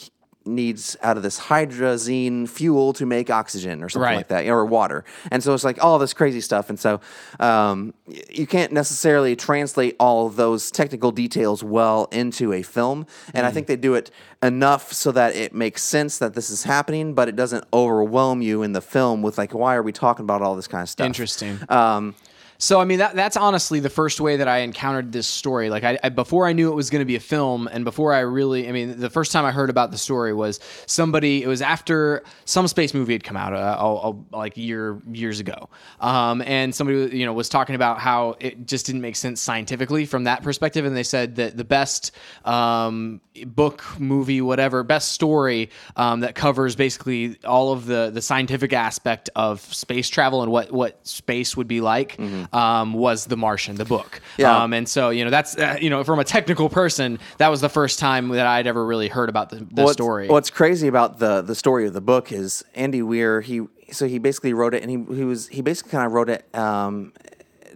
needs 0.47 0.97
out 1.03 1.17
of 1.17 1.23
this 1.23 1.41
hydrazine 1.41 2.49
fuel 2.49 2.93
to 2.95 3.05
make 3.07 3.31
oxygen 3.31 3.83
or 3.83 3.89
something 3.89 4.07
Right. 4.07 4.17
like 4.17 4.29
that, 4.29 4.47
or 4.47 4.65
water. 4.65 5.05
And 5.31 5.43
so 5.43 5.55
it's 5.55 5.65
like 5.65 5.83
all 5.83 5.99
this 5.99 6.13
crazy 6.13 6.41
stuff. 6.41 6.69
And 6.71 6.79
so 6.79 7.01
um, 7.41 7.95
you 8.31 8.47
can't 8.47 8.73
necessarily 8.73 9.37
translate 9.37 9.97
all 9.99 10.27
of 10.27 10.37
those 10.37 10.71
technical 10.71 11.11
details 11.13 11.63
well 11.65 12.09
into 12.13 12.53
a 12.53 12.63
film. 12.63 13.07
And 13.35 13.45
Mm. 13.45 13.49
I 13.49 13.53
think 13.53 13.67
they 13.67 13.77
do 13.77 13.95
it 13.95 14.11
enough 14.43 14.93
so 14.93 15.13
that 15.13 15.35
it 15.35 15.55
makes 15.55 15.83
sense 15.83 16.19
that 16.19 16.35
this 16.35 16.51
is 16.51 16.63
happening, 16.65 17.15
but 17.15 17.29
it 17.29 17.37
doesn't 17.37 17.65
overwhelm 17.73 18.43
you 18.43 18.63
in 18.63 18.73
the 18.73 18.81
film 18.81 19.23
with 19.23 19.39
like, 19.39 19.53
why 19.55 19.75
are 19.75 19.83
we 19.83 19.93
talking 19.93 20.25
about 20.25 20.43
all 20.43 20.55
this 20.57 20.69
kind 20.69 20.83
of 20.83 20.89
stuff? 20.89 21.07
Interesting. 21.07 21.59
Um, 21.69 22.15
So 22.59 22.81
I 22.81 22.85
mean 22.85 22.99
that 22.99 23.15
that's 23.15 23.37
honestly 23.37 23.81
the 23.81 23.91
first 23.91 24.21
way 24.21 24.37
that 24.37 24.49
I 24.49 24.59
encountered 24.59 25.13
this 25.13 25.27
story. 25.27 25.71
Like 25.71 25.85
I, 25.85 25.99
I 26.03 26.09
before 26.09 26.47
I 26.47 26.53
knew 26.53 26.71
it 26.71 26.75
was 26.75 26.91
going 26.91 27.01
to 27.01 27.07
be 27.07 27.17
a 27.17 27.21
film, 27.21 27.69
and 27.69 27.85
before 27.85 28.13
I 28.13 28.21
really, 28.21 28.69
I 28.69 28.73
mean, 28.73 28.99
the 28.99 29.11
first 29.11 29.33
time 29.33 29.45
I 29.45 29.53
heard 29.53 29.71
about 29.71 29.91
the 29.91 29.99
story 29.99 30.33
was 30.33 30.61
somebody. 30.87 31.43
It 31.43 31.49
was 31.49 31.63
after 31.63 32.23
some 32.45 32.69
space 32.69 32.95
movie 32.95 33.13
had 33.13 33.25
come 33.25 33.37
out, 33.37 33.53
uh, 33.53 34.13
like 34.37 34.57
year 34.57 35.01
years 35.11 35.41
ago, 35.41 35.69
um, 36.01 36.43
and 36.43 36.75
somebody 36.75 37.17
you 37.17 37.27
know 37.27 37.33
was 37.33 37.49
talking 37.49 37.75
about 37.75 37.99
how 37.99 38.37
it 38.41 38.67
just 38.67 38.87
didn't 38.87 39.01
make 39.01 39.17
sense 39.17 39.41
scientifically 39.41 40.07
from 40.07 40.25
that 40.25 40.43
perspective, 40.43 40.85
and 40.85 40.97
they 40.97 41.03
said 41.03 41.37
that 41.37 41.57
the 41.57 41.65
best 41.65 42.13
um, 42.45 43.21
book, 43.45 43.85
movie, 43.99 44.41
whatever, 44.41 44.83
best 44.83 45.13
story 45.13 45.71
um, 45.97 46.21
that 46.21 46.35
covers 46.35 46.77
basically 46.77 47.39
all 47.45 47.73
of 47.73 47.87
the 47.87 48.11
the 48.13 48.23
scientific 48.23 48.73
aspect 48.73 49.31
of 49.37 49.61
space 49.61 50.09
travel 50.09 50.43
and 50.43 50.51
what 50.51 50.73
what 50.73 51.07
space 51.07 51.57
would 51.57 51.69
be 51.69 51.81
like 51.81 52.17
um, 52.53 52.93
was 52.93 53.27
The 53.27 53.37
Martian, 53.37 53.77
the 53.77 53.85
book. 53.85 54.21
Yeah. 54.37 54.63
Um, 54.63 54.73
and 54.73 54.89
so 54.89 55.11
you 55.11 55.25
know 55.25 55.31
that's 55.31 55.57
uh, 55.57 55.79
you 55.81 55.91
know 55.91 56.05
from 56.05 56.19
a 56.19 56.25
technical 56.25 56.69
person, 56.69 57.19
that 57.39 57.49
was 57.49 57.61
the 57.61 57.69
first 57.69 57.99
time 57.99 58.29
that 58.29 58.47
I'd 58.47 58.67
ever 58.67 58.85
really 58.85 59.09
heard 59.09 59.29
about 59.29 59.51
the, 59.51 59.57
the 59.57 59.83
what's, 59.83 59.93
story. 59.93 60.29
What's 60.29 60.51
crazy 60.51 60.89
about 60.89 61.19
the 61.19 61.43
the 61.43 61.55
story 61.55 61.87
of 61.87 61.93
the 61.93 62.01
book 62.01 62.33
is 62.33 62.65
Andy 62.75 63.03
Weir. 63.03 63.41
He 63.41 63.63
so 63.93 64.07
he 64.07 64.19
basically 64.19 64.53
wrote 64.53 64.75
it, 64.75 64.83
and 64.83 64.91
he 64.91 65.17
he 65.17 65.25
was 65.25 65.49
he 65.49 65.63
basically 65.63 65.93
kind 65.93 66.07
of 66.07 66.13
wrote 66.13 66.29
it. 66.29 66.47
Um, 66.55 67.13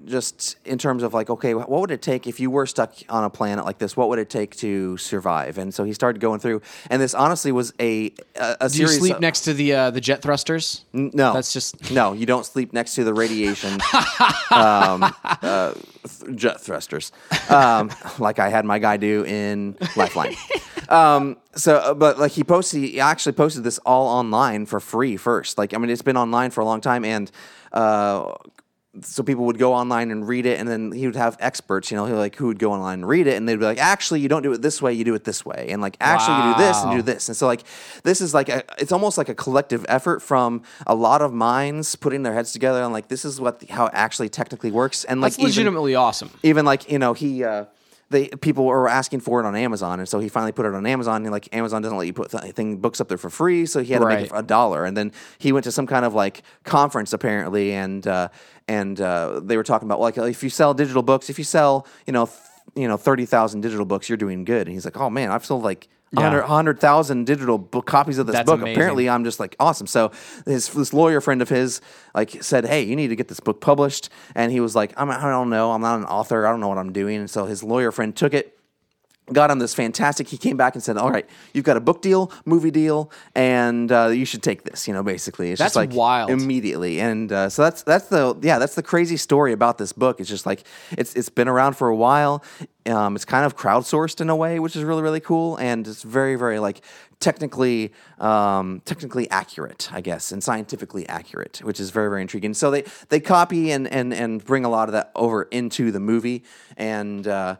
just 0.05 0.57
in 0.65 0.79
terms 0.79 1.03
of 1.03 1.13
like, 1.15 1.31
okay, 1.31 1.55
what 1.55 1.69
would 1.71 1.91
it 1.91 2.03
take 2.03 2.27
if 2.27 2.41
you 2.41 2.51
were 2.51 2.67
stuck 2.67 2.95
on 3.09 3.25
a 3.25 3.31
planet 3.31 3.65
like 3.65 3.79
this? 3.79 3.97
What 3.97 4.09
would 4.09 4.19
it 4.19 4.31
take 4.31 4.57
to 4.57 4.97
survive? 4.97 5.59
And 5.59 5.73
so 5.75 5.85
he 5.85 5.93
started 5.93 6.21
going 6.21 6.41
through, 6.41 6.63
and 6.91 7.01
this 7.03 7.15
honestly 7.15 7.53
was 7.53 7.73
a 7.81 8.13
a, 8.37 8.57
a 8.63 8.69
Do 8.69 8.79
you 8.79 8.87
series. 8.87 8.99
sleep 8.99 9.15
of- 9.17 9.21
next 9.21 9.41
to 9.43 9.55
the 9.55 9.75
uh, 9.75 9.91
the 9.91 10.01
jet 10.01 10.23
thrusters? 10.23 10.85
no, 10.93 11.33
That's 11.33 11.53
just 11.53 11.91
no. 11.93 12.13
You 12.13 12.27
don't 12.27 12.47
sleep 12.47 12.73
next 12.73 12.95
to 12.95 13.05
the 13.05 13.15
radiation 13.15 13.73
um, 14.51 15.13
uh, 15.25 15.73
th- 15.73 16.37
jet 16.37 16.61
thrusters, 16.61 17.13
um, 17.49 17.91
like 18.19 18.39
I 18.39 18.49
had 18.49 18.65
my 18.65 18.79
guy 18.79 18.97
do 18.97 19.25
in 19.25 19.77
Lifeline. 19.97 20.35
Um, 20.89 21.37
so, 21.55 21.77
uh, 21.77 21.95
but 21.95 22.19
like 22.19 22.33
he 22.33 22.43
posted, 22.45 22.83
he 22.83 23.01
actually 23.01 23.33
posted 23.33 23.63
this 23.65 23.79
all 23.81 24.07
online 24.09 24.67
for 24.67 24.81
free 24.81 25.17
first. 25.17 25.57
Like, 25.59 25.73
I 25.75 25.79
mean, 25.79 25.91
it's 25.91 26.03
been 26.03 26.17
online 26.17 26.51
for 26.51 26.61
a 26.63 26.65
long 26.65 26.81
time, 26.81 27.05
and 27.05 27.31
uh, 27.73 28.33
so 29.03 29.23
people 29.23 29.45
would 29.47 29.59
go 29.59 29.73
online 29.73 30.11
and 30.11 30.27
read 30.27 30.47
it, 30.47 30.59
and 30.59 30.69
then 30.69 30.91
he 30.91 31.07
would 31.07 31.15
have 31.17 31.37
experts, 31.39 31.91
you 31.91 31.97
know, 31.97 32.07
who 32.07 32.17
like 32.17 32.35
who 32.35 32.47
would 32.49 32.59
go 32.59 32.73
online 32.73 33.01
and 33.01 33.09
read 33.09 33.27
it, 33.29 33.37
and 33.37 33.49
they'd 33.49 33.57
be 33.57 33.65
like, 33.65 33.79
actually, 33.79 34.21
you 34.21 34.29
don't 34.29 34.43
do 34.43 34.53
it 34.53 34.63
this 34.63 34.83
way, 34.83 34.93
you 34.93 35.05
do 35.05 35.15
it 35.15 35.25
this 35.25 35.45
way, 35.47 35.69
and 35.71 35.81
like 35.81 35.97
actually, 36.01 36.37
you 36.49 36.55
do 36.55 36.59
this 36.59 36.83
and 36.83 36.97
do 36.97 37.03
this, 37.03 37.29
and 37.29 37.37
so 37.37 37.47
like 37.47 37.63
this 38.03 38.21
is 38.21 38.35
like 38.35 38.49
a, 38.49 38.65
it's 38.79 38.91
almost 38.93 39.17
like 39.17 39.29
a 39.29 39.35
collective 39.35 39.87
effort 39.89 40.21
from 40.21 40.63
a 40.87 40.95
lot 40.95 41.23
of 41.23 41.33
minds 41.33 41.95
putting 41.95 42.25
their 42.25 42.35
heads 42.35 42.53
together 42.53 42.83
and 42.83 42.93
like 42.93 43.07
this 43.09 43.25
is 43.25 43.41
what 43.41 43.61
the, 43.61 43.67
how 43.67 43.87
it 43.87 43.93
actually 43.95 44.29
technically 44.29 44.73
works, 44.73 45.05
and 45.05 45.21
like 45.21 45.33
that's 45.33 45.39
even- 45.39 45.51
legitimately 45.51 45.95
awesome. 45.95 46.31
even 46.43 46.65
like 46.65 46.91
you 46.91 46.99
know 46.99 47.13
he 47.13 47.45
uh 47.45 47.67
they 48.11 48.29
people 48.29 48.65
were 48.67 48.89
asking 48.89 49.21
for 49.21 49.41
it 49.41 49.47
on 49.47 49.55
Amazon, 49.57 50.01
and 50.01 50.09
so 50.09 50.19
he 50.19 50.29
finally 50.29 50.53
put 50.53 50.67
it 50.67 50.75
on 50.75 50.85
Amazon. 50.87 51.23
And 51.23 51.31
like 51.31 51.49
Amazon 51.55 51.81
doesn't 51.81 51.97
let 51.97 52.07
you 52.07 52.13
put 52.13 52.31
th- 52.31 52.55
thing 52.55 52.77
books 52.79 53.01
up 53.01 53.09
there 53.09 53.19
for 53.19 53.31
free, 53.31 53.67
so 53.67 53.83
he 53.83 53.93
had 53.93 54.01
to 54.01 54.07
make 54.07 54.17
Right. 54.17 54.25
it 54.27 54.31
for 54.31 54.37
a 54.37 54.43
dollar. 54.43 54.85
And 54.85 54.97
then 54.97 55.13
he 55.39 55.53
went 55.53 55.65
to 55.65 55.73
some 55.73 55.87
kind 55.87 56.05
of 56.05 56.13
like 56.13 56.43
conference 56.65 57.13
apparently, 57.13 57.73
and 57.73 58.07
uh, 58.07 58.29
and 58.69 59.01
uh, 59.01 59.41
they 59.43 59.57
were 59.57 59.63
talking 59.65 59.87
about 59.87 60.01
like 60.01 60.19
if 60.19 60.43
you 60.43 60.51
sell 60.51 60.75
digital 60.75 61.03
books, 61.03 61.31
if 61.31 61.39
you 61.39 61.45
sell 61.45 61.87
you 62.07 62.13
know 62.13 62.27
th- 62.27 62.39
you 62.75 62.89
know 62.89 62.97
thirty 62.97 63.27
thousand 63.27 63.61
digital 63.61 63.87
books, 63.87 64.09
you're 64.09 64.19
doing 64.19 64.45
good. 64.45 64.67
And 64.67 64.75
he's 64.75 64.85
like, 64.85 64.97
oh 64.99 65.09
man, 65.11 65.31
I've 65.31 65.47
sold 65.47 65.63
like. 65.63 65.89
Yeah. 66.13 66.41
100,000 66.41 67.25
digital 67.25 67.57
book 67.57 67.87
copies 67.87 68.19
of 68.19 68.27
this 68.27 68.35
That's 68.35 68.47
book. 68.47 68.61
amazing. 68.61 68.77
Apparently, 68.77 69.09
I'm 69.09 69.25
just 69.25 69.39
like 69.39 69.55
awesome. 69.61 69.87
So 69.87 70.11
his 70.45 70.69
this 70.69 70.93
lawyer 70.93 71.21
friend 71.21 71.41
of 71.41 71.49
his 71.49 71.81
like 72.15 72.43
said, 72.43 72.67
"Hey, 72.67 72.83
you 72.83 72.97
need 72.97 73.09
to 73.09 73.17
get 73.17 73.29
this 73.29 73.41
book 73.41 73.61
published." 73.61 74.09
And 74.35 74.51
he 74.51 74.61
was 74.61 74.75
like, 74.75 74.93
I'm, 74.97 75.11
"I 75.11 75.21
don't 75.31 75.51
know. 75.51 75.71
I'm 75.73 75.81
not 75.81 75.99
an 75.99 76.05
author. 76.07 76.47
I 76.47 76.51
don't 76.51 76.61
know 76.61 76.69
what 76.69 76.79
I'm 76.79 76.93
doing." 76.93 77.17
And 77.19 77.31
so 77.31 77.47
his 77.47 77.63
lawyer 77.63 77.93
friend 77.93 78.15
took 78.15 78.35
it, 78.35 78.59
got 79.33 79.51
on 79.51 79.59
this 79.59 79.75
fantastic. 79.75 80.29
He 80.29 80.37
came 80.37 80.57
back 80.57 80.75
and 80.75 80.83
said, 80.83 80.97
"All 80.97 81.11
right, 81.11 81.29
you've 81.53 81.65
got 81.65 81.77
a 81.77 81.81
book 81.81 82.03
deal, 82.03 82.33
movie 82.45 82.71
deal, 82.71 83.11
and 83.35 83.91
uh, 83.91 84.09
you 84.09 84.25
should 84.25 84.43
take 84.43 84.65
this." 84.65 84.87
You 84.89 84.95
know, 84.95 85.03
basically, 85.03 85.51
it's 85.53 85.59
That's 85.59 85.75
just 85.75 85.77
like 85.77 85.93
wild. 85.93 86.31
immediately. 86.31 87.01
And 87.01 87.31
uh, 87.33 87.49
so 87.49 87.63
that's 87.63 87.83
that's 87.83 88.09
the 88.09 88.37
yeah 88.43 88.59
that's 88.59 88.75
the 88.75 88.83
crazy 88.83 89.17
story 89.17 89.53
about 89.53 89.79
this 89.79 89.93
book. 89.93 90.21
It's 90.21 90.29
just 90.29 90.47
like 90.47 90.65
it's 90.93 91.15
it's 91.15 91.29
been 91.29 91.49
around 91.49 91.75
for 91.75 91.89
a 91.89 91.97
while. 91.97 92.43
Um, 92.87 93.15
it's 93.15 93.27
kind 93.27 93.45
of 93.45 93.57
crowdsourced 93.57 94.21
in 94.21 94.31
a 94.31 94.37
way, 94.37 94.59
which 94.59 94.75
is 94.75 94.85
really 94.85 95.03
really 95.03 95.21
cool, 95.21 95.57
and 95.57 95.87
it's 95.87 96.03
very 96.03 96.37
very 96.37 96.59
like 96.59 96.81
technically 97.21 97.93
um, 98.19 98.81
technically 98.87 99.31
accurate, 99.31 99.91
I 99.93 100.01
guess, 100.01 100.33
and 100.33 100.43
scientifically 100.43 101.07
accurate, 101.09 101.59
which 101.63 101.79
is 101.79 101.91
very 101.91 102.09
very 102.09 102.23
intriguing. 102.23 102.55
So 102.55 102.71
they 102.71 102.85
they 103.11 103.21
copy 103.21 103.71
and 103.71 103.87
and 103.89 104.13
and 104.15 104.43
bring 104.45 104.65
a 104.65 104.71
lot 104.71 104.89
of 104.89 104.93
that 104.93 105.13
over 105.15 105.43
into 105.45 105.93
the 105.93 106.01
movie, 106.01 106.43
and 106.77 107.29
uh, 107.29 107.57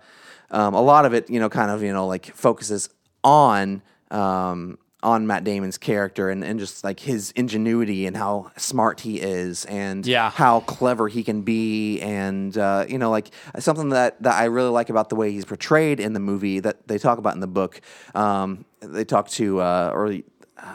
um, 0.51 0.75
a 0.75 0.81
lot 0.83 1.05
of 1.05 1.15
it, 1.15 1.29
you 1.31 1.41
know, 1.41 1.49
kind 1.49 1.71
of 1.71 1.83
you 1.83 1.93
know 1.93 2.07
like 2.07 2.27
focuses 2.35 2.89
on. 3.25 3.83
Um, 4.11 4.79
on 5.03 5.27
Matt 5.27 5.45
Damon's 5.45 5.79
character 5.79 6.29
and, 6.29 6.45
and 6.45 6.61
just 6.61 6.85
like 6.85 7.01
his 7.01 7.31
ingenuity 7.31 8.05
and 8.05 8.15
how 8.15 8.51
smart 8.59 9.01
he 9.01 9.19
is 9.19 9.65
and 9.65 10.07
Yeah. 10.07 10.29
how 10.29 10.61
clever 10.61 11.09
he 11.09 11.25
can 11.25 11.41
be 11.41 11.99
and 12.03 12.55
uh, 12.59 12.85
you 12.87 12.99
know 12.99 13.09
like 13.11 13.31
something 13.59 13.89
that, 13.91 14.23
that 14.23 14.35
I 14.35 14.45
really 14.45 14.69
like 14.69 14.91
about 14.91 15.09
the 15.09 15.15
way 15.17 15.33
he's 15.33 15.47
portrayed 15.47 16.01
in 16.01 16.13
the 16.13 16.21
movie 16.21 16.61
that 16.61 16.87
they 16.87 16.99
talk 16.99 17.17
about 17.17 17.33
in 17.33 17.41
the 17.41 17.47
book 17.47 17.81
um, 18.15 18.67
they 18.81 19.07
talk 19.07 19.29
to 19.31 19.61
uh, 19.63 19.91
or 19.95 20.19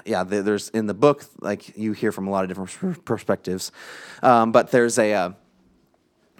yeah 0.08 0.24
there's 0.24 0.70
in 0.70 0.88
the 0.88 0.96
book 0.96 1.26
like 1.42 1.78
you 1.78 1.92
hear 1.92 2.12
from 2.12 2.26
a 2.28 2.32
lot 2.32 2.44
of 2.44 2.48
different 2.50 3.06
perspectives 3.06 3.72
um, 4.24 4.52
but 4.52 4.72
there's 4.72 4.98
a 4.98 5.14
uh, 5.14 5.30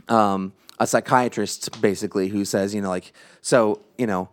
um, 0.10 0.54
a 0.80 0.88
psychiatrist 0.88 1.82
basically 1.82 2.28
who 2.30 2.44
says 2.46 2.76
you 2.76 2.82
know 2.82 2.90
like 2.90 3.14
so 3.42 3.82
you 3.98 4.06
know 4.08 4.30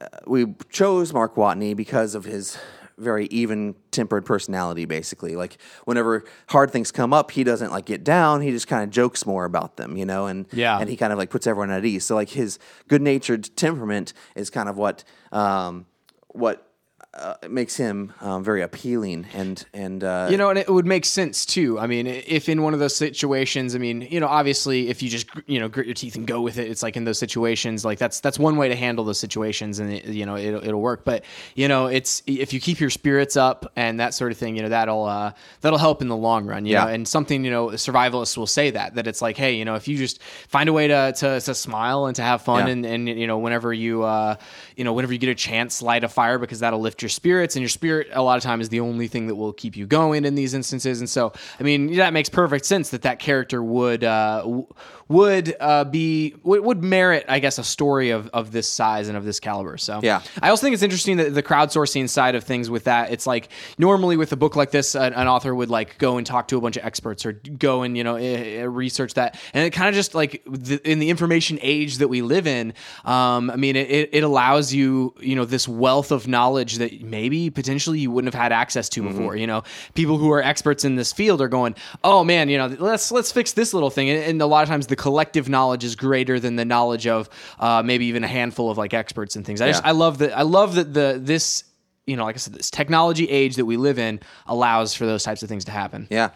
uh, 0.00 0.06
we 0.26 0.46
chose 0.70 1.12
Mark 1.12 1.34
Watney 1.36 1.74
because 1.76 2.14
of 2.14 2.24
his 2.24 2.58
very 2.98 3.24
even 3.30 3.74
tempered 3.92 4.26
personality 4.26 4.84
basically. 4.84 5.34
Like 5.34 5.56
whenever 5.86 6.22
hard 6.48 6.70
things 6.70 6.90
come 6.92 7.14
up 7.14 7.30
he 7.30 7.44
doesn't 7.44 7.70
like 7.72 7.86
get 7.86 8.04
down. 8.04 8.42
He 8.42 8.50
just 8.50 8.68
kind 8.68 8.84
of 8.84 8.90
jokes 8.90 9.24
more 9.24 9.46
about 9.46 9.76
them 9.76 9.96
you 9.96 10.04
know 10.04 10.26
and 10.26 10.46
Yeah. 10.52 10.78
and 10.78 10.88
he 10.90 10.96
kind 10.98 11.10
of 11.12 11.18
like 11.18 11.30
puts 11.30 11.46
everyone 11.46 11.70
at 11.70 11.84
ease. 11.84 12.04
So 12.04 12.14
like 12.14 12.28
his 12.30 12.58
good 12.88 13.00
natured 13.00 13.48
temperament 13.56 14.12
is 14.34 14.50
kind 14.50 14.68
of 14.68 14.76
what 14.76 15.02
um 15.32 15.86
what 16.28 16.69
uh, 17.12 17.34
it 17.42 17.50
makes 17.50 17.76
him 17.76 18.12
um, 18.20 18.44
very 18.44 18.62
appealing 18.62 19.26
and 19.34 19.64
and 19.74 20.04
uh, 20.04 20.28
You 20.30 20.36
know, 20.36 20.50
and 20.50 20.58
it 20.58 20.68
would 20.70 20.86
make 20.86 21.04
sense 21.04 21.44
too. 21.44 21.76
I 21.78 21.88
mean, 21.88 22.06
if 22.06 22.48
in 22.48 22.62
one 22.62 22.72
of 22.72 22.78
those 22.78 22.94
situations, 22.94 23.74
I 23.74 23.78
mean, 23.78 24.02
you 24.02 24.20
know, 24.20 24.28
obviously, 24.28 24.88
if 24.90 25.02
you 25.02 25.08
just 25.08 25.26
you 25.46 25.58
know 25.58 25.68
grit 25.68 25.86
your 25.86 25.94
teeth 25.94 26.14
and 26.14 26.24
go 26.24 26.40
with 26.40 26.56
it, 26.56 26.70
it's 26.70 26.84
like 26.84 26.96
in 26.96 27.02
those 27.04 27.18
situations, 27.18 27.84
like 27.84 27.98
that's 27.98 28.20
that's 28.20 28.38
one 28.38 28.56
way 28.56 28.68
to 28.68 28.76
handle 28.76 29.04
those 29.04 29.18
situations, 29.18 29.80
and 29.80 29.92
it, 29.92 30.04
you 30.06 30.24
know, 30.24 30.36
it'll, 30.36 30.62
it'll 30.64 30.80
work. 30.80 31.04
But 31.04 31.24
you 31.56 31.66
know, 31.66 31.86
it's 31.86 32.22
if 32.28 32.52
you 32.52 32.60
keep 32.60 32.78
your 32.78 32.90
spirits 32.90 33.36
up 33.36 33.72
and 33.74 33.98
that 33.98 34.14
sort 34.14 34.30
of 34.30 34.38
thing, 34.38 34.54
you 34.54 34.62
know, 34.62 34.68
that'll 34.68 35.04
uh, 35.04 35.32
that'll 35.62 35.80
help 35.80 36.02
in 36.02 36.08
the 36.08 36.16
long 36.16 36.46
run. 36.46 36.64
You 36.64 36.74
Yeah. 36.74 36.84
know, 36.84 36.90
and 36.92 37.08
something 37.08 37.44
you 37.44 37.50
know, 37.50 37.70
survivalists 37.70 38.36
will 38.36 38.46
say 38.46 38.70
that 38.70 38.94
that 38.94 39.08
it's 39.08 39.20
like, 39.20 39.36
hey, 39.36 39.54
you 39.56 39.64
know, 39.64 39.74
if 39.74 39.88
you 39.88 39.96
just 39.98 40.22
find 40.48 40.68
a 40.68 40.72
way 40.72 40.86
to 40.86 41.12
to, 41.16 41.40
to 41.40 41.54
smile 41.56 42.06
and 42.06 42.14
to 42.16 42.22
have 42.22 42.42
fun, 42.42 42.66
Yeah. 42.66 42.72
and 42.72 42.86
and 42.86 43.08
you 43.08 43.26
know, 43.26 43.38
whenever 43.38 43.72
you 43.72 44.04
uh, 44.04 44.36
you 44.76 44.84
know, 44.84 44.92
whenever 44.92 45.12
you 45.12 45.18
get 45.18 45.30
a 45.30 45.34
chance, 45.34 45.82
light 45.82 46.04
a 46.04 46.08
fire 46.08 46.38
because 46.38 46.60
that'll 46.60 46.78
lift 46.80 46.99
your 47.02 47.08
spirits, 47.08 47.56
and 47.56 47.62
your 47.62 47.68
spirit 47.68 48.08
a 48.12 48.22
lot 48.22 48.36
of 48.36 48.42
time 48.42 48.60
is 48.60 48.68
the 48.68 48.80
only 48.80 49.08
thing 49.08 49.26
that 49.26 49.34
will 49.34 49.52
keep 49.52 49.76
you 49.76 49.86
going 49.86 50.24
in 50.24 50.34
these 50.34 50.54
instances. 50.54 51.00
And 51.00 51.08
so, 51.08 51.32
I 51.58 51.62
mean, 51.62 51.96
that 51.96 52.12
makes 52.12 52.28
perfect 52.28 52.64
sense 52.64 52.90
that 52.90 53.02
that 53.02 53.18
character 53.18 53.62
would 53.62 54.04
uh, 54.04 54.62
would 55.08 55.56
uh, 55.58 55.84
be 55.84 56.36
would, 56.44 56.60
would 56.60 56.84
merit, 56.84 57.24
I 57.28 57.40
guess, 57.40 57.58
a 57.58 57.64
story 57.64 58.10
of 58.10 58.28
of 58.28 58.52
this 58.52 58.68
size 58.68 59.08
and 59.08 59.16
of 59.16 59.24
this 59.24 59.40
caliber. 59.40 59.76
So, 59.76 60.00
Yeah. 60.02 60.22
I 60.40 60.50
also 60.50 60.62
think 60.62 60.74
it's 60.74 60.84
interesting 60.84 61.16
that 61.16 61.34
the 61.34 61.42
crowdsourcing 61.42 62.08
side 62.08 62.36
of 62.36 62.44
things 62.44 62.70
with 62.70 62.84
that, 62.84 63.10
it's 63.10 63.26
like 63.26 63.48
normally 63.76 64.16
with 64.16 64.32
a 64.32 64.36
book 64.36 64.54
like 64.54 64.70
this, 64.70 64.94
an, 64.94 65.12
an 65.12 65.26
author 65.26 65.52
would 65.52 65.68
like 65.68 65.98
go 65.98 66.16
and 66.16 66.26
talk 66.26 66.48
to 66.48 66.56
a 66.56 66.60
bunch 66.60 66.76
of 66.76 66.84
experts 66.84 67.26
or 67.26 67.32
go 67.32 67.82
and 67.82 67.96
you 67.96 68.04
know 68.04 68.14
eh, 68.14 68.60
eh, 68.60 68.62
research 68.62 69.14
that, 69.14 69.38
and 69.52 69.66
it 69.66 69.70
kind 69.70 69.88
of 69.88 69.94
just 69.94 70.14
like 70.14 70.42
the, 70.46 70.80
in 70.88 71.00
the 71.00 71.10
information 71.10 71.58
age 71.60 71.98
that 71.98 72.08
we 72.08 72.22
live 72.22 72.46
in. 72.46 72.72
Um, 73.04 73.50
I 73.50 73.56
mean, 73.56 73.74
it 73.74 74.10
it 74.12 74.22
allows 74.22 74.72
you 74.72 75.14
you 75.20 75.34
know 75.34 75.44
this 75.44 75.66
wealth 75.66 76.12
of 76.12 76.28
knowledge 76.28 76.76
that 76.76 76.89
maybe 77.00 77.50
potentially 77.50 77.98
you 77.98 78.10
wouldn't 78.10 78.32
have 78.32 78.40
had 78.40 78.52
access 78.52 78.88
to 78.90 79.02
before. 79.02 79.36
You 79.36 79.46
know, 79.46 79.62
people 79.94 80.18
who 80.18 80.30
are 80.32 80.42
experts 80.42 80.84
in 80.84 80.96
this 80.96 81.12
field 81.12 81.40
are 81.40 81.48
going, 81.48 81.74
oh 82.04 82.24
man, 82.24 82.48
you 82.48 82.58
know, 82.58 82.66
let's 82.66 83.12
let's 83.12 83.32
fix 83.32 83.52
this 83.52 83.72
little 83.74 83.90
thing, 83.90 84.10
and, 84.10 84.22
and 84.22 84.42
a 84.42 84.46
lot 84.46 84.62
of 84.62 84.68
times 84.68 84.86
the 84.86 84.96
collective 84.96 85.48
knowledge 85.48 85.84
is 85.84 85.96
greater 85.96 86.40
than 86.40 86.56
the 86.56 86.64
knowledge 86.64 87.06
of 87.06 87.28
uh, 87.58 87.82
maybe 87.82 88.06
even 88.06 88.24
a 88.24 88.28
handful 88.28 88.70
of 88.70 88.78
like 88.78 88.94
experts 88.94 89.36
and 89.36 89.44
things. 89.44 89.60
I 89.60 89.68
just 89.68 89.84
I 89.84 89.92
love 89.92 90.18
that 90.18 90.36
I 90.36 90.42
love 90.42 90.74
that 90.74 90.94
the 90.94 91.18
this 91.20 91.64
you 92.06 92.16
know 92.16 92.24
like 92.24 92.36
I 92.36 92.38
said 92.38 92.54
this 92.54 92.70
technology 92.70 93.28
age 93.28 93.56
that 93.56 93.66
we 93.66 93.76
live 93.76 93.98
in 93.98 94.20
allows 94.46 94.94
for 94.94 95.06
those 95.06 95.22
types 95.22 95.42
of 95.42 95.48
things 95.48 95.64
to 95.66 95.72
happen. 95.72 96.06
Yeah. 96.10 96.30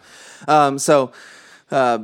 Um, 0.47 0.79
so 0.79 1.13
uh, 1.71 2.01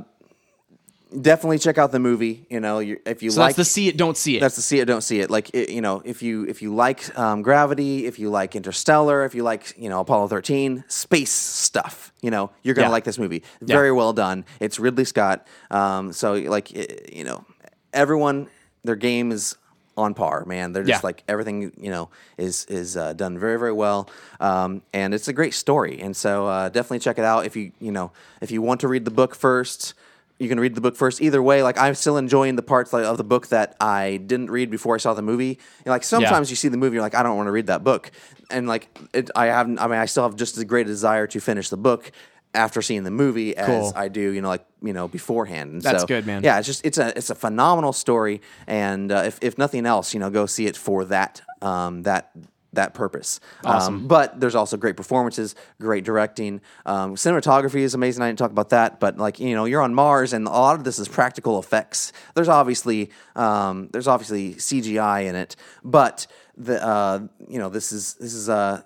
definitely 1.18 1.58
check 1.58 1.78
out 1.78 1.92
the 1.92 1.98
movie. 1.98 2.46
You 2.50 2.60
know, 2.60 2.78
you, 2.78 3.00
if 3.06 3.22
you 3.22 3.30
So 3.30 3.40
like 3.40 3.56
that's 3.56 3.68
the 3.68 3.72
see 3.72 3.88
it, 3.88 3.96
don't 3.96 4.16
see 4.16 4.36
it. 4.36 4.40
that's 4.40 4.56
the 4.56 4.62
see 4.62 4.80
it, 4.80 4.84
don't 4.86 5.00
see 5.02 5.20
it. 5.20 5.30
Like 5.30 5.50
it, 5.54 5.70
you 5.70 5.80
know, 5.80 6.02
if 6.04 6.22
you 6.22 6.44
if 6.46 6.62
you 6.62 6.74
like 6.74 7.16
um, 7.18 7.42
Gravity, 7.42 8.06
if 8.06 8.18
you 8.18 8.30
like 8.30 8.54
Interstellar, 8.56 9.24
if 9.24 9.34
you 9.34 9.42
like 9.42 9.74
you 9.76 9.88
know 9.88 10.00
Apollo 10.00 10.28
thirteen, 10.28 10.84
space 10.88 11.32
stuff, 11.32 12.12
you 12.22 12.30
know, 12.30 12.50
you're 12.62 12.74
gonna 12.74 12.88
Yeah. 12.88 12.92
like 12.92 13.04
this 13.04 13.18
movie. 13.18 13.42
Very 13.60 13.92
well 13.92 14.12
done. 14.12 14.44
It's 14.60 14.78
Ridley 14.78 15.04
Scott. 15.04 15.46
Um, 15.70 16.12
so 16.12 16.34
like 16.34 16.72
it, 16.72 17.10
you 17.12 17.24
know, 17.24 17.44
everyone 17.92 18.48
their 18.84 18.96
game 18.96 19.32
is 19.32 19.56
on 19.96 20.14
par, 20.14 20.44
man. 20.46 20.72
They're 20.72 20.84
just 20.84 21.02
Yeah. 21.02 21.06
like 21.08 21.22
everything 21.28 21.72
you 21.76 21.90
know 21.90 22.08
is 22.38 22.64
is 22.66 22.96
uh, 22.96 23.12
done 23.12 23.38
very 23.38 23.58
very 23.58 23.72
well, 23.72 24.08
um, 24.38 24.82
and 24.94 25.12
it's 25.12 25.28
a 25.28 25.32
great 25.32 25.52
story. 25.52 26.00
And 26.00 26.16
so 26.16 26.46
uh, 26.46 26.68
definitely 26.70 27.00
check 27.00 27.18
it 27.18 27.24
out 27.24 27.44
if 27.44 27.56
you 27.56 27.72
you 27.80 27.92
know 27.92 28.12
if 28.40 28.50
you 28.50 28.62
want 28.62 28.80
to 28.80 28.88
read 28.88 29.04
the 29.04 29.10
book 29.10 29.34
first. 29.34 29.94
You 30.40 30.48
can 30.48 30.58
read 30.58 30.74
the 30.74 30.80
book 30.80 30.96
first. 30.96 31.20
Either 31.20 31.42
way, 31.42 31.62
like 31.62 31.78
I'm 31.78 31.94
still 31.94 32.16
enjoying 32.16 32.56
the 32.56 32.62
parts 32.62 32.94
like, 32.94 33.04
of 33.04 33.18
the 33.18 33.24
book 33.24 33.48
that 33.48 33.76
I 33.78 34.16
didn't 34.16 34.50
read 34.50 34.70
before 34.70 34.94
I 34.94 34.98
saw 34.98 35.12
the 35.12 35.22
movie. 35.22 35.58
Know, 35.84 35.92
like 35.92 36.02
sometimes 36.02 36.48
you 36.48 36.56
see 36.56 36.68
the 36.68 36.78
movie, 36.78 36.94
you're 36.94 37.02
like, 37.02 37.14
I 37.14 37.22
don't 37.22 37.36
want 37.36 37.48
to 37.48 37.52
read 37.52 37.66
that 37.66 37.84
book, 37.84 38.10
and 38.50 38.66
like 38.66 38.88
it, 39.12 39.30
I 39.36 39.46
haven't. 39.46 39.78
I 39.78 39.86
mean, 39.86 39.98
I 39.98 40.06
still 40.06 40.22
have 40.22 40.36
just 40.36 40.56
as 40.56 40.64
great 40.64 40.86
a 40.86 40.88
desire 40.88 41.26
to 41.26 41.40
finish 41.40 41.68
the 41.68 41.76
book 41.76 42.10
after 42.54 42.82
seeing 42.82 43.04
the 43.04 43.10
movie 43.10 43.56
as 43.56 43.66
Cool. 43.66 43.92
I 43.94 44.08
do, 44.08 44.32
you 44.32 44.40
know, 44.40 44.48
like 44.48 44.64
you 44.82 44.94
know 44.94 45.08
beforehand. 45.08 45.72
And 45.72 45.82
That's 45.82 46.00
so, 46.02 46.06
good, 46.06 46.26
man. 46.26 46.42
Yeah, 46.42 46.58
it's 46.58 46.66
just 46.66 46.84
it's 46.86 46.96
a 46.96 47.16
it's 47.16 47.28
a 47.28 47.34
phenomenal 47.34 47.92
story, 47.92 48.40
and 48.66 49.12
uh, 49.12 49.24
if 49.26 49.38
if 49.42 49.58
nothing 49.58 49.86
else, 49.86 50.14
you 50.14 50.20
know, 50.20 50.30
go 50.30 50.46
see 50.46 50.66
it 50.66 50.76
for 50.76 51.04
that 51.06 51.42
um, 51.60 52.02
that 52.04 52.30
that 52.72 52.94
purpose. 52.94 53.40
Um, 53.64 54.06
but 54.06 54.40
there's 54.40 54.54
also 54.54 54.76
great 54.76 54.96
performances, 54.96 55.54
great 55.80 56.04
directing, 56.04 56.60
um, 56.86 57.16
cinematography 57.16 57.80
is 57.80 57.94
amazing. 57.94 58.22
I 58.22 58.28
didn't 58.28 58.38
talk 58.38 58.50
about 58.50 58.70
that, 58.70 59.00
but 59.00 59.16
like 59.18 59.40
you 59.40 59.54
know, 59.54 59.64
you're 59.64 59.82
on 59.82 59.94
Mars, 59.94 60.32
and 60.32 60.46
a 60.46 60.50
lot 60.50 60.76
of 60.76 60.84
this 60.84 60.98
is 60.98 61.08
practical 61.08 61.58
effects. 61.58 62.12
There's 62.34 62.48
obviously 62.48 63.10
um, 63.36 63.88
there's 63.92 64.08
obviously 64.08 64.54
CGI 64.54 65.26
in 65.26 65.34
it, 65.34 65.56
but 65.84 66.26
the 66.56 66.84
uh, 66.84 67.20
you 67.48 67.58
know 67.58 67.68
this 67.68 67.92
is 67.92 68.14
this 68.14 68.34
is 68.34 68.48
uh, 68.48 68.82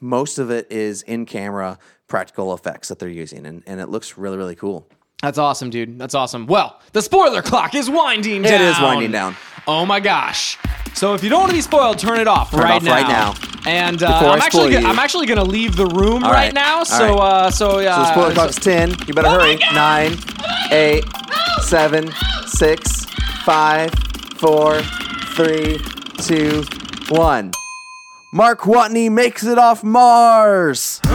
most 0.00 0.38
of 0.38 0.50
it 0.50 0.70
is 0.70 1.02
in 1.02 1.26
camera 1.26 1.78
practical 2.08 2.52
effects 2.54 2.88
that 2.88 2.98
they're 2.98 3.08
using, 3.08 3.46
and, 3.46 3.62
and 3.66 3.80
it 3.80 3.88
looks 3.88 4.18
really 4.18 4.36
really 4.36 4.56
cool. 4.56 4.86
That's 5.22 5.38
awesome, 5.38 5.70
dude. 5.70 6.00
That's 6.00 6.16
awesome. 6.16 6.46
Well, 6.46 6.80
the 6.92 7.00
spoiler 7.00 7.42
clock 7.42 7.76
is 7.76 7.88
winding 7.88 8.42
down. 8.42 8.54
It 8.54 8.60
is 8.60 8.80
winding 8.80 9.12
down. 9.12 9.36
Oh 9.66 9.86
my 9.86 10.00
gosh. 10.00 10.58
So 10.94 11.14
if 11.14 11.22
you 11.24 11.30
don't 11.30 11.40
want 11.40 11.50
to 11.50 11.56
be 11.56 11.62
spoiled, 11.62 11.98
turn 11.98 12.20
it 12.20 12.28
off, 12.28 12.52
it 12.52 12.58
right, 12.58 12.72
off 12.72 12.82
now. 12.82 12.92
right 12.92 13.08
now. 13.08 13.34
And 13.66 14.02
uh, 14.02 14.08
I 14.08 14.26
I'm 14.32 14.40
actually 14.40 14.72
gonna. 14.72 14.88
I'm 14.88 14.98
actually 14.98 15.26
going 15.26 15.38
to 15.38 15.44
leave 15.44 15.76
the 15.76 15.86
room 15.86 16.24
All 16.24 16.30
right, 16.32 16.46
right. 16.46 16.54
now. 16.54 16.78
All 16.78 16.84
So 16.84 17.16
right. 17.16 17.46
uh, 17.46 17.50
so 17.50 17.68
uh, 17.78 17.94
So 17.94 18.00
the 18.00 18.12
spoiler 18.12 18.34
clock's 18.34 18.56
ten. 18.56 18.90
You 19.06 19.14
better 19.14 19.28
Oh 19.28 19.38
my 19.38 19.44
hurry. 19.44 19.56
God. 19.58 19.74
Nine, 19.74 20.18
eight, 20.72 21.04
seven, 21.62 22.10
six, 22.46 23.04
five, 23.44 23.92
four, 24.36 24.82
three, 25.36 25.78
two, 26.18 26.64
one. 27.08 27.52
Mark 28.32 28.60
Watney 28.62 29.10
makes 29.12 29.44
it 29.44 29.58
off 29.58 29.84
Mars. 29.84 31.00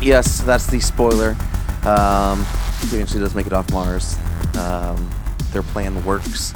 yes, 0.00 0.40
that's 0.42 0.66
the 0.66 0.80
spoiler. 0.80 1.36
Um, 1.84 2.38
he 2.80 2.96
eventually 2.96 3.20
does 3.20 3.34
make 3.34 3.46
it 3.46 3.52
off 3.52 3.70
Mars. 3.70 4.16
Um, 4.56 5.10
their 5.52 5.62
plan 5.62 6.02
works 6.04 6.54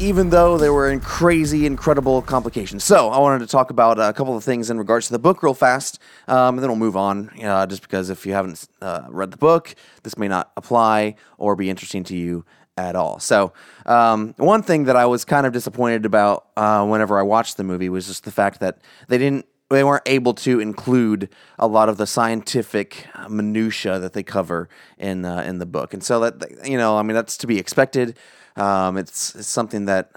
even 0.00 0.30
though 0.30 0.58
they 0.58 0.70
were 0.70 0.90
in 0.90 1.00
crazy, 1.00 1.66
incredible 1.66 2.20
complications. 2.22 2.84
So 2.84 3.10
I 3.10 3.18
wanted 3.18 3.40
to 3.40 3.46
talk 3.46 3.70
about 3.70 3.98
a 3.98 4.12
couple 4.12 4.36
of 4.36 4.42
things 4.42 4.70
in 4.70 4.78
regards 4.78 5.06
to 5.06 5.12
the 5.12 5.18
book 5.18 5.42
real 5.42 5.54
fast, 5.54 6.00
um, 6.26 6.56
and 6.56 6.58
then 6.58 6.68
we'll 6.68 6.76
move 6.76 6.96
on. 6.96 7.30
Uh, 7.40 7.66
just 7.66 7.82
because 7.82 8.10
if 8.10 8.26
you 8.26 8.32
haven't 8.32 8.66
uh, 8.80 9.02
read 9.08 9.30
the 9.30 9.36
book, 9.36 9.74
this 10.02 10.18
may 10.18 10.28
not 10.28 10.50
apply 10.56 11.14
or 11.38 11.54
be 11.54 11.70
interesting 11.70 12.02
to 12.04 12.16
you 12.16 12.44
at 12.76 12.96
all. 12.96 13.20
So 13.20 13.52
um, 13.86 14.34
one 14.36 14.62
thing 14.62 14.84
that 14.84 14.96
I 14.96 15.06
was 15.06 15.24
kind 15.24 15.46
of 15.46 15.52
disappointed 15.52 16.04
about 16.04 16.46
uh, 16.56 16.84
whenever 16.84 17.18
I 17.18 17.22
watched 17.22 17.56
the 17.56 17.64
movie 17.64 17.88
was 17.88 18.06
just 18.06 18.24
the 18.24 18.32
fact 18.32 18.60
that 18.60 18.78
they 19.08 19.18
didn't. 19.18 19.46
They 19.70 19.82
weren't 19.82 20.02
able 20.06 20.34
to 20.34 20.60
include 20.60 21.30
a 21.58 21.66
lot 21.66 21.88
of 21.88 21.96
the 21.96 22.06
scientific 22.06 23.06
minutia 23.28 23.98
that 23.98 24.12
they 24.12 24.22
cover 24.22 24.68
in 24.98 25.24
uh, 25.24 25.38
in 25.40 25.58
the 25.58 25.66
book, 25.66 25.94
and 25.94 26.04
so 26.04 26.20
that 26.20 26.68
you 26.68 26.76
know, 26.76 26.98
I 26.98 27.02
mean, 27.02 27.14
that's 27.14 27.36
to 27.38 27.46
be 27.46 27.58
expected. 27.58 28.16
Um, 28.56 28.96
it's, 28.96 29.34
it's 29.34 29.48
something 29.48 29.86
that, 29.86 30.10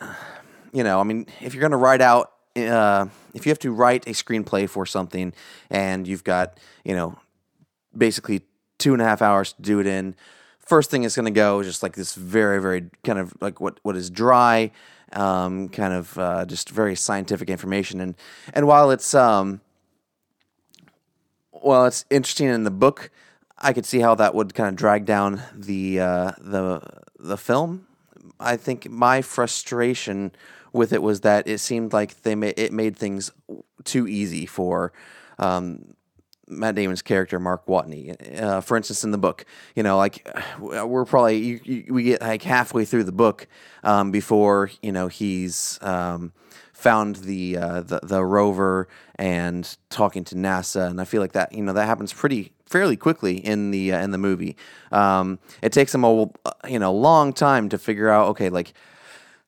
you 0.71 0.83
know, 0.83 0.99
I 0.99 1.03
mean, 1.03 1.25
if 1.41 1.53
you're 1.53 1.61
going 1.61 1.71
to 1.71 1.77
write 1.77 2.01
out, 2.01 2.33
uh, 2.55 3.07
if 3.33 3.45
you 3.45 3.49
have 3.49 3.59
to 3.59 3.71
write 3.71 4.07
a 4.07 4.11
screenplay 4.11 4.69
for 4.69 4.85
something 4.85 5.33
and 5.69 6.07
you've 6.07 6.23
got, 6.23 6.59
you 6.83 6.95
know, 6.95 7.17
basically 7.97 8.41
two 8.77 8.93
and 8.93 9.01
a 9.01 9.05
half 9.05 9.21
hours 9.21 9.53
to 9.53 9.61
do 9.61 9.79
it 9.79 9.87
in, 9.87 10.15
first 10.59 10.91
thing 10.91 11.03
is 11.03 11.15
going 11.15 11.25
to 11.25 11.31
go 11.31 11.59
is 11.59 11.67
just 11.67 11.81
like 11.81 11.95
this 11.95 12.13
very, 12.15 12.61
very 12.61 12.89
kind 13.03 13.19
of 13.19 13.33
like 13.41 13.59
what, 13.59 13.79
what 13.83 13.95
is 13.95 14.09
dry, 14.09 14.71
um, 15.13 15.69
kind 15.69 15.93
of 15.93 16.17
uh, 16.17 16.45
just 16.45 16.69
very 16.69 16.95
scientific 16.95 17.49
information. 17.49 17.99
And, 18.01 18.15
and 18.53 18.67
while 18.67 18.91
it's, 18.91 19.15
um, 19.15 19.61
well, 21.51 21.85
it's 21.85 22.05
interesting 22.09 22.47
in 22.47 22.63
the 22.63 22.71
book. 22.71 23.09
I 23.57 23.73
could 23.73 23.85
see 23.85 23.99
how 23.99 24.13
that 24.15 24.35
would 24.35 24.53
kind 24.53 24.69
of 24.69 24.75
drag 24.75 25.05
down 25.05 25.41
the 25.51 25.99
uh, 25.99 26.31
the 26.37 26.81
the 27.17 27.37
film. 27.37 27.86
I 28.39 28.57
think 28.57 28.89
my 28.89 29.21
frustration 29.21 30.31
with 30.73 30.93
it 30.93 31.01
was 31.01 31.21
that 31.21 31.47
it 31.47 31.59
seemed 31.59 31.93
like 31.93 32.21
they 32.21 32.35
ma- 32.35 32.51
it 32.55 32.71
made 32.71 32.95
things 32.95 33.31
too 33.83 34.07
easy 34.07 34.45
for 34.45 34.93
um, 35.39 35.93
Matt 36.47 36.75
Damon's 36.75 37.01
character 37.01 37.39
Mark 37.39 37.65
Watney. 37.65 38.41
Uh, 38.41 38.61
for 38.61 38.77
instance, 38.77 39.03
in 39.03 39.11
the 39.11 39.17
book, 39.17 39.45
you 39.75 39.83
know, 39.83 39.97
like 39.97 40.27
we're 40.59 41.05
probably 41.05 41.37
you, 41.37 41.59
you, 41.63 41.93
we 41.93 42.03
get 42.03 42.21
like 42.21 42.43
halfway 42.43 42.85
through 42.85 43.03
the 43.03 43.11
book 43.11 43.47
um, 43.83 44.11
before 44.11 44.71
you 44.81 44.91
know 44.91 45.07
he's 45.07 45.79
um, 45.81 46.31
found 46.73 47.17
the, 47.17 47.57
uh, 47.57 47.81
the 47.81 47.99
the 48.03 48.23
rover 48.23 48.87
and 49.15 49.77
talking 49.89 50.23
to 50.25 50.35
NASA, 50.35 50.89
and 50.89 51.01
I 51.01 51.05
feel 51.05 51.21
like 51.21 51.33
that 51.33 51.53
you 51.53 51.63
know 51.63 51.73
that 51.73 51.85
happens 51.85 52.13
pretty 52.13 52.53
fairly 52.67 52.97
quickly 52.97 53.37
in 53.37 53.71
the 53.71 53.93
uh, 53.93 54.01
in 54.01 54.11
the 54.11 54.17
movie. 54.17 54.55
Um, 54.91 55.39
it 55.61 55.71
takes 55.71 55.91
them 55.91 56.03
a 56.03 56.29
you 56.67 56.79
know 56.79 56.93
long 56.93 57.33
time 57.33 57.69
to 57.69 57.77
figure 57.77 58.09
out 58.09 58.27
okay 58.29 58.49
like 58.49 58.73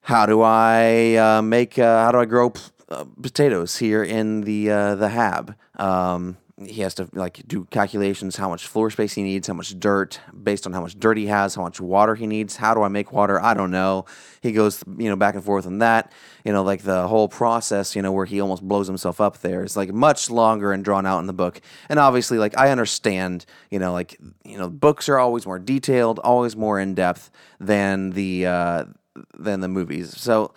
how 0.01 0.25
do 0.25 0.41
I 0.41 1.15
uh, 1.15 1.41
make 1.41 1.77
uh, 1.77 2.03
how 2.03 2.12
do 2.12 2.19
I 2.19 2.25
grow 2.25 2.53
uh, 2.89 3.05
potatoes 3.21 3.77
here 3.77 4.03
in 4.03 4.41
the 4.41 4.71
uh, 4.71 4.95
the 4.95 5.10
hab? 5.10 5.55
Um, 5.75 6.38
he 6.65 6.82
has 6.82 6.93
to 6.95 7.08
like 7.13 7.41
do 7.48 7.65
calculations 7.65 8.36
how 8.36 8.50
much 8.50 8.67
floor 8.67 8.89
space 8.89 9.13
he 9.13 9.24
needs, 9.24 9.48
how 9.48 9.54
much 9.54 9.80
dirt, 9.80 10.19
based 10.43 10.65
on 10.65 10.74
how 10.74 10.82
much 10.82 11.00
dirt 11.00 11.17
he 11.17 11.28
has, 11.28 11.56
how 11.56 11.62
much 11.62 11.80
water 11.80 12.15
he 12.15 12.28
needs. 12.28 12.58
How 12.58 12.74
do 12.74 12.82
I 12.82 12.89
make 12.89 13.12
water? 13.13 13.41
I 13.41 13.54
don't 13.54 13.72
know. 13.72 14.06
He 14.41 14.52
goes, 14.52 14.84
you 14.98 15.10
know, 15.10 15.15
back 15.15 15.36
and 15.36 15.43
forth 15.43 15.65
on 15.65 15.80
that. 15.80 16.12
You 16.43 16.52
know, 16.52 16.63
like 16.63 16.84
the 16.84 17.08
whole 17.08 17.30
process, 17.30 17.95
you 17.95 18.02
know, 18.02 18.12
where 18.12 18.26
he 18.26 18.41
almost 18.41 18.62
blows 18.62 18.88
himself 18.88 19.22
up 19.22 19.39
there 19.39 19.63
is 19.63 19.78
like 19.78 19.93
much 19.93 20.30
longer 20.30 20.74
and 20.74 20.84
drawn 20.84 21.06
out 21.06 21.19
in 21.19 21.28
the 21.28 21.34
book. 21.34 21.62
And 21.88 21.98
obviously, 22.00 22.38
like 22.38 22.58
I 22.58 22.72
understand, 22.72 23.45
you 23.69 23.80
know, 23.80 23.93
like 23.93 24.17
you 24.43 24.58
know, 24.58 24.69
books 24.69 25.08
are 25.08 25.19
always 25.19 25.45
more 25.45 25.60
detailed, 25.60 26.19
always 26.19 26.56
more 26.56 26.80
in 26.80 26.93
depth 26.93 27.32
than 27.60 28.12
the 28.12 28.45
uh, 28.45 28.86
than 29.38 29.62
the 29.62 29.69
movies. 29.69 30.17
So 30.17 30.54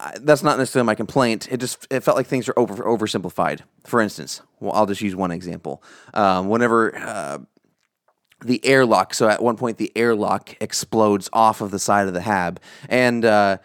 I, 0.00 0.14
that's 0.20 0.42
not 0.42 0.58
necessarily 0.58 0.86
my 0.86 0.94
complaint. 0.94 1.48
It 1.50 1.58
just 1.58 1.86
it 1.90 2.00
felt 2.00 2.16
like 2.16 2.26
things 2.26 2.48
were 2.48 2.58
over 2.58 2.82
oversimplified. 2.84 3.60
For 3.84 4.00
instance, 4.00 4.42
well, 4.60 4.72
I'll 4.72 4.86
just 4.86 5.00
use 5.00 5.16
one 5.16 5.30
example. 5.30 5.82
Um, 6.14 6.48
whenever 6.48 6.96
uh, 6.96 7.38
the 8.44 8.64
airlock, 8.64 9.14
so 9.14 9.28
at 9.28 9.42
one 9.42 9.56
point 9.56 9.78
the 9.78 9.92
airlock 9.96 10.56
explodes 10.60 11.28
off 11.32 11.60
of 11.60 11.70
the 11.70 11.78
side 11.78 12.06
of 12.06 12.14
the 12.14 12.20
Hab, 12.20 12.60
and 12.88 13.24
uh, 13.24 13.58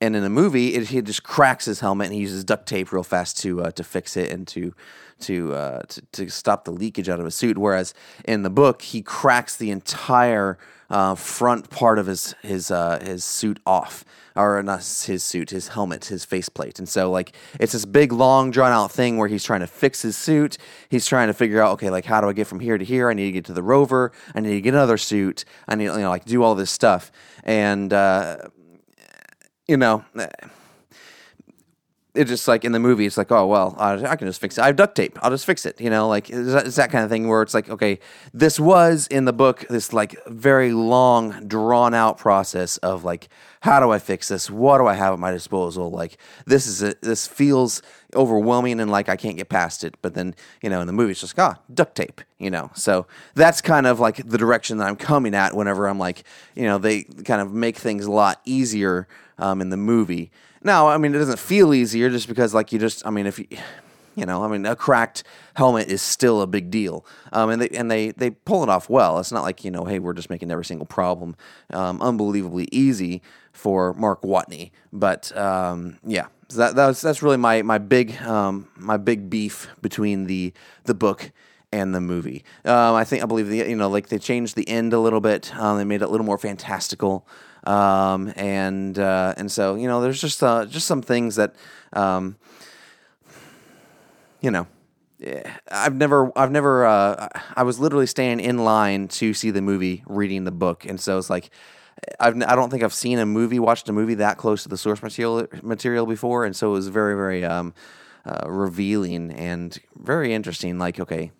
and 0.00 0.16
in 0.16 0.22
the 0.22 0.30
movie 0.30 0.74
it, 0.74 0.88
he 0.88 1.00
just 1.02 1.22
cracks 1.22 1.64
his 1.64 1.80
helmet 1.80 2.06
and 2.06 2.14
he 2.14 2.20
uses 2.20 2.44
duct 2.44 2.66
tape 2.66 2.92
real 2.92 3.02
fast 3.02 3.38
to 3.38 3.62
uh, 3.62 3.70
to 3.72 3.84
fix 3.84 4.16
it 4.16 4.30
and 4.30 4.46
to 4.48 4.74
to, 5.20 5.54
uh, 5.54 5.82
to 5.88 6.02
to 6.12 6.28
stop 6.28 6.64
the 6.64 6.72
leakage 6.72 7.08
out 7.08 7.18
of 7.18 7.24
his 7.24 7.34
suit. 7.34 7.56
Whereas 7.56 7.94
in 8.24 8.42
the 8.42 8.50
book 8.50 8.82
he 8.82 9.02
cracks 9.02 9.56
the 9.56 9.70
entire 9.70 10.58
uh, 10.90 11.14
front 11.14 11.70
part 11.70 11.98
of 11.98 12.06
his 12.06 12.34
his 12.42 12.70
uh, 12.70 13.00
his 13.02 13.24
suit 13.24 13.60
off, 13.66 14.04
or 14.36 14.62
not 14.62 14.78
his 14.78 15.22
suit, 15.22 15.50
his 15.50 15.68
helmet, 15.68 16.06
his 16.06 16.24
faceplate, 16.24 16.78
and 16.78 16.88
so 16.88 17.10
like 17.10 17.34
it's 17.60 17.72
this 17.72 17.84
big, 17.84 18.12
long, 18.12 18.50
drawn 18.50 18.72
out 18.72 18.90
thing 18.90 19.16
where 19.16 19.28
he's 19.28 19.44
trying 19.44 19.60
to 19.60 19.66
fix 19.66 20.02
his 20.02 20.16
suit. 20.16 20.58
He's 20.88 21.06
trying 21.06 21.28
to 21.28 21.34
figure 21.34 21.60
out, 21.62 21.72
okay, 21.72 21.90
like 21.90 22.04
how 22.04 22.20
do 22.20 22.28
I 22.28 22.32
get 22.32 22.46
from 22.46 22.60
here 22.60 22.78
to 22.78 22.84
here? 22.84 23.10
I 23.10 23.14
need 23.14 23.26
to 23.26 23.32
get 23.32 23.44
to 23.46 23.52
the 23.52 23.62
rover. 23.62 24.12
I 24.34 24.40
need 24.40 24.54
to 24.54 24.60
get 24.60 24.74
another 24.74 24.98
suit. 24.98 25.44
I 25.68 25.74
need 25.74 25.84
you 25.84 25.98
know 25.98 26.10
like 26.10 26.24
do 26.24 26.42
all 26.42 26.54
this 26.54 26.70
stuff, 26.70 27.10
and 27.44 27.92
uh, 27.92 28.38
you 29.68 29.76
know 29.76 30.04
it's 32.14 32.28
just 32.28 32.46
like 32.46 32.64
in 32.64 32.72
the 32.72 32.78
movie, 32.78 33.06
it's 33.06 33.16
like, 33.16 33.32
oh 33.32 33.46
well, 33.46 33.74
I, 33.78 33.94
I 34.04 34.16
can 34.16 34.28
just 34.28 34.40
fix 34.40 34.58
it. 34.58 34.62
I 34.62 34.66
have 34.66 34.76
duct 34.76 34.94
tape. 34.94 35.18
I'll 35.22 35.30
just 35.30 35.46
fix 35.46 35.64
it. 35.64 35.80
You 35.80 35.88
know, 35.88 36.08
like 36.08 36.28
it's 36.28 36.52
that, 36.52 36.66
it's 36.66 36.76
that 36.76 36.90
kind 36.90 37.04
of 37.04 37.10
thing 37.10 37.26
where 37.26 37.40
it's 37.40 37.54
like, 37.54 37.70
okay, 37.70 38.00
this 38.34 38.60
was 38.60 39.06
in 39.06 39.24
the 39.24 39.32
book 39.32 39.64
this 39.70 39.94
like 39.94 40.14
very 40.26 40.72
long, 40.72 41.48
drawn 41.48 41.94
out 41.94 42.18
process 42.18 42.76
of 42.78 43.02
like, 43.02 43.30
how 43.62 43.80
do 43.80 43.90
I 43.90 43.98
fix 43.98 44.28
this? 44.28 44.50
What 44.50 44.78
do 44.78 44.86
I 44.86 44.92
have 44.92 45.14
at 45.14 45.20
my 45.20 45.30
disposal? 45.30 45.90
Like 45.90 46.18
this 46.44 46.66
is 46.66 46.82
it. 46.82 47.00
This 47.00 47.26
feels 47.26 47.80
overwhelming 48.14 48.78
and 48.78 48.90
like 48.90 49.08
I 49.08 49.16
can't 49.16 49.38
get 49.38 49.48
past 49.48 49.82
it. 49.82 49.94
But 50.02 50.12
then 50.12 50.34
you 50.62 50.68
know, 50.68 50.82
in 50.82 50.86
the 50.86 50.92
movie, 50.92 51.12
it's 51.12 51.22
just 51.22 51.38
ah, 51.38 51.58
duct 51.72 51.94
tape. 51.94 52.20
You 52.38 52.50
know, 52.50 52.70
so 52.74 53.06
that's 53.34 53.62
kind 53.62 53.86
of 53.86 54.00
like 54.00 54.16
the 54.16 54.36
direction 54.36 54.76
that 54.78 54.88
I'm 54.88 54.96
coming 54.96 55.34
at 55.34 55.56
whenever 55.56 55.88
I'm 55.88 55.98
like, 55.98 56.24
you 56.54 56.64
know, 56.64 56.76
they 56.76 57.04
kind 57.04 57.40
of 57.40 57.54
make 57.54 57.78
things 57.78 58.04
a 58.04 58.10
lot 58.10 58.42
easier 58.44 59.08
um, 59.38 59.62
in 59.62 59.70
the 59.70 59.78
movie. 59.78 60.30
Now, 60.64 60.88
I 60.88 60.96
mean, 60.98 61.14
it 61.14 61.18
doesn't 61.18 61.38
feel 61.38 61.74
easier 61.74 62.08
just 62.10 62.28
because, 62.28 62.54
like, 62.54 62.72
you 62.72 62.78
just, 62.78 63.04
I 63.06 63.10
mean, 63.10 63.26
if 63.26 63.38
you, 63.38 63.46
you 64.14 64.26
know, 64.26 64.44
I 64.44 64.48
mean, 64.48 64.66
a 64.66 64.76
cracked 64.76 65.24
helmet 65.54 65.88
is 65.88 66.02
still 66.02 66.42
a 66.42 66.46
big 66.46 66.70
deal, 66.70 67.04
um, 67.32 67.50
and 67.50 67.62
they 67.62 67.68
and 67.70 67.90
they 67.90 68.10
they 68.10 68.30
pull 68.30 68.62
it 68.62 68.68
off 68.68 68.90
well. 68.90 69.18
It's 69.18 69.32
not 69.32 69.42
like 69.42 69.64
you 69.64 69.70
know, 69.70 69.84
hey, 69.84 69.98
we're 69.98 70.12
just 70.12 70.30
making 70.30 70.50
every 70.50 70.64
single 70.64 70.86
problem 70.86 71.36
um, 71.72 72.00
unbelievably 72.02 72.68
easy 72.72 73.22
for 73.52 73.94
Mark 73.94 74.22
Watney. 74.22 74.70
But 74.92 75.34
um, 75.36 75.98
yeah, 76.04 76.26
so 76.48 76.58
that 76.58 76.74
that's 76.74 77.00
that's 77.00 77.22
really 77.22 77.38
my 77.38 77.62
my 77.62 77.78
big 77.78 78.20
um, 78.22 78.68
my 78.76 78.98
big 78.98 79.30
beef 79.30 79.68
between 79.80 80.26
the 80.26 80.52
the 80.84 80.94
book 80.94 81.32
and 81.72 81.94
the 81.94 82.00
movie. 82.00 82.44
Um, 82.66 82.94
I 82.94 83.04
think 83.04 83.22
I 83.22 83.26
believe 83.26 83.48
the 83.48 83.56
you 83.58 83.76
know 83.76 83.88
like 83.88 84.08
they 84.08 84.18
changed 84.18 84.56
the 84.56 84.68
end 84.68 84.92
a 84.92 84.98
little 84.98 85.20
bit. 85.20 85.54
Um, 85.56 85.78
they 85.78 85.84
made 85.84 86.02
it 86.02 86.04
a 86.04 86.08
little 86.08 86.26
more 86.26 86.38
fantastical, 86.38 87.26
um, 87.64 88.32
and 88.36 88.98
uh, 88.98 89.34
and 89.36 89.50
so 89.50 89.74
you 89.76 89.86
know 89.88 90.00
there's 90.00 90.20
just 90.20 90.42
uh, 90.42 90.66
just 90.66 90.86
some 90.86 91.02
things 91.02 91.36
that 91.36 91.54
um, 91.92 92.36
you 94.40 94.50
know. 94.50 94.66
eh, 95.22 95.42
I've 95.70 95.94
never, 95.94 96.32
I've 96.36 96.50
never, 96.50 96.84
uh, 96.86 97.28
I 97.56 97.62
was 97.62 97.78
literally 97.78 98.06
standing 98.06 98.44
in 98.44 98.58
line 98.58 99.08
to 99.08 99.34
see 99.34 99.50
the 99.50 99.62
movie, 99.62 100.02
reading 100.06 100.44
the 100.44 100.50
book, 100.52 100.84
and 100.84 101.00
so 101.00 101.18
it's 101.18 101.30
like, 101.30 101.50
I've, 102.20 102.40
I 102.42 102.56
don't 102.56 102.70
think 102.70 102.82
I've 102.82 102.94
seen 102.94 103.18
a 103.18 103.26
movie, 103.26 103.58
watched 103.58 103.88
a 103.88 103.92
movie 103.92 104.14
that 104.14 104.38
close 104.38 104.62
to 104.64 104.68
the 104.68 104.78
source 104.78 105.02
material 105.02 105.46
material 105.62 106.06
before, 106.06 106.44
and 106.44 106.56
so 106.56 106.70
it 106.70 106.72
was 106.72 106.88
very, 106.88 107.14
very 107.14 107.44
um, 107.44 107.74
uh, 108.26 108.48
revealing 108.48 109.32
and 109.32 109.78
very 109.96 110.34
interesting. 110.34 110.78
Like, 110.78 111.00
okay, 111.00 111.30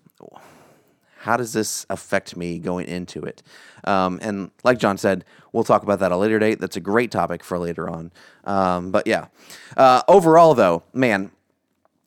how 1.22 1.36
does 1.36 1.52
this 1.52 1.86
affect 1.88 2.36
me 2.36 2.58
going 2.58 2.88
into 2.88 3.22
it? 3.22 3.44
Um, 3.84 4.18
and 4.22 4.50
like 4.64 4.78
John 4.78 4.98
said, 4.98 5.24
we'll 5.52 5.62
talk 5.62 5.84
about 5.84 6.00
that 6.00 6.06
at 6.06 6.12
a 6.12 6.16
later 6.16 6.40
date. 6.40 6.58
That's 6.60 6.76
a 6.76 6.80
great 6.80 7.12
topic 7.12 7.44
for 7.44 7.60
later 7.60 7.88
on. 7.88 8.10
Um, 8.42 8.90
but 8.90 9.06
yeah, 9.06 9.28
uh, 9.76 10.02
overall 10.08 10.54
though, 10.54 10.82
man, 10.92 11.30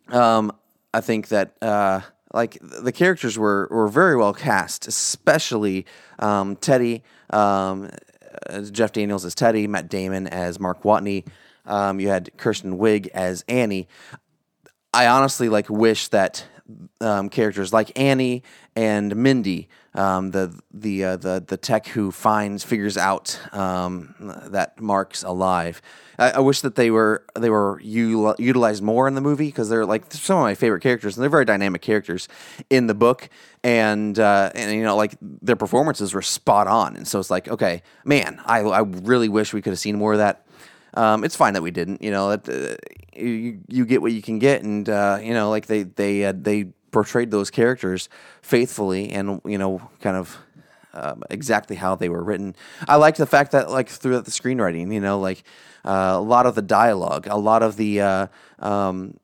um, 0.09 0.51
I 0.93 0.99
think 0.99 1.29
that 1.29 1.55
uh, 1.61 2.01
like 2.33 2.57
the 2.61 2.91
characters 2.91 3.37
were 3.37 3.69
were 3.71 3.87
very 3.87 4.17
well 4.17 4.33
cast, 4.33 4.85
especially 4.85 5.85
um, 6.19 6.57
Teddy, 6.57 7.01
um, 7.29 7.89
Jeff 8.71 8.91
Daniels 8.91 9.23
as 9.23 9.33
Teddy, 9.33 9.65
Matt 9.65 9.87
Damon 9.87 10.27
as 10.27 10.59
Mark 10.59 10.83
Watney. 10.83 11.25
Um, 11.65 12.01
you 12.01 12.09
had 12.09 12.31
Kristen 12.37 12.77
Wiig 12.77 13.07
as 13.13 13.45
Annie. 13.47 13.87
I 14.93 15.07
honestly 15.07 15.47
like 15.47 15.69
wish 15.69 16.09
that 16.09 16.45
um, 17.01 17.29
characters 17.29 17.71
like 17.73 17.97
Annie 17.99 18.43
and 18.75 19.15
Mindy, 19.15 19.69
um, 19.93 20.31
the 20.31 20.59
the 20.73 21.03
uh, 21.03 21.17
the 21.17 21.43
the 21.45 21.57
tech 21.57 21.87
who 21.87 22.11
finds 22.11 22.63
figures 22.63 22.97
out 22.97 23.39
um, 23.53 24.13
that 24.47 24.79
Mark's 24.79 25.23
alive. 25.23 25.81
I, 26.19 26.31
I 26.31 26.39
wish 26.39 26.61
that 26.61 26.75
they 26.75 26.91
were 26.91 27.25
they 27.35 27.49
were 27.49 27.81
util- 27.83 28.37
utilized 28.39 28.83
more 28.83 29.07
in 29.07 29.15
the 29.15 29.21
movie 29.21 29.47
because 29.47 29.69
they're 29.69 29.85
like 29.85 30.11
some 30.11 30.37
of 30.37 30.43
my 30.43 30.55
favorite 30.55 30.81
characters 30.81 31.15
and 31.15 31.23
they're 31.23 31.29
very 31.29 31.45
dynamic 31.45 31.81
characters 31.81 32.27
in 32.69 32.87
the 32.87 32.93
book 32.93 33.29
and 33.63 34.19
uh, 34.19 34.51
and 34.55 34.71
you 34.73 34.83
know 34.83 34.95
like 34.95 35.15
their 35.21 35.55
performances 35.55 36.13
were 36.13 36.21
spot 36.21 36.67
on 36.67 36.95
and 36.95 37.07
so 37.07 37.19
it's 37.19 37.29
like 37.29 37.47
okay 37.47 37.81
man 38.03 38.41
I 38.45 38.59
I 38.59 38.79
really 38.81 39.29
wish 39.29 39.53
we 39.53 39.61
could 39.61 39.71
have 39.71 39.79
seen 39.79 39.97
more 39.97 40.13
of 40.13 40.19
that 40.19 40.45
um, 40.95 41.23
it's 41.23 41.35
fine 41.35 41.53
that 41.53 41.61
we 41.61 41.71
didn't. 41.71 42.01
You 42.01 42.11
know, 42.11 42.35
that 42.35 42.47
uh, 42.49 42.75
you 43.19 43.59
you 43.67 43.85
get 43.85 44.01
what 44.01 44.13
you 44.13 44.21
can 44.21 44.39
get, 44.39 44.63
and 44.63 44.87
uh, 44.87 45.19
you 45.21 45.33
know, 45.33 45.49
like 45.49 45.65
they 45.65 45.83
they 45.83 46.25
uh, 46.25 46.33
they 46.35 46.67
portrayed 46.95 47.29
those 47.29 47.51
characters 47.51 48.07
faithfully, 48.41 49.11
and 49.11 49.41
you 49.45 49.57
know, 49.57 49.89
kind 49.99 50.15
of. 50.17 50.37
Um, 50.97 51.23
exactly 51.29 51.75
how 51.75 51.95
they 51.95 52.07
were 52.07 52.23
written. 52.23 52.55
I 52.87 52.95
liked 52.95 53.17
the 53.17 53.25
fact 53.25 53.51
that, 53.51 53.69
like, 53.69 53.89
throughout 53.89 54.23
the 54.23 54.31
screenwriting, 54.31 54.93
you 54.93 55.01
know, 55.01 55.19
like 55.19 55.43
uh, 55.83 56.13
a 56.15 56.21
lot 56.21 56.45
of 56.45 56.55
the 56.55 56.61
dialogue, 56.61 57.27
a 57.27 57.35
lot 57.35 57.63
of 57.63 57.75
the 57.75 57.99
uh, 57.99 58.27
um, 58.59 59.19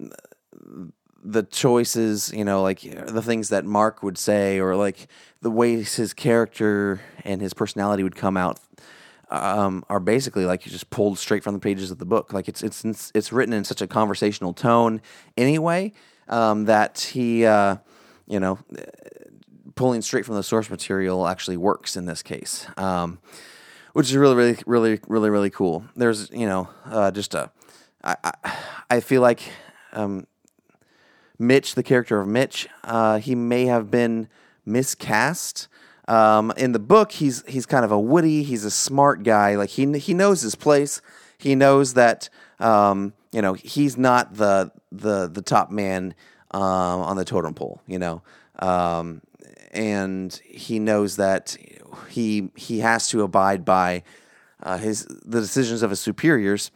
the 1.24 1.43
choices, 1.43 2.30
you 2.34 2.43
know, 2.43 2.61
like 2.61 2.82
the 2.82 3.22
things 3.22 3.47
that 3.49 3.63
Mark 3.63 4.03
would 4.03 4.17
say, 4.17 4.59
or 4.59 4.76
like 4.76 5.07
the 5.41 5.49
ways 5.49 5.95
his 5.95 6.13
character 6.13 6.99
and 7.24 7.39
his 7.39 7.53
personality 7.53 8.03
would 8.03 8.17
come 8.17 8.36
out, 8.36 8.59
um, 9.30 9.86
are 9.88 10.01
basically 10.01 10.43
like 10.43 10.65
you 10.65 10.74
just 10.74 10.89
pulled 10.89 11.17
straight 11.17 11.41
from 11.41 11.53
the 11.53 11.61
pages 11.61 11.89
of 11.89 11.99
the 11.99 12.05
book. 12.05 12.34
Like 12.34 12.49
it's 12.49 12.61
it's, 12.63 13.13
it's 13.15 13.32
written 13.32 13.53
in 13.53 13.63
such 13.63 13.82
a 13.82 13.88
conversational 13.88 14.51
tone 14.51 14.99
anyway 15.38 15.93
um, 16.32 16.65
that 16.65 16.99
he, 17.13 17.45
uh, 17.45 17.75
you 18.27 18.39
know, 18.39 18.57
pulling 19.75 20.01
straight 20.01 20.25
from 20.25 20.36
the 20.36 20.43
source 20.43 20.69
material 20.69 21.27
actually 21.27 21.57
works 21.57 21.95
in 21.95 22.05
this 22.05 22.23
case. 22.23 22.65
Um, 22.77 23.19
which 23.93 24.09
is 24.09 24.15
really, 24.15 24.36
really, 24.36 24.57
really, 24.65 24.99
really, 25.07 25.29
really 25.29 25.49
cool. 25.49 25.84
There's, 25.95 26.29
you 26.32 26.45
know, 26.45 26.69
uh, 26.86 27.11
just 27.11 27.36
a, 27.36 27.51
I, 28.03 28.15
I, 28.23 28.57
I 28.89 28.99
feel 29.01 29.21
like 29.21 29.41
um, 29.93 30.27
Mitch, 31.38 31.75
the 31.75 31.84
character 31.84 32.21
of 32.21 32.27
Mitch, 32.27 32.67
uh, 32.84 33.19
he 33.19 33.36
may 33.36 33.65
have 33.65 33.91
been 33.91 34.29
miscast. 34.65 35.67
Um, 36.07 36.51
in 36.57 36.71
the 36.71 36.79
book, 36.79 37.11
he's 37.13 37.43
he's 37.47 37.65
kind 37.65 37.86
of 37.86 37.91
a 37.91 37.99
witty, 37.99 38.43
he's 38.43 38.65
a 38.65 38.71
smart 38.71 39.23
guy. 39.23 39.55
Like 39.55 39.69
he 39.69 39.97
he 39.99 40.13
knows 40.13 40.41
his 40.41 40.55
place. 40.55 41.01
He 41.38 41.55
knows 41.55 41.93
that 41.93 42.29
um, 42.59 43.13
you 43.32 43.41
know 43.41 43.53
he's 43.53 43.97
not 43.97 44.36
the 44.36 44.71
the 44.91 45.27
the 45.27 45.41
top 45.41 45.71
man 45.71 46.15
um, 46.51 46.61
on 46.61 47.17
the 47.17 47.25
totem 47.25 47.53
pole. 47.53 47.82
You 47.88 47.99
know, 47.99 48.21
um, 48.59 49.21
and 49.71 50.34
he 50.45 50.79
knows 50.79 51.15
that 51.15 51.57
he 52.09 52.51
he 52.55 52.79
has 52.79 53.07
to 53.09 53.23
abide 53.23 53.65
by 53.65 54.03
uh, 54.61 54.77
his 54.77 55.05
the 55.05 55.41
decisions 55.41 55.82
of 55.82 55.89
his 55.89 55.99
superiors, 55.99 56.71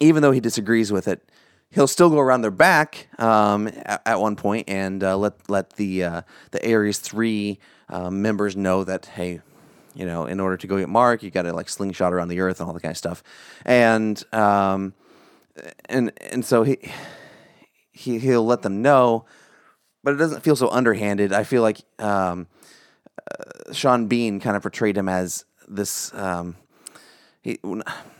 even 0.00 0.22
though 0.22 0.32
he 0.32 0.40
disagrees 0.40 0.92
with 0.92 1.08
it. 1.08 1.22
He'll 1.70 1.88
still 1.88 2.10
go 2.10 2.20
around 2.20 2.42
their 2.42 2.52
back 2.52 3.08
um, 3.18 3.66
at, 3.68 4.00
at 4.06 4.20
one 4.20 4.36
point 4.36 4.68
and 4.68 5.02
uh, 5.02 5.16
let 5.16 5.48
let 5.48 5.74
the 5.74 6.04
uh, 6.04 6.22
the 6.50 6.72
Ares 6.72 6.98
three 6.98 7.58
um, 7.88 8.22
members 8.22 8.56
know 8.56 8.84
that 8.84 9.06
hey, 9.06 9.40
you 9.96 10.04
know, 10.04 10.26
in 10.26 10.40
order 10.40 10.56
to 10.56 10.66
go 10.66 10.78
get 10.78 10.88
Mark, 10.88 11.22
you 11.22 11.30
got 11.30 11.42
to 11.42 11.52
like 11.52 11.68
slingshot 11.68 12.12
around 12.12 12.28
the 12.28 12.40
earth 12.40 12.60
and 12.60 12.68
all 12.68 12.74
that 12.74 12.82
kind 12.82 12.92
of 12.92 12.98
stuff, 12.98 13.22
and 13.64 14.22
um, 14.32 14.92
and 15.88 16.12
and 16.30 16.44
so 16.44 16.62
he 16.62 16.78
he 17.92 18.18
he'll 18.18 18.44
let 18.44 18.62
them 18.62 18.82
know, 18.82 19.24
but 20.04 20.14
it 20.14 20.18
doesn't 20.18 20.42
feel 20.42 20.56
so 20.56 20.68
underhanded. 20.68 21.32
I 21.32 21.44
feel 21.44 21.62
like 21.62 21.80
um, 21.98 22.46
uh, 23.18 23.72
Sean 23.72 24.06
Bean 24.06 24.38
kind 24.38 24.56
of 24.56 24.62
portrayed 24.62 24.96
him 24.96 25.08
as 25.08 25.44
this. 25.66 26.12
Um, 26.14 26.56
he 27.46 27.60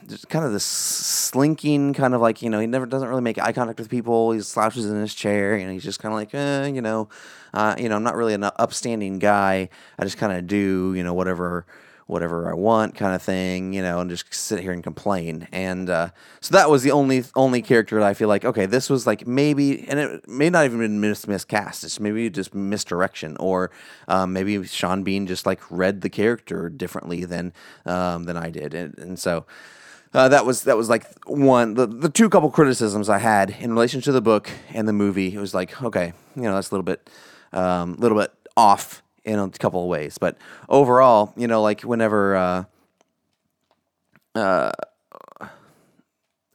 just 0.06 0.28
kind 0.28 0.44
of 0.44 0.52
this 0.52 0.64
slinking 0.64 1.92
kind 1.94 2.14
of 2.14 2.20
like 2.20 2.42
you 2.42 2.48
know 2.48 2.60
he 2.60 2.66
never 2.68 2.86
doesn't 2.86 3.08
really 3.08 3.22
make 3.22 3.38
eye 3.38 3.52
contact 3.52 3.80
with 3.80 3.90
people. 3.90 4.30
He 4.30 4.40
slouches 4.40 4.86
in 4.86 5.00
his 5.00 5.12
chair 5.12 5.54
and 5.54 5.72
he's 5.72 5.82
just 5.82 5.98
kind 5.98 6.12
of 6.12 6.16
like 6.16 6.32
eh, 6.32 6.66
you 6.68 6.80
know 6.80 7.08
uh, 7.52 7.74
you 7.76 7.88
know 7.88 7.96
i'm 7.96 8.04
not 8.04 8.14
really 8.14 8.34
an 8.34 8.44
upstanding 8.44 9.18
guy. 9.18 9.68
I 9.98 10.04
just 10.04 10.16
kind 10.16 10.32
of 10.32 10.46
do 10.46 10.94
you 10.94 11.02
know 11.02 11.12
whatever 11.12 11.66
whatever 12.06 12.48
I 12.48 12.54
want 12.54 12.94
kind 12.94 13.14
of 13.14 13.22
thing, 13.22 13.72
you 13.72 13.82
know, 13.82 14.00
and 14.00 14.08
just 14.08 14.32
sit 14.32 14.60
here 14.60 14.72
and 14.72 14.82
complain. 14.82 15.48
And 15.50 15.90
uh, 15.90 16.10
so 16.40 16.54
that 16.54 16.70
was 16.70 16.82
the 16.82 16.92
only 16.92 17.24
only 17.34 17.62
character 17.62 17.98
that 17.98 18.06
I 18.06 18.14
feel 18.14 18.28
like 18.28 18.44
okay, 18.44 18.66
this 18.66 18.88
was 18.88 19.06
like 19.06 19.26
maybe, 19.26 19.86
and 19.88 19.98
it 19.98 20.28
may 20.28 20.48
not 20.48 20.64
even 20.64 20.78
been 20.78 21.00
mis- 21.00 21.26
miscast. 21.26 21.84
It's 21.84 22.00
maybe 22.00 22.30
just 22.30 22.54
misdirection, 22.54 23.36
or 23.38 23.70
um, 24.08 24.32
maybe 24.32 24.64
Sean 24.64 25.02
Bean 25.02 25.26
just 25.26 25.46
like 25.46 25.60
read 25.70 26.00
the 26.00 26.10
character 26.10 26.68
differently 26.68 27.24
than 27.24 27.52
um, 27.84 28.24
than 28.24 28.36
I 28.36 28.50
did, 28.50 28.74
and, 28.74 28.96
and 28.98 29.18
so. 29.18 29.46
Uh, 30.14 30.30
that 30.30 30.46
was 30.46 30.62
that 30.62 30.78
was 30.78 30.88
like 30.88 31.04
one 31.26 31.74
the, 31.74 31.86
the 31.86 32.08
two 32.08 32.30
couple 32.30 32.48
criticisms 32.50 33.10
I 33.10 33.18
had 33.18 33.50
in 33.50 33.72
relation 33.72 34.00
to 34.02 34.12
the 34.12 34.22
book 34.22 34.48
and 34.72 34.88
the 34.88 34.92
movie. 34.92 35.34
It 35.34 35.38
was 35.38 35.52
like 35.52 35.82
okay, 35.82 36.14
you 36.34 36.42
know 36.42 36.54
that's 36.54 36.70
a 36.70 36.74
little 36.74 36.84
bit 36.84 37.10
a 37.52 37.60
um, 37.60 37.96
little 37.96 38.16
bit 38.16 38.32
off 38.56 39.02
in 39.26 39.38
a 39.38 39.50
couple 39.50 39.82
of 39.82 39.88
ways. 39.88 40.16
But 40.16 40.38
overall, 40.68 41.34
you 41.36 41.48
know, 41.48 41.60
like 41.60 41.82
whenever 41.82 42.36
uh, 42.36 42.64
uh, 44.34 44.72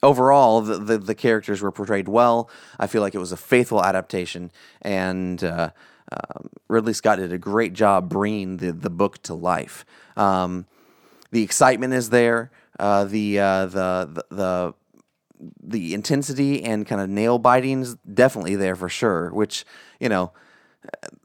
overall 0.01 0.61
the, 0.61 0.77
the, 0.77 0.97
the 0.97 1.15
characters 1.15 1.61
were 1.61 1.71
portrayed 1.71 2.07
well. 2.07 2.49
I 2.79 2.87
feel 2.87 3.01
like 3.01 3.13
it 3.13 3.19
was 3.19 3.31
a 3.31 3.37
faithful 3.37 3.83
adaptation, 3.83 4.51
and 4.81 5.43
uh, 5.43 5.71
um, 6.11 6.49
Ridley 6.67 6.93
Scott 6.93 7.19
did 7.19 7.31
a 7.31 7.37
great 7.37 7.73
job 7.73 8.09
bringing 8.09 8.57
the 8.57 8.71
the 8.71 8.89
book 8.89 9.21
to 9.23 9.33
life. 9.33 9.85
Um, 10.15 10.65
the 11.31 11.43
excitement 11.43 11.93
is 11.93 12.09
there. 12.09 12.51
Uh, 12.79 13.05
the, 13.05 13.39
uh, 13.39 13.65
the 13.67 14.09
the 14.11 14.35
the 14.35 14.73
the 15.63 15.93
intensity 15.93 16.63
and 16.63 16.85
kind 16.85 17.01
of 17.01 17.09
nail 17.09 17.39
biting 17.39 17.81
is 17.81 17.95
definitely 18.13 18.55
there 18.55 18.75
for 18.75 18.89
sure. 18.89 19.31
Which 19.31 19.65
you 19.99 20.09
know, 20.09 20.31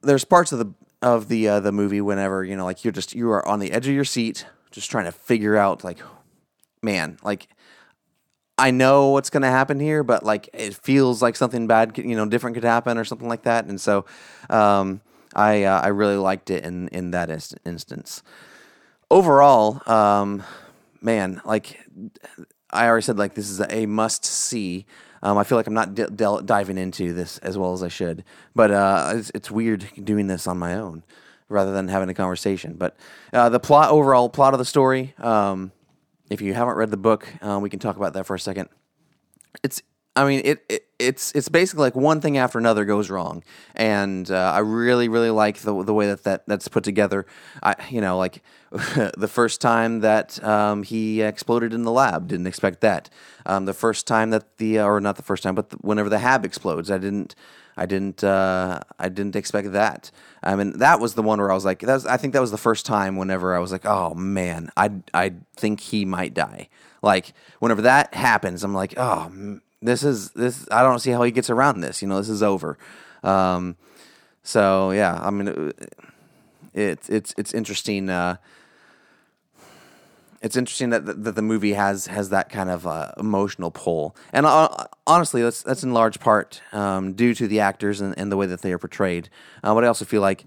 there's 0.03 0.25
parts 0.25 0.53
of 0.53 0.59
the 0.59 0.73
of 1.03 1.29
the 1.29 1.49
uh, 1.49 1.61
the 1.61 1.73
movie 1.73 2.01
whenever 2.01 2.45
you 2.45 2.57
know 2.57 2.65
like 2.65 2.85
you're 2.85 2.93
just 2.93 3.15
you 3.15 3.31
are 3.31 3.47
on 3.47 3.61
the 3.61 3.73
edge 3.73 3.87
of 3.87 3.95
your 3.95 4.05
seat 4.05 4.47
just 4.71 4.91
trying 4.91 5.05
to 5.05 5.13
figure 5.13 5.57
out 5.57 5.85
like 5.85 5.99
man 6.83 7.19
like 7.23 7.49
I 8.59 8.71
know 8.71 9.09
what's 9.09 9.29
going 9.29 9.43
to 9.43 9.49
happen 9.49 9.81
here 9.81 10.03
but 10.03 10.23
like 10.23 10.49
it 10.55 10.75
feels 10.75 11.21
like 11.21 11.37
something 11.37 11.67
bad 11.67 11.97
you 11.99 12.17
know 12.17 12.27
different 12.27 12.55
could 12.55 12.65
happen 12.65 12.97
or 12.97 13.05
something 13.05 13.29
like 13.29 13.43
that. 13.43 13.67
And 13.67 13.81
so 13.81 14.07
um, 14.49 15.03
I 15.35 15.65
uh, 15.65 15.81
I 15.81 15.89
really 15.89 16.17
liked 16.17 16.51
it 16.51 16.65
in 16.65 16.89
in 16.89 17.11
that 17.11 17.29
instance. 17.65 18.23
Overall 19.11 19.83
um, 19.91 20.43
man 21.03 21.43
like 21.45 21.79
I 22.71 22.87
already 22.87 23.05
said 23.05 23.19
like 23.19 23.35
this 23.35 23.51
is 23.51 23.61
a 23.61 23.87
must 23.87 24.25
see 24.25 24.87
um, 25.23 25.39
I 25.39 25.45
feel 25.45 25.57
like 25.57 25.67
I'm 25.67 25.75
not 25.75 25.95
d- 25.95 26.07
diving 26.45 26.79
into 26.79 27.13
this 27.13 27.39
as 27.39 27.57
well 27.57 27.73
as 27.73 27.83
I 27.83 27.89
should, 27.89 28.25
but 28.55 28.71
uh, 28.71 29.13
it's, 29.15 29.31
it's, 29.35 29.51
weird 29.51 29.87
doing 30.03 30.27
this 30.27 30.47
on 30.47 30.59
my 30.59 30.75
own 30.75 31.03
rather 31.49 31.73
than 31.73 31.89
having 31.89 32.09
a 32.09 32.15
conversation. 32.15 32.75
But 32.75 32.97
uh, 33.33 33.49
the 33.49 33.61
plot, 33.61 33.91
overall 33.91 34.29
plot 34.29 34.53
of 34.55 34.59
the 34.59 34.65
story, 34.65 35.15
um, 35.19 35.73
if 36.31 36.41
you 36.41 36.55
haven't 36.55 36.75
read 36.75 36.91
the 36.91 36.97
book, 36.97 37.29
uh, 37.41 37.59
we 37.61 37.71
can 37.71 37.79
talk 37.79 37.97
about 37.97 38.13
that 38.15 38.27
for 38.27 38.35
a 38.35 38.41
second. 38.41 38.69
It's, 39.63 39.83
I 40.17 40.27
mean, 40.27 40.41
it, 40.45 40.65
it 40.69 40.87
it's 40.99 41.31
it's 41.33 41.51
basically 41.51 41.83
like 41.83 41.95
one 41.95 42.23
thing 42.23 42.39
after 42.39 42.59
another 42.59 42.87
goes 42.87 43.11
wrong, 43.11 43.45
and 43.75 44.31
uh, 44.31 44.53
I 44.55 44.61
really 44.61 45.09
really 45.09 45.31
like 45.31 45.59
the 45.59 45.85
the 45.85 45.93
way 45.93 46.07
that, 46.07 46.25
that 46.25 46.45
that's 46.47 46.69
put 46.69 46.85
together. 46.85 47.27
I 47.63 47.75
you 47.91 48.01
know 48.01 48.17
like 48.17 48.43
the 48.71 49.29
first 49.31 49.61
time 49.61 50.01
that 50.01 50.43
um, 50.43 50.83
he 50.85 51.21
exploded 51.21 51.75
in 51.75 51.83
the 51.83 51.93
lab, 51.93 52.29
didn't 52.29 52.47
expect 52.47 52.81
that. 52.81 53.11
Um, 53.45 53.67
the 53.67 53.75
first 53.75 54.07
time 54.07 54.31
that 54.31 54.57
the 54.57 54.79
uh, 54.79 54.87
or 54.87 55.01
not 55.01 55.17
the 55.17 55.23
first 55.23 55.43
time, 55.43 55.55
but 55.55 55.69
the, 55.69 55.77
whenever 55.77 56.09
the 56.09 56.19
hab 56.19 56.47
explodes, 56.47 56.91
I 56.91 56.97
didn't 56.97 57.35
I 57.77 57.85
didn't 57.85 58.25
uh, 58.25 58.81
I 58.99 59.11
didn't 59.11 59.37
expect 59.37 59.73
that. 59.73 60.11
I 60.43 60.57
mean 60.57 60.79
that 60.79 60.99
was 60.99 61.13
the 61.13 61.23
one 61.23 61.39
where 61.39 61.51
I 61.51 61.55
was 61.55 61.67
like 61.67 61.81
that 61.81 61.95
was, 61.95 62.07
I 62.07 62.17
think 62.17 62.33
that 62.33 62.41
was 62.41 62.51
the 62.51 62.59
first 62.59 62.87
time 62.87 63.17
whenever 63.17 63.55
I 63.55 63.59
was 63.59 63.71
like 63.71 63.85
oh 63.85 64.15
man 64.15 64.71
I 64.77 64.93
I 65.13 65.35
think 65.57 65.81
he 65.81 66.07
might 66.07 66.33
die. 66.33 66.71
Like 67.03 67.35
whenever 67.59 67.83
that 67.83 68.15
happens, 68.15 68.65
I'm 68.65 68.73
like 68.73 68.95
oh 68.97 69.61
this 69.83 70.03
is 70.03 70.31
this. 70.33 70.67
I 70.71 70.83
don't 70.83 70.99
see 70.99 71.11
how 71.11 71.23
he 71.23 71.31
gets 71.31 71.51
around 71.51 71.81
this. 71.81 72.03
You 72.03 72.09
know, 72.09 72.19
this 72.19 72.29
is 72.29 72.43
over. 72.43 72.79
Um, 73.23 73.77
so 74.43 74.91
yeah, 74.91 75.19
I 75.21 75.31
mean, 75.31 75.73
it's 76.75 77.09
it's 77.09 77.35
it's 77.37 77.55
interesting. 77.55 78.09
Uh, 78.09 78.37
it's 80.43 80.57
interesting 80.57 80.91
that 80.91 81.07
the, 81.07 81.15
that 81.15 81.35
the 81.35 81.43
movie 81.43 81.73
has 81.73 82.07
has 82.07 82.31
that 82.31 82.49
kind 82.49 82.71
of 82.71 82.87
uh, 82.87 83.13
emotional 83.19 83.71
pull, 83.71 84.17
and 84.33 84.47
uh, 84.47 84.69
honestly, 85.07 85.43
that's 85.43 85.63
that's 85.63 85.83
in 85.83 85.93
large 85.93 86.21
part 86.21 86.61
um, 86.73 87.15
due 87.15 87.35
to 87.35 87.49
the 87.49 87.61
actors 87.61 88.01
and, 88.01 88.17
and, 88.19 88.31
the 88.31 88.37
way 88.37 88.47
that 88.47 88.63
they 88.63 88.73
are 88.73 88.79
portrayed. 88.79 89.29
Uh, 89.65 89.75
but 89.75 89.85
I 89.85 89.89
also 89.89 90.05
feel 90.05 90.21
like 90.21 90.45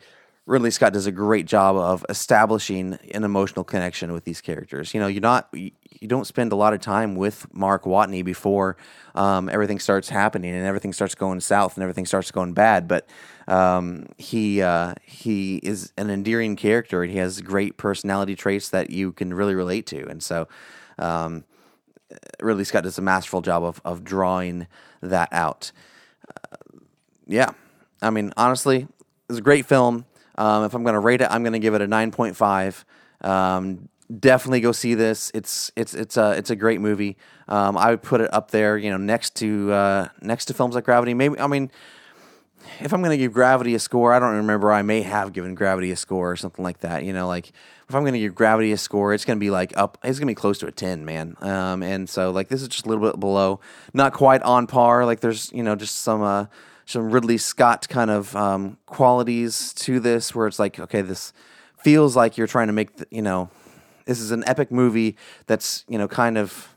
Ridley 0.49 0.71
Scott 0.71 0.93
does 0.93 1.05
a 1.05 1.11
great 1.11 1.45
job 1.45 1.75
of 1.75 2.03
establishing 2.09 2.97
an 3.13 3.23
emotional 3.23 3.63
connection 3.63 4.11
with 4.11 4.23
these 4.23 4.41
characters. 4.41 4.95
You 4.95 4.99
know, 4.99 5.05
you're 5.05 5.21
not 5.21 5.47
you 5.53 6.07
don't 6.07 6.25
spend 6.25 6.51
a 6.51 6.55
lot 6.55 6.73
of 6.73 6.81
time 6.81 7.15
with 7.15 7.45
Mark 7.53 7.83
Watney 7.83 8.25
before 8.25 8.75
um, 9.13 9.47
everything 9.47 9.77
starts 9.77 10.09
happening 10.09 10.55
and 10.55 10.65
everything 10.65 10.91
starts 10.91 11.13
going 11.13 11.39
south 11.39 11.75
and 11.75 11.83
everything 11.83 12.07
starts 12.07 12.31
going 12.31 12.53
bad. 12.53 12.87
But 12.87 13.07
um, 13.47 14.07
he 14.17 14.63
uh, 14.63 14.95
he 15.03 15.57
is 15.57 15.93
an 15.97 16.09
endearing 16.09 16.55
character 16.55 17.03
and 17.03 17.11
he 17.11 17.19
has 17.19 17.41
great 17.41 17.77
personality 17.77 18.35
traits 18.35 18.69
that 18.69 18.89
you 18.89 19.11
can 19.11 19.31
really 19.35 19.53
relate 19.53 19.85
to. 19.87 20.07
And 20.07 20.23
so, 20.23 20.47
um, 20.97 21.43
Ridley 22.41 22.63
Scott 22.63 22.85
does 22.85 22.97
a 22.97 23.03
masterful 23.03 23.41
job 23.41 23.63
of 23.63 23.81
of 23.85 24.03
drawing 24.03 24.65
that 25.01 25.29
out. 25.31 25.71
Uh, 26.27 26.79
yeah, 27.27 27.51
I 28.01 28.09
mean, 28.09 28.33
honestly, 28.35 28.87
it's 29.29 29.37
a 29.37 29.43
great 29.43 29.67
film. 29.67 30.05
Um, 30.39 30.63
if 30.63 30.73
I'm 30.73 30.83
going 30.83 30.93
to 30.93 30.99
rate 30.99 31.21
it, 31.21 31.27
I'm 31.29 31.43
going 31.43 31.53
to 31.53 31.59
give 31.59 31.73
it 31.73 31.81
a 31.81 31.87
9.5. 31.87 32.83
Um, 33.27 33.89
definitely 34.17 34.61
go 34.61 34.71
see 34.71 34.95
this. 34.95 35.31
It's 35.33 35.71
it's 35.75 35.93
it's 35.93 36.17
a 36.17 36.31
it's 36.31 36.49
a 36.49 36.55
great 36.55 36.81
movie. 36.81 37.17
Um, 37.47 37.77
I 37.77 37.91
would 37.91 38.01
put 38.01 38.21
it 38.21 38.33
up 38.33 38.51
there, 38.51 38.77
you 38.77 38.89
know, 38.89 38.97
next 38.97 39.35
to 39.37 39.71
uh, 39.71 40.07
next 40.21 40.45
to 40.45 40.53
films 40.53 40.75
like 40.75 40.85
Gravity. 40.85 41.13
Maybe 41.13 41.39
I 41.39 41.47
mean, 41.47 41.69
if 42.79 42.93
I'm 42.93 43.01
going 43.01 43.11
to 43.11 43.17
give 43.17 43.33
Gravity 43.33 43.75
a 43.75 43.79
score, 43.79 44.13
I 44.13 44.19
don't 44.19 44.35
remember. 44.37 44.71
I 44.71 44.81
may 44.81 45.01
have 45.01 45.33
given 45.33 45.55
Gravity 45.55 45.91
a 45.91 45.95
score 45.95 46.31
or 46.31 46.35
something 46.35 46.63
like 46.63 46.79
that. 46.79 47.03
You 47.03 47.13
know, 47.13 47.27
like 47.27 47.49
if 47.87 47.95
I'm 47.95 48.03
going 48.03 48.13
to 48.13 48.19
give 48.19 48.33
Gravity 48.35 48.71
a 48.71 48.77
score, 48.77 49.13
it's 49.13 49.25
going 49.25 49.37
to 49.37 49.41
be 49.41 49.49
like 49.49 49.75
up. 49.77 49.97
It's 50.03 50.19
going 50.19 50.27
to 50.27 50.31
be 50.31 50.35
close 50.35 50.57
to 50.59 50.67
a 50.67 50.71
ten, 50.71 51.05
man. 51.05 51.35
Um, 51.41 51.83
and 51.83 52.09
so 52.09 52.31
like 52.31 52.47
this 52.47 52.61
is 52.61 52.67
just 52.67 52.85
a 52.85 52.89
little 52.89 53.11
bit 53.11 53.19
below, 53.19 53.59
not 53.93 54.13
quite 54.13 54.41
on 54.43 54.67
par. 54.67 55.05
Like 55.05 55.19
there's 55.19 55.51
you 55.53 55.63
know 55.63 55.75
just 55.75 55.97
some. 55.97 56.21
Uh, 56.21 56.45
some 56.89 57.11
Ridley 57.11 57.37
Scott 57.37 57.87
kind 57.87 58.09
of 58.09 58.35
um, 58.35 58.77
qualities 58.87 59.73
to 59.73 59.99
this, 59.99 60.33
where 60.33 60.47
it's 60.47 60.57
like, 60.57 60.79
okay, 60.79 61.01
this 61.01 61.33
feels 61.77 62.15
like 62.15 62.35
you're 62.35 62.47
trying 62.47 62.65
to 62.65 62.73
make, 62.73 62.95
the, 62.97 63.05
you 63.11 63.21
know, 63.21 63.51
this 64.05 64.19
is 64.19 64.31
an 64.31 64.43
epic 64.47 64.71
movie 64.71 65.15
that's 65.45 65.85
you 65.87 65.99
know 65.99 66.07
kind 66.07 66.35
of 66.35 66.73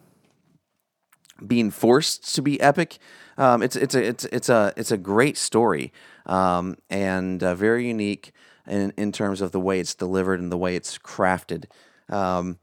being 1.46 1.70
forced 1.70 2.34
to 2.34 2.42
be 2.42 2.60
epic. 2.60 2.98
Um, 3.38 3.62
it's 3.62 3.74
it's 3.74 3.94
a 3.94 4.06
it's 4.06 4.24
it's 4.26 4.50
a 4.50 4.74
it's 4.76 4.90
a 4.90 4.98
great 4.98 5.38
story 5.38 5.94
um, 6.26 6.76
and 6.90 7.42
uh, 7.42 7.54
very 7.54 7.88
unique 7.88 8.32
in 8.66 8.92
in 8.98 9.12
terms 9.12 9.40
of 9.40 9.50
the 9.50 9.60
way 9.60 9.80
it's 9.80 9.94
delivered 9.94 10.40
and 10.40 10.52
the 10.52 10.58
way 10.58 10.76
it's 10.76 10.98
crafted. 10.98 11.64
Um, 12.10 12.58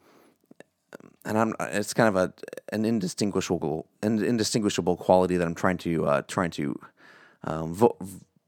and 1.26 1.36
I'm 1.36 1.56
it's 1.60 1.95
kind 1.95 2.10
of 2.10 2.16
a 2.16 2.32
an 2.72 2.86
indistinguishable 2.86 3.88
an 4.04 4.24
indistinguishable 4.24 4.97
quality 4.97 5.36
that 5.38 5.47
I'm 5.47 5.56
trying 5.56 5.80
to 5.80 6.06
uh, 6.06 6.22
trying 6.28 6.52
to 6.52 6.80
um, 7.43 7.73
vo- 7.73 7.97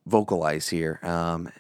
vocalize 0.05 0.69
here. 0.69 0.99
Um, 1.03 1.51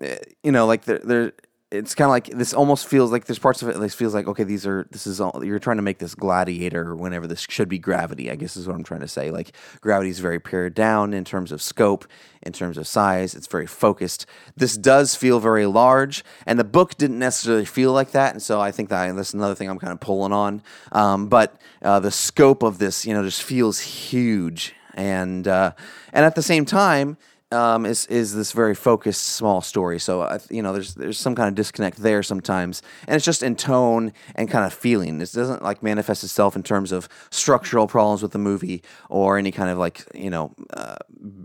eh, 0.00 0.18
you 0.42 0.52
know, 0.52 0.66
like 0.66 0.84
there, 0.84 0.98
there 0.98 1.32
it's 1.70 1.94
kind 1.94 2.06
of 2.06 2.10
like 2.10 2.26
this 2.28 2.54
almost 2.54 2.86
feels 2.86 3.12
like 3.12 3.26
there's 3.26 3.38
parts 3.38 3.60
of 3.60 3.68
it 3.68 3.78
that 3.78 3.92
feels 3.92 4.14
like 4.14 4.26
okay 4.26 4.42
these 4.42 4.66
are 4.66 4.86
this 4.90 5.06
is 5.06 5.20
all 5.20 5.44
you're 5.44 5.58
trying 5.58 5.76
to 5.76 5.82
make 5.82 5.98
this 5.98 6.14
gladiator 6.14 6.96
whenever 6.96 7.26
this 7.26 7.44
should 7.48 7.68
be 7.68 7.78
gravity 7.78 8.30
i 8.30 8.36
guess 8.36 8.56
is 8.56 8.66
what 8.66 8.74
i'm 8.74 8.82
trying 8.82 9.00
to 9.00 9.08
say. 9.08 9.30
Like 9.30 9.54
gravity 9.80 10.08
is 10.10 10.18
very 10.18 10.40
pared 10.40 10.74
down 10.74 11.12
in 11.12 11.24
terms 11.24 11.52
of 11.52 11.60
scope 11.60 12.06
in 12.42 12.52
terms 12.52 12.78
of 12.78 12.86
size 12.86 13.34
it's 13.34 13.46
very 13.46 13.66
focused. 13.66 14.24
This 14.56 14.76
does 14.76 15.14
feel 15.14 15.40
very 15.40 15.66
large 15.66 16.24
and 16.46 16.58
the 16.58 16.64
book 16.64 16.96
didn't 16.96 17.18
necessarily 17.18 17.66
feel 17.66 17.92
like 17.92 18.12
that 18.12 18.32
and 18.32 18.42
so 18.42 18.60
i 18.60 18.70
think 18.70 18.88
that 18.88 19.14
that's 19.14 19.34
another 19.34 19.54
thing 19.54 19.68
i'm 19.68 19.78
kind 19.78 19.92
of 19.92 20.00
pulling 20.00 20.32
on. 20.32 20.62
Um, 20.92 21.28
but 21.28 21.60
uh, 21.82 22.00
the 22.00 22.10
scope 22.10 22.62
of 22.62 22.78
this 22.78 23.04
you 23.04 23.12
know 23.12 23.22
just 23.22 23.42
feels 23.42 23.80
huge 23.80 24.74
and 24.98 25.46
uh, 25.48 25.72
and 26.12 26.26
at 26.26 26.34
the 26.34 26.42
same 26.42 26.66
time 26.66 27.16
um, 27.50 27.86
is 27.86 28.04
is 28.06 28.34
this 28.34 28.52
very 28.52 28.74
focused 28.74 29.22
small 29.22 29.62
story. 29.62 29.98
So 29.98 30.26
th- 30.28 30.50
you 30.50 30.60
know, 30.60 30.72
there's 30.72 30.94
there's 30.94 31.18
some 31.18 31.34
kind 31.34 31.48
of 31.48 31.54
disconnect 31.54 31.98
there 31.98 32.22
sometimes, 32.22 32.82
and 33.06 33.16
it's 33.16 33.24
just 33.24 33.42
in 33.42 33.56
tone 33.56 34.12
and 34.34 34.50
kind 34.50 34.66
of 34.66 34.74
feeling. 34.74 35.20
It 35.20 35.32
doesn't 35.32 35.62
like 35.62 35.82
manifest 35.82 36.24
itself 36.24 36.56
in 36.56 36.62
terms 36.62 36.92
of 36.92 37.08
structural 37.30 37.86
problems 37.86 38.22
with 38.22 38.32
the 38.32 38.38
movie 38.38 38.82
or 39.08 39.38
any 39.38 39.52
kind 39.52 39.70
of 39.70 39.78
like 39.78 40.04
you 40.14 40.28
know 40.28 40.54
uh, 40.70 40.96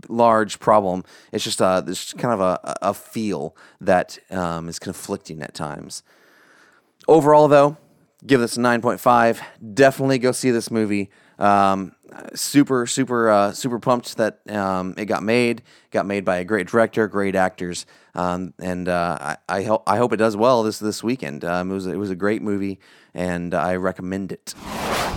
large 0.08 0.58
problem. 0.58 1.04
It's 1.32 1.44
just 1.44 1.62
uh, 1.62 1.80
there's 1.80 2.12
kind 2.14 2.34
of 2.34 2.40
a, 2.40 2.76
a 2.82 2.92
feel 2.92 3.56
that 3.80 4.18
um, 4.30 4.68
is 4.68 4.78
conflicting 4.78 5.40
at 5.42 5.54
times. 5.54 6.02
Overall, 7.06 7.48
though, 7.48 7.76
give 8.26 8.40
this 8.40 8.56
a 8.56 8.60
9.5. 8.60 9.40
Definitely 9.74 10.18
go 10.18 10.32
see 10.32 10.50
this 10.50 10.70
movie. 10.70 11.10
Um, 11.38 11.92
super, 12.34 12.86
super, 12.86 13.28
uh, 13.30 13.52
super 13.52 13.78
pumped 13.78 14.16
that 14.16 14.40
um, 14.50 14.94
it 14.96 15.06
got 15.06 15.22
made. 15.22 15.62
Got 15.90 16.06
made 16.06 16.24
by 16.24 16.38
a 16.38 16.44
great 16.44 16.66
director, 16.66 17.06
great 17.06 17.36
actors, 17.36 17.86
um, 18.16 18.52
and 18.58 18.88
uh, 18.88 19.16
I, 19.20 19.36
I, 19.48 19.62
hope 19.62 19.84
I 19.86 19.96
hope 19.96 20.12
it 20.12 20.16
does 20.16 20.36
well 20.36 20.64
this 20.64 20.80
this 20.80 21.04
weekend. 21.04 21.44
Um, 21.44 21.70
it 21.70 21.74
was 21.74 21.86
it 21.86 21.96
was 21.96 22.10
a 22.10 22.16
great 22.16 22.42
movie, 22.42 22.80
and 23.14 23.54
I 23.54 23.76
recommend 23.76 24.32
it. 24.32 24.54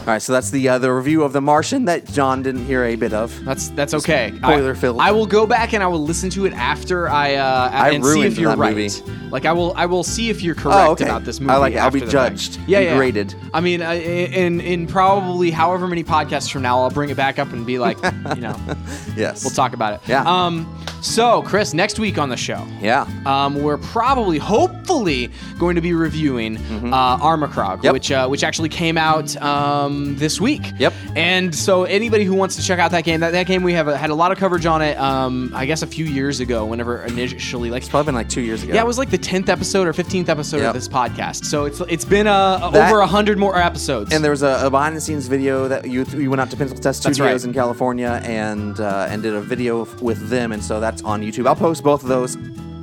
All 0.08 0.14
right, 0.14 0.22
so 0.22 0.32
that's 0.34 0.52
the 0.52 0.70
uh, 0.70 0.78
the 0.78 0.94
review 0.94 1.24
of 1.24 1.34
The 1.34 1.42
Martian 1.42 1.86
that 1.86 2.06
John 2.06 2.44
didn't 2.44 2.64
hear 2.66 2.86
a 2.86 2.96
bit 2.96 3.12
of. 3.12 3.44
That's 3.44 3.70
that's 3.70 3.94
okay. 3.96 4.32
spoiler 4.38 4.72
I, 4.72 4.76
filled. 4.76 5.02
I 5.02 5.12
will 5.12 5.26
go 5.26 5.48
back 5.48 5.74
and 5.74 5.84
I 5.84 5.88
will 5.88 6.02
listen 6.04 6.30
to 6.30 6.46
it 6.46 6.54
after 6.54 7.10
I 7.10 7.34
uh, 7.36 7.70
I 7.74 7.90
and 7.90 8.06
see 8.06 8.22
if 8.22 8.38
you're 8.38 8.56
right. 8.56 8.76
movie. 8.76 8.90
Like 9.32 9.46
I 9.46 9.52
will 9.52 9.74
I 9.76 9.86
will 9.88 10.04
see 10.04 10.30
if 10.30 10.42
you're 10.44 10.56
correct 10.56 10.78
Oh, 10.78 10.92
okay. 10.92 11.06
about 11.06 11.26
this 11.26 11.40
movie. 11.42 11.52
I 11.54 11.58
like 11.58 11.74
it. 11.74 11.78
I'll 11.78 11.92
be 11.92 12.02
fact. 12.02 12.12
judged 12.12 12.60
Yeah, 12.68 12.80
yeah. 12.80 12.96
graded. 12.96 13.34
I 13.54 13.60
mean, 13.62 13.82
in 13.82 14.62
in 14.62 14.86
probably 14.86 15.50
however 15.50 15.88
many 15.88 16.04
podcasts 16.04 16.52
from 16.52 16.62
now, 16.62 16.80
I'll 16.84 16.87
bring 16.90 17.10
it 17.10 17.18
back 17.18 17.40
up 17.40 17.52
and 17.54 17.66
be 17.66 17.80
like, 17.80 17.98
you 18.36 18.42
know, 18.42 18.56
Yes, 19.16 19.44
we'll 19.44 19.52
talk 19.54 19.74
about 19.74 19.94
it. 19.94 20.02
Yeah. 20.08 20.24
Um. 20.26 20.72
So, 21.02 21.44
Chris, 21.44 21.76
next 21.76 22.00
week 22.00 22.18
on 22.18 22.30
the 22.30 22.36
show. 22.38 22.66
Yeah, 22.82 23.06
Um, 23.26 23.62
we're 23.62 23.78
probably, 23.78 24.40
hopefully, 24.40 25.30
going 25.60 25.76
to 25.76 25.82
be 25.82 25.94
reviewing 25.94 26.58
uh, 26.58 27.18
Armikrog, 27.20 27.78
Mm-hmm. 27.78 27.84
Yep. 27.86 27.94
which 27.94 28.12
uh, 28.12 28.28
which 28.28 28.44
actually 28.44 28.70
came 28.70 28.98
out 28.98 29.36
um, 29.42 30.16
this 30.18 30.42
week. 30.42 30.62
Yep. 30.80 30.94
And 31.16 31.54
so, 31.54 31.84
anybody 31.84 32.24
who 32.26 32.34
wants 32.34 32.56
to 32.56 32.64
check 32.64 32.80
out 32.80 32.92
that 32.92 33.04
game, 33.04 33.20
that, 33.20 33.32
that 33.32 33.46
game 33.46 33.62
we 33.64 33.74
have 33.74 33.86
had 33.88 34.10
a 34.10 34.16
lot 34.16 34.32
of 34.32 34.40
coverage 34.40 34.66
on 34.66 34.82
it. 34.82 34.98
Um, 34.98 35.52
I 35.54 35.66
guess 35.68 35.84
a 35.84 35.88
few 35.88 36.06
years 36.06 36.40
ago, 36.40 36.66
whenever 36.66 37.04
initially, 37.04 37.70
like, 37.70 37.84
it's 37.84 37.90
probably 37.90 38.08
been 38.08 38.16
like 38.16 38.30
two 38.30 38.42
years 38.42 38.64
ago. 38.64 38.74
yeah, 38.74 38.82
it 38.82 38.88
was 38.88 38.98
like 38.98 39.12
the 39.12 39.18
tenth 39.20 39.50
episode 39.50 39.88
or 39.88 39.94
fifteenth 39.94 40.30
episode 40.30 40.58
Yep. 40.58 40.68
of 40.70 40.74
this 40.74 40.88
podcast. 40.88 41.46
So 41.46 41.66
it's 41.66 41.80
it's 41.82 42.06
been 42.06 42.26
uh, 42.28 42.70
That- 42.72 42.92
over 42.92 43.02
a 43.02 43.08
hundred 43.08 43.38
more 43.38 43.56
episodes. 43.56 44.12
And 44.14 44.24
there 44.24 44.32
was 44.32 44.42
a, 44.42 44.62
a 44.66 44.72
behind 44.72 44.96
the 44.98 45.02
scenes 45.02 45.28
video 45.28 45.68
that 45.68 45.88
you 45.88 46.06
you 46.16 46.30
went 46.32 46.42
out 46.42 46.50
to 46.50 46.58
Test 46.76 47.02
Studios 47.02 47.20
right. 47.20 47.44
in 47.44 47.54
California 47.54 48.22
and 48.24 48.80
uh, 48.80 49.08
and 49.10 49.24
did 49.24 49.34
a 49.34 49.42
video 49.42 49.86
with 50.02 50.30
them, 50.30 50.52
and 50.52 50.64
so 50.64 50.80
that's 50.80 51.02
on 51.04 51.22
YouTube. 51.22 51.48
I'll 51.48 51.56
post 51.56 51.84
both 51.84 52.04
of 52.04 52.10
those 52.10 52.36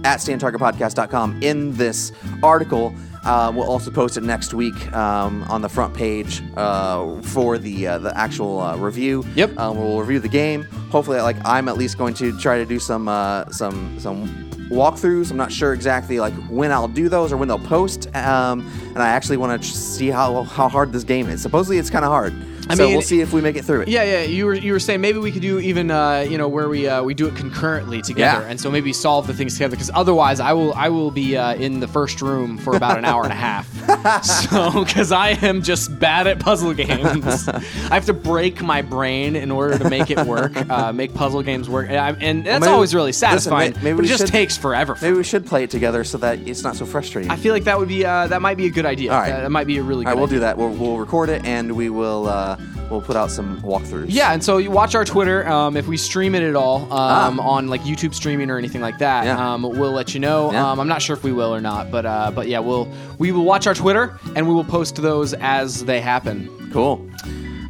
at 0.04 0.20
stayontargetpodcast.com 0.20 1.42
in 1.42 1.74
this 1.76 2.12
article. 2.42 2.94
Uh, 3.24 3.50
we'll 3.54 3.68
also 3.68 3.90
post 3.90 4.18
it 4.18 4.22
next 4.22 4.52
week 4.52 4.92
um, 4.92 5.42
on 5.44 5.62
the 5.62 5.68
front 5.68 5.94
page 5.94 6.42
uh, 6.56 7.20
for 7.22 7.56
the 7.56 7.86
uh, 7.86 7.98
the 7.98 8.16
actual 8.16 8.60
uh, 8.60 8.76
review. 8.76 9.24
Yep. 9.34 9.56
Um, 9.56 9.78
we'll 9.78 9.98
review 9.98 10.20
the 10.20 10.28
game. 10.28 10.64
Hopefully, 10.90 11.20
like 11.20 11.36
I'm 11.44 11.68
at 11.68 11.78
least 11.78 11.96
going 11.96 12.14
to 12.14 12.38
try 12.38 12.58
to 12.58 12.66
do 12.66 12.78
some 12.78 13.08
uh, 13.08 13.48
some 13.50 13.98
some 13.98 14.28
walkthroughs. 14.68 15.30
I'm 15.30 15.38
not 15.38 15.52
sure 15.52 15.72
exactly 15.72 16.20
like 16.20 16.34
when 16.48 16.70
I'll 16.70 16.88
do 16.88 17.08
those 17.08 17.32
or 17.32 17.38
when 17.38 17.48
they'll 17.48 17.58
post. 17.58 18.14
Um, 18.14 18.70
and 18.88 18.98
I 18.98 19.08
actually 19.08 19.38
want 19.38 19.62
to 19.62 19.68
see 19.68 20.10
how 20.10 20.42
how 20.42 20.68
hard 20.68 20.92
this 20.92 21.04
game 21.04 21.30
is. 21.30 21.40
Supposedly, 21.40 21.78
it's 21.78 21.90
kind 21.90 22.04
of 22.04 22.10
hard. 22.10 22.34
I 22.68 22.74
so 22.76 22.84
mean, 22.84 22.92
we'll 22.94 23.02
see 23.02 23.20
if 23.20 23.32
we 23.32 23.40
make 23.40 23.56
it 23.56 23.64
through 23.64 23.82
it. 23.82 23.88
Yeah, 23.88 24.02
yeah. 24.04 24.22
You 24.22 24.46
were 24.46 24.54
you 24.54 24.72
were 24.72 24.80
saying 24.80 25.00
maybe 25.00 25.18
we 25.18 25.30
could 25.32 25.42
do 25.42 25.58
even 25.60 25.90
uh, 25.90 26.20
you 26.28 26.38
know 26.38 26.48
where 26.48 26.68
we 26.68 26.88
uh, 26.88 27.02
we 27.02 27.12
do 27.14 27.26
it 27.26 27.36
concurrently 27.36 28.00
together, 28.02 28.42
Yeah. 28.42 28.48
and 28.50 28.60
so 28.60 28.70
maybe 28.70 28.92
solve 28.92 29.26
the 29.26 29.34
things 29.34 29.52
together. 29.54 29.72
Because 29.72 29.90
otherwise, 29.94 30.40
I 30.40 30.52
will 30.54 30.72
I 30.74 30.88
will 30.88 31.10
be 31.10 31.36
uh, 31.36 31.54
in 31.54 31.80
the 31.80 31.88
first 31.88 32.22
room 32.22 32.56
for 32.58 32.74
about 32.76 32.96
an 32.98 33.04
hour 33.04 33.22
and 33.24 33.32
a 33.32 33.36
half. 33.36 33.68
so 34.24 34.84
because 34.84 35.12
I 35.12 35.30
am 35.30 35.62
just 35.62 35.98
bad 35.98 36.26
at 36.26 36.40
puzzle 36.40 36.72
games, 36.74 37.48
I 37.48 37.60
have 37.94 38.06
to 38.06 38.14
break 38.14 38.62
my 38.62 38.82
brain 38.82 39.36
in 39.36 39.50
order 39.50 39.78
to 39.78 39.88
make 39.90 40.10
it 40.10 40.24
work, 40.26 40.56
uh, 40.70 40.92
make 40.92 41.12
puzzle 41.14 41.42
games 41.42 41.68
work, 41.68 41.88
and, 41.88 41.96
I, 41.98 42.10
and 42.12 42.44
that's 42.46 42.60
maybe- 42.62 42.72
always 42.72 42.94
really 42.94 43.08
listen, 43.08 43.28
satisfying. 43.28 43.72
may- 43.74 43.82
maybe 43.82 43.96
but 43.96 44.04
it 44.06 44.08
just 44.08 44.22
should- 44.24 44.30
takes 44.30 44.56
forever. 44.56 44.94
For 44.94 45.04
Maybe 45.04 45.12
me. 45.14 45.18
we 45.18 45.24
should 45.24 45.44
play 45.46 45.64
it 45.64 45.70
together 45.70 46.02
so 46.04 46.18
that 46.18 46.38
it's 46.40 46.62
not 46.62 46.76
so 46.76 46.86
frustrating. 46.86 47.30
I 47.30 47.36
feel 47.36 47.52
like 47.52 47.64
that 47.64 47.78
would 47.78 47.88
be 47.88 48.04
uh, 48.04 48.26
that 48.28 48.40
might 48.40 48.56
be 48.56 48.66
a 48.66 48.70
good 48.70 48.86
idea. 48.86 49.12
All 49.12 49.20
right. 49.20 49.30
That, 49.30 49.50
might 49.50 49.66
be 49.66 49.76
a 49.78 49.82
really 49.82 50.04
good. 50.04 50.08
All 50.10 50.14
right, 50.14 50.20
we'll 50.20 50.26
idea. 50.28 50.36
do 50.36 50.40
that. 50.40 50.56
We'll, 50.56 50.70
we'll 50.70 50.96
record 50.98 51.28
it 51.28 51.44
and 51.44 51.72
we 51.76 51.90
will 51.90 52.26
uh, 52.28 52.56
we'll 52.90 53.00
put 53.00 53.16
out 53.16 53.30
some 53.30 53.60
walkthroughs. 53.62 54.06
Yeah, 54.08 54.32
and 54.32 54.42
so 54.42 54.58
you 54.58 54.70
watch 54.70 54.94
our 54.94 55.04
Twitter. 55.04 55.46
Um, 55.48 55.76
if 55.76 55.86
we 55.86 55.96
stream 55.96 56.34
it 56.34 56.42
at 56.42 56.54
all 56.56 56.92
um, 56.92 57.40
on 57.40 57.68
like 57.68 57.80
YouTube 57.82 58.14
streaming 58.14 58.50
or 58.50 58.58
anything 58.58 58.80
like 58.80 58.98
that, 58.98 59.24
Ah. 59.24 59.26
Yeah. 59.26 59.52
um, 59.54 59.62
we'll 59.62 59.92
let 59.92 60.14
you 60.14 60.20
know. 60.20 60.52
Yeah. 60.52 60.70
Um, 60.70 60.80
I'm 60.80 60.88
not 60.88 61.02
sure 61.02 61.16
if 61.16 61.22
we 61.24 61.32
will 61.32 61.54
or 61.54 61.60
not, 61.60 61.90
but 61.90 62.04
uh, 62.06 62.30
but 62.34 62.48
yeah, 62.48 62.58
we'll 62.60 62.88
we 63.18 63.32
will 63.32 63.44
watch 63.44 63.66
our 63.66 63.74
Twitter 63.74 64.18
and 64.36 64.46
we 64.48 64.54
will 64.54 64.64
post 64.64 64.96
those 64.96 65.34
as 65.34 65.84
they 65.84 66.00
happen. 66.00 66.48
Cool. 66.72 67.06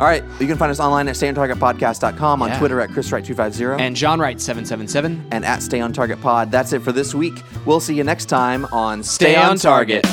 All 0.00 0.06
right. 0.06 0.24
You 0.40 0.48
can 0.48 0.56
find 0.58 0.72
us 0.72 0.80
online 0.80 1.06
at 1.06 1.14
stayontargetpodcast.com, 1.14 2.42
on 2.42 2.48
Yeah. 2.48 2.58
Twitter 2.58 2.80
at 2.80 2.90
ChrisWright250, 2.90 3.78
And 3.78 3.94
John 3.94 4.18
Wright 4.18 4.40
seven 4.40 4.64
seven 4.64 4.88
seven. 4.88 5.24
and 5.30 5.44
at 5.44 5.62
Stay 5.62 5.80
on 5.80 5.92
Target 5.92 6.20
Pod. 6.20 6.50
That's 6.50 6.72
it 6.72 6.82
for 6.82 6.90
this 6.90 7.14
week. 7.14 7.34
We'll 7.64 7.78
see 7.80 7.94
you 7.94 8.02
next 8.02 8.24
time 8.26 8.64
on 8.72 9.04
Stay 9.04 9.36
on 9.36 9.56
target. 9.56 10.04